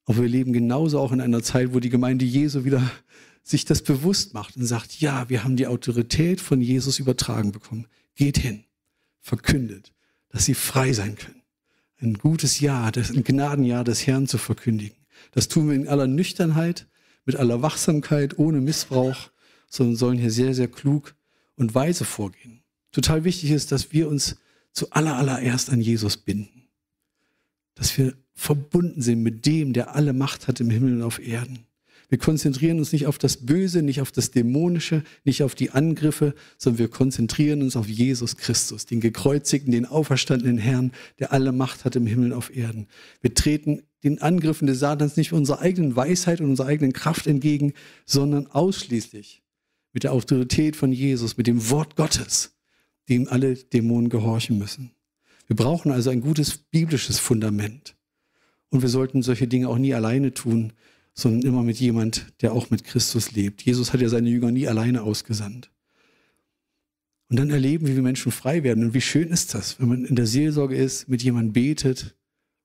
Aber 0.04 0.22
wir 0.22 0.28
leben 0.28 0.52
genauso 0.52 0.98
auch 0.98 1.12
in 1.12 1.20
einer 1.20 1.42
Zeit, 1.42 1.74
wo 1.74 1.80
die 1.80 1.90
Gemeinde 1.90 2.24
Jesu 2.24 2.64
wieder 2.64 2.90
sich 3.42 3.64
das 3.64 3.82
bewusst 3.82 4.34
macht 4.34 4.56
und 4.56 4.64
sagt, 4.64 5.00
ja, 5.00 5.28
wir 5.28 5.44
haben 5.44 5.56
die 5.56 5.66
Autorität 5.66 6.40
von 6.40 6.60
Jesus 6.60 6.98
übertragen 6.98 7.52
bekommen. 7.52 7.86
Geht 8.14 8.38
hin, 8.38 8.64
verkündet, 9.20 9.92
dass 10.30 10.46
sie 10.46 10.54
frei 10.54 10.92
sein 10.92 11.16
können. 11.16 11.42
Ein 12.00 12.14
gutes 12.14 12.60
Jahr, 12.60 12.92
ein 12.96 13.24
Gnadenjahr 13.24 13.84
des 13.84 14.06
Herrn 14.06 14.26
zu 14.26 14.38
verkündigen. 14.38 14.96
Das 15.32 15.48
tun 15.48 15.68
wir 15.68 15.76
in 15.76 15.88
aller 15.88 16.06
Nüchternheit, 16.06 16.86
mit 17.24 17.36
aller 17.36 17.62
Wachsamkeit, 17.62 18.38
ohne 18.38 18.60
Missbrauch, 18.60 19.30
sondern 19.68 19.96
sollen 19.96 20.18
hier 20.18 20.30
sehr, 20.30 20.54
sehr 20.54 20.68
klug 20.68 21.14
und 21.56 21.74
weise 21.74 22.04
vorgehen. 22.04 22.62
Total 22.92 23.24
wichtig 23.24 23.50
ist, 23.50 23.72
dass 23.72 23.92
wir 23.92 24.08
uns 24.08 24.36
zu 24.74 24.90
allerallererst 24.90 25.70
an 25.70 25.80
Jesus 25.80 26.18
binden. 26.18 26.68
Dass 27.74 27.96
wir 27.96 28.14
verbunden 28.34 29.00
sind 29.00 29.22
mit 29.22 29.46
dem, 29.46 29.72
der 29.72 29.94
alle 29.94 30.12
Macht 30.12 30.48
hat 30.48 30.60
im 30.60 30.68
Himmel 30.70 30.96
und 30.96 31.02
auf 31.02 31.24
Erden 31.24 31.66
Wir 32.10 32.18
konzentrieren 32.18 32.78
uns 32.78 32.92
nicht 32.92 33.06
auf 33.06 33.16
das 33.16 33.46
Böse, 33.46 33.82
nicht 33.82 34.00
auf 34.00 34.12
das 34.12 34.30
Dämonische, 34.30 35.02
nicht 35.24 35.42
auf 35.42 35.54
die 35.54 35.70
Angriffe, 35.70 36.34
sondern 36.58 36.80
wir 36.80 36.88
konzentrieren 36.88 37.62
uns 37.62 37.76
auf 37.76 37.88
Jesus 37.88 38.36
Christus, 38.36 38.86
den 38.86 39.00
gekreuzigten, 39.00 39.72
den 39.72 39.86
auferstandenen 39.86 40.58
Herrn, 40.58 40.92
der 41.18 41.32
alle 41.32 41.52
Macht 41.52 41.84
hat 41.84 41.96
im 41.96 42.06
Himmel 42.06 42.32
und 42.32 42.38
auf 42.38 42.54
Erden. 42.54 42.88
Wir 43.20 43.34
treten 43.34 43.82
den 44.02 44.20
Angriffen 44.20 44.66
des 44.66 44.80
Satans 44.80 45.16
nicht 45.16 45.32
unserer 45.32 45.60
eigenen 45.60 45.96
Weisheit 45.96 46.40
und 46.40 46.50
unserer 46.50 46.66
eigenen 46.66 46.92
Kraft 46.92 47.26
entgegen, 47.26 47.72
sondern 48.04 48.48
ausschließlich 48.48 49.42
mit 49.92 50.02
der 50.02 50.12
Autorität 50.12 50.76
von 50.76 50.92
Jesus, 50.92 51.36
mit 51.36 51.46
dem 51.46 51.70
Wort 51.70 51.96
Gottes, 51.96 52.53
dem 53.08 53.28
alle 53.28 53.54
Dämonen 53.54 54.08
gehorchen 54.08 54.58
müssen. 54.58 54.92
Wir 55.46 55.56
brauchen 55.56 55.92
also 55.92 56.10
ein 56.10 56.20
gutes 56.20 56.56
biblisches 56.56 57.18
Fundament. 57.18 57.96
Und 58.70 58.82
wir 58.82 58.88
sollten 58.88 59.22
solche 59.22 59.46
Dinge 59.46 59.68
auch 59.68 59.78
nie 59.78 59.94
alleine 59.94 60.32
tun, 60.32 60.72
sondern 61.12 61.42
immer 61.42 61.62
mit 61.62 61.78
jemand, 61.78 62.32
der 62.42 62.52
auch 62.52 62.70
mit 62.70 62.84
Christus 62.84 63.32
lebt. 63.32 63.62
Jesus 63.62 63.92
hat 63.92 64.00
ja 64.00 64.08
seine 64.08 64.30
Jünger 64.30 64.50
nie 64.50 64.66
alleine 64.66 65.02
ausgesandt. 65.02 65.70
Und 67.28 67.38
dann 67.38 67.50
erleben, 67.50 67.86
wie 67.86 67.94
wir 67.94 68.02
Menschen 68.02 68.32
frei 68.32 68.62
werden. 68.62 68.84
Und 68.84 68.94
wie 68.94 69.00
schön 69.00 69.28
ist 69.28 69.54
das, 69.54 69.80
wenn 69.80 69.88
man 69.88 70.04
in 70.04 70.16
der 70.16 70.26
Seelsorge 70.26 70.76
ist, 70.76 71.08
mit 71.08 71.22
jemandem 71.22 71.52
betet 71.52 72.16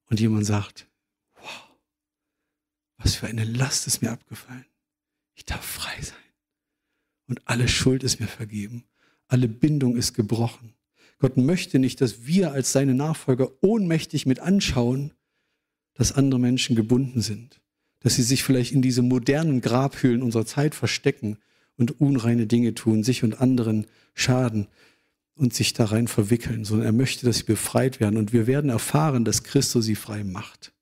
und 0.09 0.19
jemand 0.19 0.45
sagt, 0.45 0.87
wow, 1.35 1.69
was 2.97 3.15
für 3.15 3.27
eine 3.27 3.43
Last 3.43 3.87
ist 3.87 4.01
mir 4.01 4.11
abgefallen. 4.11 4.65
Ich 5.35 5.45
darf 5.45 5.63
frei 5.63 6.01
sein. 6.01 6.17
Und 7.27 7.41
alle 7.45 7.67
Schuld 7.67 8.03
ist 8.03 8.19
mir 8.19 8.27
vergeben. 8.27 8.83
Alle 9.29 9.47
Bindung 9.47 9.95
ist 9.95 10.13
gebrochen. 10.13 10.73
Gott 11.19 11.37
möchte 11.37 11.79
nicht, 11.79 12.01
dass 12.01 12.25
wir 12.25 12.51
als 12.51 12.71
seine 12.71 12.95
Nachfolger 12.95 13.51
ohnmächtig 13.61 14.25
mit 14.25 14.39
anschauen, 14.39 15.13
dass 15.93 16.11
andere 16.11 16.39
Menschen 16.39 16.75
gebunden 16.75 17.21
sind, 17.21 17.61
dass 17.99 18.15
sie 18.15 18.23
sich 18.23 18.43
vielleicht 18.43 18.71
in 18.71 18.81
diese 18.81 19.01
modernen 19.01 19.61
Grabhöhlen 19.61 20.23
unserer 20.23 20.45
Zeit 20.45 20.75
verstecken 20.75 21.37
und 21.77 22.01
unreine 22.01 22.47
Dinge 22.47 22.73
tun, 22.73 23.03
sich 23.03 23.23
und 23.23 23.39
anderen 23.39 23.85
schaden 24.13 24.67
und 25.35 25.53
sich 25.53 25.73
da 25.73 25.85
rein 25.85 26.07
verwickeln, 26.07 26.65
sondern 26.65 26.87
er 26.87 26.91
möchte, 26.91 27.25
dass 27.25 27.37
sie 27.37 27.43
befreit 27.43 27.99
werden. 27.99 28.17
Und 28.17 28.33
wir 28.33 28.47
werden 28.47 28.69
erfahren, 28.69 29.25
dass 29.25 29.43
Christus 29.43 29.85
sie 29.85 29.95
frei 29.95 30.23
macht. 30.23 30.73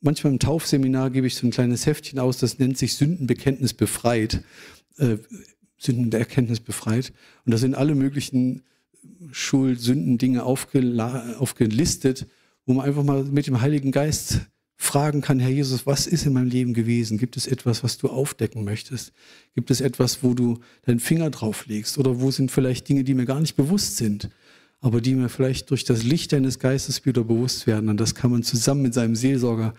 Manchmal 0.00 0.32
im 0.32 0.38
Taufseminar 0.38 1.10
gebe 1.10 1.26
ich 1.26 1.34
so 1.34 1.46
ein 1.46 1.50
kleines 1.50 1.86
Heftchen 1.86 2.18
aus, 2.18 2.38
das 2.38 2.58
nennt 2.58 2.76
sich 2.78 2.96
Sündenbekenntnis 2.96 3.74
befreit, 3.74 4.42
äh, 5.80 5.84
Sündenerkenntnis 5.84 6.60
befreit. 6.60 7.12
Und 7.44 7.52
da 7.52 7.58
sind 7.58 7.74
alle 7.74 7.94
möglichen 7.94 8.62
Schuld, 9.32 9.80
Sünden, 9.80 10.18
Dinge 10.18 10.44
aufgelistet, 10.44 12.26
wo 12.66 12.74
man 12.74 12.86
einfach 12.86 13.02
mal 13.02 13.24
mit 13.24 13.46
dem 13.46 13.60
Heiligen 13.60 13.92
Geist 13.92 14.40
fragen 14.76 15.20
kann, 15.20 15.40
Herr 15.40 15.50
Jesus, 15.50 15.86
was 15.86 16.06
ist 16.06 16.24
in 16.24 16.32
meinem 16.32 16.48
Leben 16.48 16.72
gewesen? 16.72 17.18
Gibt 17.18 17.36
es 17.36 17.46
etwas, 17.46 17.84
was 17.84 17.98
du 17.98 18.08
aufdecken 18.08 18.64
möchtest? 18.64 19.12
Gibt 19.54 19.70
es 19.70 19.82
etwas, 19.82 20.22
wo 20.22 20.32
du 20.32 20.58
deinen 20.82 21.00
Finger 21.00 21.28
drauf 21.30 21.66
legst? 21.66 21.98
Oder 21.98 22.20
wo 22.20 22.30
sind 22.30 22.50
vielleicht 22.50 22.88
Dinge, 22.88 23.04
die 23.04 23.12
mir 23.12 23.26
gar 23.26 23.40
nicht 23.40 23.56
bewusst 23.56 23.98
sind, 23.98 24.30
aber 24.80 25.02
die 25.02 25.14
mir 25.14 25.28
vielleicht 25.28 25.70
durch 25.70 25.84
das 25.84 26.02
Licht 26.02 26.32
deines 26.32 26.58
Geistes 26.58 27.04
wieder 27.04 27.24
bewusst 27.24 27.66
werden? 27.66 27.90
Und 27.90 28.00
das 28.00 28.14
kann 28.14 28.30
man 28.30 28.42
zusammen 28.42 28.80
mit 28.80 28.94
seinem 28.94 29.16
Seelsorger 29.16 29.74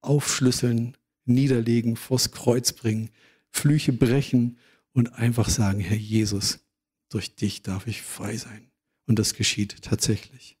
aufschlüsseln, 0.00 0.96
niederlegen, 1.26 1.96
vors 1.96 2.30
Kreuz 2.30 2.72
bringen, 2.72 3.10
Flüche 3.50 3.92
brechen 3.92 4.56
und 4.94 5.12
einfach 5.14 5.50
sagen, 5.50 5.80
Herr 5.80 5.96
Jesus, 5.96 6.60
durch 7.10 7.36
dich 7.36 7.62
darf 7.62 7.86
ich 7.86 8.00
frei 8.00 8.36
sein. 8.36 8.70
Und 9.06 9.18
das 9.18 9.34
geschieht 9.34 9.82
tatsächlich. 9.82 10.56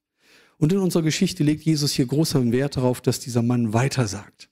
Und 0.58 0.72
in 0.72 0.78
unserer 0.78 1.02
Geschichte 1.02 1.42
legt 1.42 1.64
Jesus 1.64 1.92
hier 1.92 2.06
großen 2.06 2.52
Wert 2.52 2.76
darauf, 2.76 3.00
dass 3.00 3.20
dieser 3.20 3.42
Mann 3.42 3.72
weitersagt. 3.72 4.50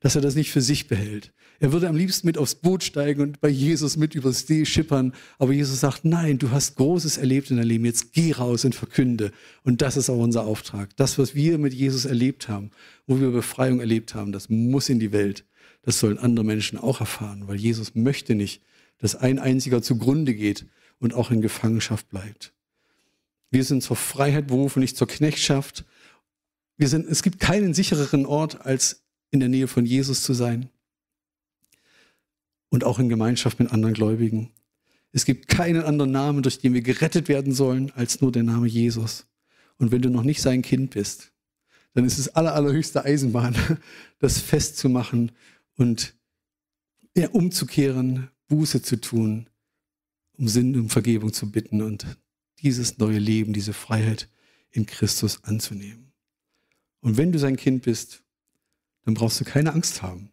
Dass 0.00 0.14
er 0.14 0.22
das 0.22 0.34
nicht 0.34 0.50
für 0.50 0.60
sich 0.60 0.88
behält. 0.88 1.32
Er 1.58 1.72
würde 1.72 1.88
am 1.88 1.96
liebsten 1.96 2.26
mit 2.26 2.36
aufs 2.36 2.54
Boot 2.54 2.84
steigen 2.84 3.22
und 3.22 3.40
bei 3.40 3.48
Jesus 3.48 3.96
mit 3.96 4.14
übers 4.14 4.46
See 4.46 4.64
schippern. 4.66 5.12
Aber 5.38 5.52
Jesus 5.52 5.80
sagt, 5.80 6.04
nein, 6.04 6.38
du 6.38 6.50
hast 6.50 6.76
Großes 6.76 7.16
erlebt 7.16 7.50
in 7.50 7.56
deinem 7.56 7.68
Leben. 7.68 7.84
Jetzt 7.84 8.12
geh 8.12 8.32
raus 8.32 8.64
und 8.64 8.74
verkünde. 8.74 9.32
Und 9.62 9.82
das 9.82 9.96
ist 9.96 10.10
auch 10.10 10.18
unser 10.18 10.44
Auftrag. 10.44 10.94
Das, 10.96 11.18
was 11.18 11.34
wir 11.34 11.58
mit 11.58 11.72
Jesus 11.72 12.04
erlebt 12.04 12.48
haben, 12.48 12.70
wo 13.06 13.20
wir 13.20 13.30
Befreiung 13.30 13.80
erlebt 13.80 14.14
haben, 14.14 14.32
das 14.32 14.50
muss 14.50 14.88
in 14.88 15.00
die 15.00 15.12
Welt. 15.12 15.44
Das 15.82 15.98
sollen 15.98 16.18
andere 16.18 16.44
Menschen 16.44 16.78
auch 16.78 17.00
erfahren, 17.00 17.46
weil 17.46 17.56
Jesus 17.56 17.94
möchte 17.94 18.34
nicht, 18.34 18.60
dass 18.98 19.14
ein 19.14 19.38
einziger 19.38 19.82
zugrunde 19.82 20.34
geht 20.34 20.66
und 20.98 21.14
auch 21.14 21.30
in 21.30 21.40
Gefangenschaft 21.40 22.08
bleibt. 22.08 22.54
Wir 23.50 23.64
sind 23.64 23.82
zur 23.82 23.96
Freiheit 23.96 24.48
berufen, 24.48 24.80
nicht 24.80 24.96
zur 24.96 25.06
Knechtschaft. 25.06 25.84
Wir 26.76 26.88
sind, 26.88 27.06
es 27.06 27.22
gibt 27.22 27.40
keinen 27.40 27.74
sichereren 27.74 28.26
Ort, 28.26 28.64
als 28.66 29.04
in 29.30 29.40
der 29.40 29.48
Nähe 29.48 29.68
von 29.68 29.86
Jesus 29.86 30.22
zu 30.22 30.34
sein 30.34 30.68
und 32.68 32.84
auch 32.84 32.98
in 32.98 33.08
Gemeinschaft 33.08 33.58
mit 33.58 33.70
anderen 33.70 33.94
Gläubigen. 33.94 34.50
Es 35.12 35.24
gibt 35.24 35.48
keinen 35.48 35.82
anderen 35.82 36.10
Namen, 36.10 36.42
durch 36.42 36.58
den 36.58 36.74
wir 36.74 36.82
gerettet 36.82 37.28
werden 37.28 37.52
sollen, 37.52 37.90
als 37.92 38.20
nur 38.20 38.32
der 38.32 38.42
Name 38.42 38.66
Jesus. 38.66 39.26
Und 39.78 39.92
wenn 39.92 40.02
du 40.02 40.10
noch 40.10 40.22
nicht 40.22 40.42
sein 40.42 40.62
Kind 40.62 40.90
bist, 40.90 41.32
dann 41.94 42.04
ist 42.04 42.18
es 42.18 42.28
aller, 42.28 42.54
allerhöchste 42.54 43.04
Eisenbahn, 43.04 43.56
das 44.18 44.38
festzumachen 44.38 45.32
und 45.76 46.14
umzukehren, 47.32 48.28
Buße 48.48 48.82
zu 48.82 49.00
tun, 49.00 49.48
um 50.38 50.48
Sinn 50.48 50.76
und 50.76 50.90
Vergebung 50.90 51.32
zu 51.32 51.50
bitten 51.50 51.82
und 51.82 52.06
dieses 52.60 52.98
neue 52.98 53.18
Leben, 53.18 53.52
diese 53.52 53.72
Freiheit 53.72 54.28
in 54.70 54.86
Christus 54.86 55.42
anzunehmen. 55.44 56.12
Und 57.00 57.16
wenn 57.16 57.32
du 57.32 57.38
sein 57.38 57.56
Kind 57.56 57.82
bist, 57.82 58.22
dann 59.04 59.14
brauchst 59.14 59.40
du 59.40 59.44
keine 59.44 59.72
Angst 59.72 60.02
haben 60.02 60.30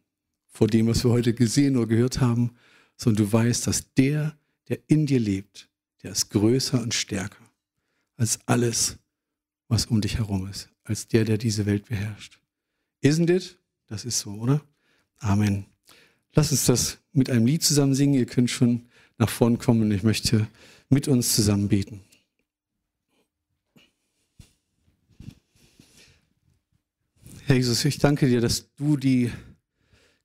vor 0.47 0.68
dem, 0.68 0.88
was 0.88 1.03
wir 1.03 1.11
heute 1.11 1.34
gesehen 1.34 1.78
oder 1.78 1.88
gehört 1.88 2.22
haben, 2.22 2.55
sondern 2.95 3.26
du 3.26 3.34
weißt, 3.34 3.68
dass 3.68 3.93
der, 3.93 4.38
der 4.70 4.80
in 4.88 5.05
dir 5.05 5.20
lebt, 5.20 5.70
der 6.03 6.11
ist 6.11 6.30
größer 6.30 6.82
und 6.82 6.93
stärker 6.93 7.43
als 8.16 8.39
alles, 8.45 8.97
was 9.68 9.88
um 9.88 10.01
dich 10.01 10.18
herum 10.18 10.47
ist, 10.47 10.70
als 10.84 11.07
der, 11.07 11.26
der 11.26 11.38
diese 11.38 11.66
Welt 11.66 11.86
beherrscht. 11.86 12.39
Isn't 13.03 13.32
it? 13.32 13.57
Das 13.88 14.05
ist 14.05 14.20
so, 14.20 14.32
oder? 14.32 14.61
Amen. 15.18 15.66
Lass 16.34 16.51
uns 16.51 16.66
das 16.66 16.99
mit 17.14 17.30
einem 17.30 17.45
Lied 17.45 17.64
zusammen 17.64 17.93
singen. 17.95 18.16
Ihr 18.16 18.26
könnt 18.26 18.49
schon 18.49 18.88
nach 19.18 19.30
vorn 19.30 19.59
kommen. 19.59 19.91
Ich 19.91 20.03
möchte 20.03 20.47
mit 20.89 21.07
uns 21.07 21.36
zusammen 21.36 21.70
beten. 21.70 22.01
Herr 27.45 27.55
Jesus, 27.55 27.84
ich 27.86 27.97
danke 27.99 28.28
dir, 28.28 28.41
dass 28.41 28.74
du 28.76 28.97
die 28.97 29.32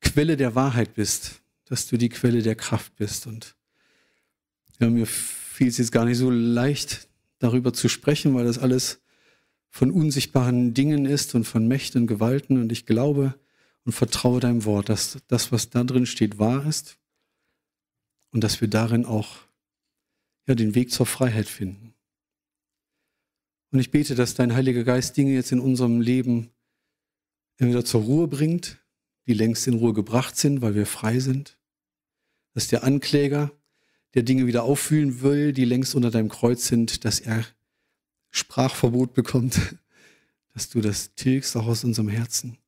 Quelle 0.01 0.37
der 0.37 0.55
Wahrheit 0.55 0.95
bist, 0.95 1.41
dass 1.65 1.87
du 1.87 1.97
die 1.97 2.09
Quelle 2.09 2.43
der 2.43 2.55
Kraft 2.55 2.95
bist. 2.97 3.27
Und 3.27 3.57
ja, 4.81 4.89
mir 4.89 5.07
fiel 5.07 5.69
es 5.69 5.79
jetzt 5.79 5.93
gar 5.93 6.05
nicht 6.05 6.19
so 6.19 6.31
leicht, 6.31 7.09
darüber 7.41 7.73
zu 7.73 7.89
sprechen, 7.89 8.35
weil 8.35 8.45
das 8.45 8.59
alles 8.59 9.01
von 9.69 9.91
unsichtbaren 9.91 10.75
Dingen 10.75 11.07
ist 11.07 11.35
und 11.35 11.45
von 11.45 11.67
Mächten 11.67 12.03
und 12.03 12.07
Gewalten. 12.07 12.61
Und 12.61 12.73
ich 12.73 12.87
glaube 12.87 13.35
und 13.89 13.95
vertraue 13.95 14.39
deinem 14.39 14.67
Wort, 14.67 14.91
dass 14.91 15.17
das, 15.29 15.51
was 15.51 15.71
da 15.71 15.83
drin 15.83 16.05
steht, 16.05 16.39
wahr 16.39 16.67
ist 16.67 16.99
und 18.33 18.45
dass 18.45 18.61
wir 18.61 18.69
darin 18.69 19.07
auch 19.07 19.39
ja, 20.47 20.55
den 20.55 20.75
Weg 20.75 20.93
zur 20.93 21.07
Freiheit 21.07 21.49
finden. 21.49 21.95
Und 23.71 23.79
ich 23.79 23.91
bete, 23.91 24.15
dass 24.15 24.35
dein 24.35 24.53
Heiliger 24.53 24.85
Geist 24.85 25.17
Dinge 25.17 25.33
jetzt 25.33 25.53
in 25.53 25.61
unserem 25.61 26.03
Leben 26.03 26.51
wieder 27.57 27.83
zur 27.83 28.03
Ruhe 28.03 28.29
bringt, 28.29 28.77
die 29.27 29.33
längst 29.33 29.67
in 29.67 29.73
Ruhe 29.73 29.95
gebracht 29.95 30.37
sind, 30.37 30.61
weil 30.61 30.75
wir 30.75 30.85
frei 30.85 31.19
sind. 31.19 31.59
Dass 32.53 32.69
der 32.69 32.85
Ankläger, 32.85 33.53
der 34.13 34.23
Dinge 34.23 34.47
wieder 34.47 34.65
auffühlen 34.65 35.23
will, 35.23 35.55
die 35.55 35.65
längst 35.65 35.95
unter 35.95 36.11
deinem 36.11 36.29
Kreuz 36.29 36.67
sind, 36.67 37.07
dass 37.07 37.21
er 37.21 37.43
Sprachverbot 38.29 39.15
bekommt, 39.15 39.59
dass 40.53 40.69
du 40.69 40.83
das 40.83 41.15
tilgst 41.15 41.57
auch 41.57 41.67
aus 41.67 41.85
unserem 41.85 42.11
Herzen. 42.11 42.59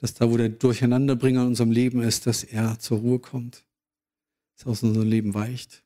Dass 0.00 0.14
da, 0.14 0.30
wo 0.30 0.36
der 0.36 0.48
Durcheinanderbringer 0.48 1.42
in 1.42 1.48
unserem 1.48 1.72
Leben 1.72 2.02
ist, 2.02 2.26
dass 2.26 2.44
er 2.44 2.78
zur 2.78 2.98
Ruhe 2.98 3.18
kommt, 3.18 3.64
dass 4.54 4.66
er 4.66 4.72
aus 4.72 4.82
unserem 4.82 5.08
Leben 5.08 5.34
weicht. 5.34 5.82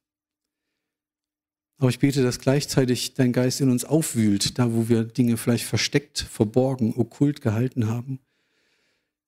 Aber 1.78 1.88
ich 1.88 1.98
bete, 1.98 2.22
dass 2.22 2.38
gleichzeitig 2.38 3.14
dein 3.14 3.32
Geist 3.32 3.60
in 3.60 3.70
uns 3.70 3.84
aufwühlt, 3.84 4.58
da 4.58 4.72
wo 4.72 4.88
wir 4.88 5.02
Dinge 5.02 5.36
vielleicht 5.36 5.64
versteckt, 5.64 6.20
verborgen, 6.20 6.94
okkult 6.94 7.40
gehalten 7.40 7.88
haben, 7.88 8.20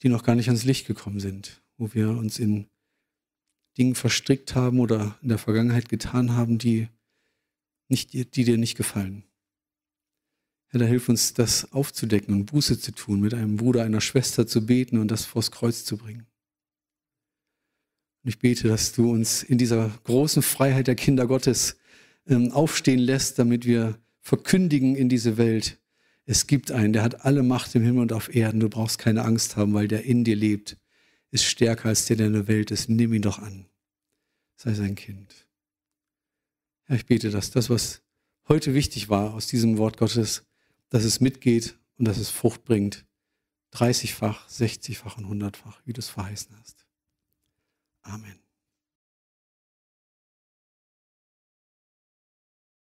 die 0.03 0.09
noch 0.09 0.22
gar 0.22 0.37
nicht 0.37 0.49
ans 0.49 0.64
Licht 0.64 0.87
gekommen 0.87 1.18
sind, 1.18 1.62
wo 1.78 1.95
wir 1.95 2.11
uns 2.11 2.39
in 2.39 2.66
Dingen 3.76 3.97
verstrickt 3.97 4.55
haben 4.55 4.78
oder 4.78 5.18
in 5.22 5.30
der 5.30 5.39
Vergangenheit 5.39 5.89
getan 5.89 6.37
haben, 6.37 6.59
die, 6.59 6.87
nicht, 7.89 8.12
die 8.12 8.45
dir 8.45 8.57
nicht 8.57 8.76
gefallen. 8.76 9.24
Herr, 10.75 10.81
da 10.81 10.87
hilf 10.87 11.09
uns, 11.09 11.35
das 11.35 11.72
aufzudecken 11.72 12.35
und 12.35 12.47
Buße 12.47 12.81
zu 12.81 12.91
tun, 12.91 13.20
mit 13.20 13.33
einem 13.33 13.55
Bruder, 13.55 13.85
einer 13.85 14.01
Schwester 14.01 14.45
zu 14.45 14.66
beten 14.66 14.99
und 14.99 15.09
das 15.09 15.25
vors 15.25 15.53
Kreuz 15.53 15.85
zu 15.85 15.97
bringen. 15.97 16.27
Und 18.25 18.31
ich 18.31 18.41
bete, 18.41 18.66
dass 18.66 18.93
du 18.93 19.12
uns 19.12 19.45
in 19.45 19.57
dieser 19.57 19.97
großen 20.03 20.43
Freiheit 20.43 20.89
der 20.89 20.97
Kinder 20.97 21.29
Gottes 21.29 21.77
ähm, 22.27 22.51
aufstehen 22.51 22.99
lässt, 22.99 23.39
damit 23.39 23.66
wir 23.66 24.01
verkündigen 24.18 24.97
in 24.97 25.09
diese 25.09 25.37
Welt. 25.37 25.79
Es 26.27 26.49
gibt 26.49 26.72
einen, 26.72 26.93
der 26.93 27.05
hat 27.05 27.25
alle 27.25 27.45
Macht 27.45 27.72
im 27.77 27.85
Himmel 27.85 28.03
und 28.03 28.12
auf 28.12 28.35
Erden. 28.35 28.59
Du 28.59 28.68
brauchst 28.68 28.99
keine 28.99 29.25
Angst 29.25 29.55
haben, 29.55 29.75
weil 29.75 29.87
der 29.87 30.03
in 30.03 30.25
dir 30.25 30.35
lebt. 30.35 30.77
ist 31.31 31.45
stärker 31.45 31.91
als 31.91 32.07
der, 32.07 32.16
der 32.16 32.27
in 32.27 32.33
der 32.33 32.49
Welt 32.49 32.72
ist. 32.72 32.89
Nimm 32.89 33.12
ihn 33.12 33.22
doch 33.22 33.39
an. 33.39 33.66
Sei 34.57 34.75
sein 34.75 34.97
Kind. 34.97 35.47
Ja, 36.89 36.97
ich 36.97 37.07
bete, 37.07 37.31
dass 37.31 37.53
das, 37.53 37.70
was 37.70 38.03
heute 38.49 38.75
wichtig 38.75 39.09
war 39.09 39.35
aus 39.35 39.47
diesem 39.47 39.79
Wort 39.79 39.99
Gottes, 39.99 40.43
dass 40.95 41.03
es 41.03 41.20
mitgeht 41.20 41.76
und 41.99 42.07
dass 42.07 42.18
es 42.18 42.30
Frucht 42.30 42.62
bringt. 42.62 43.05
30-fach, 43.72 44.49
60-fach 44.49 45.18
und 45.18 45.24
100-fach, 45.24 45.80
wie 45.84 45.92
du 45.92 45.99
es 45.99 46.09
verheißen 46.09 46.57
hast. 46.57 46.86
Amen. 48.03 48.43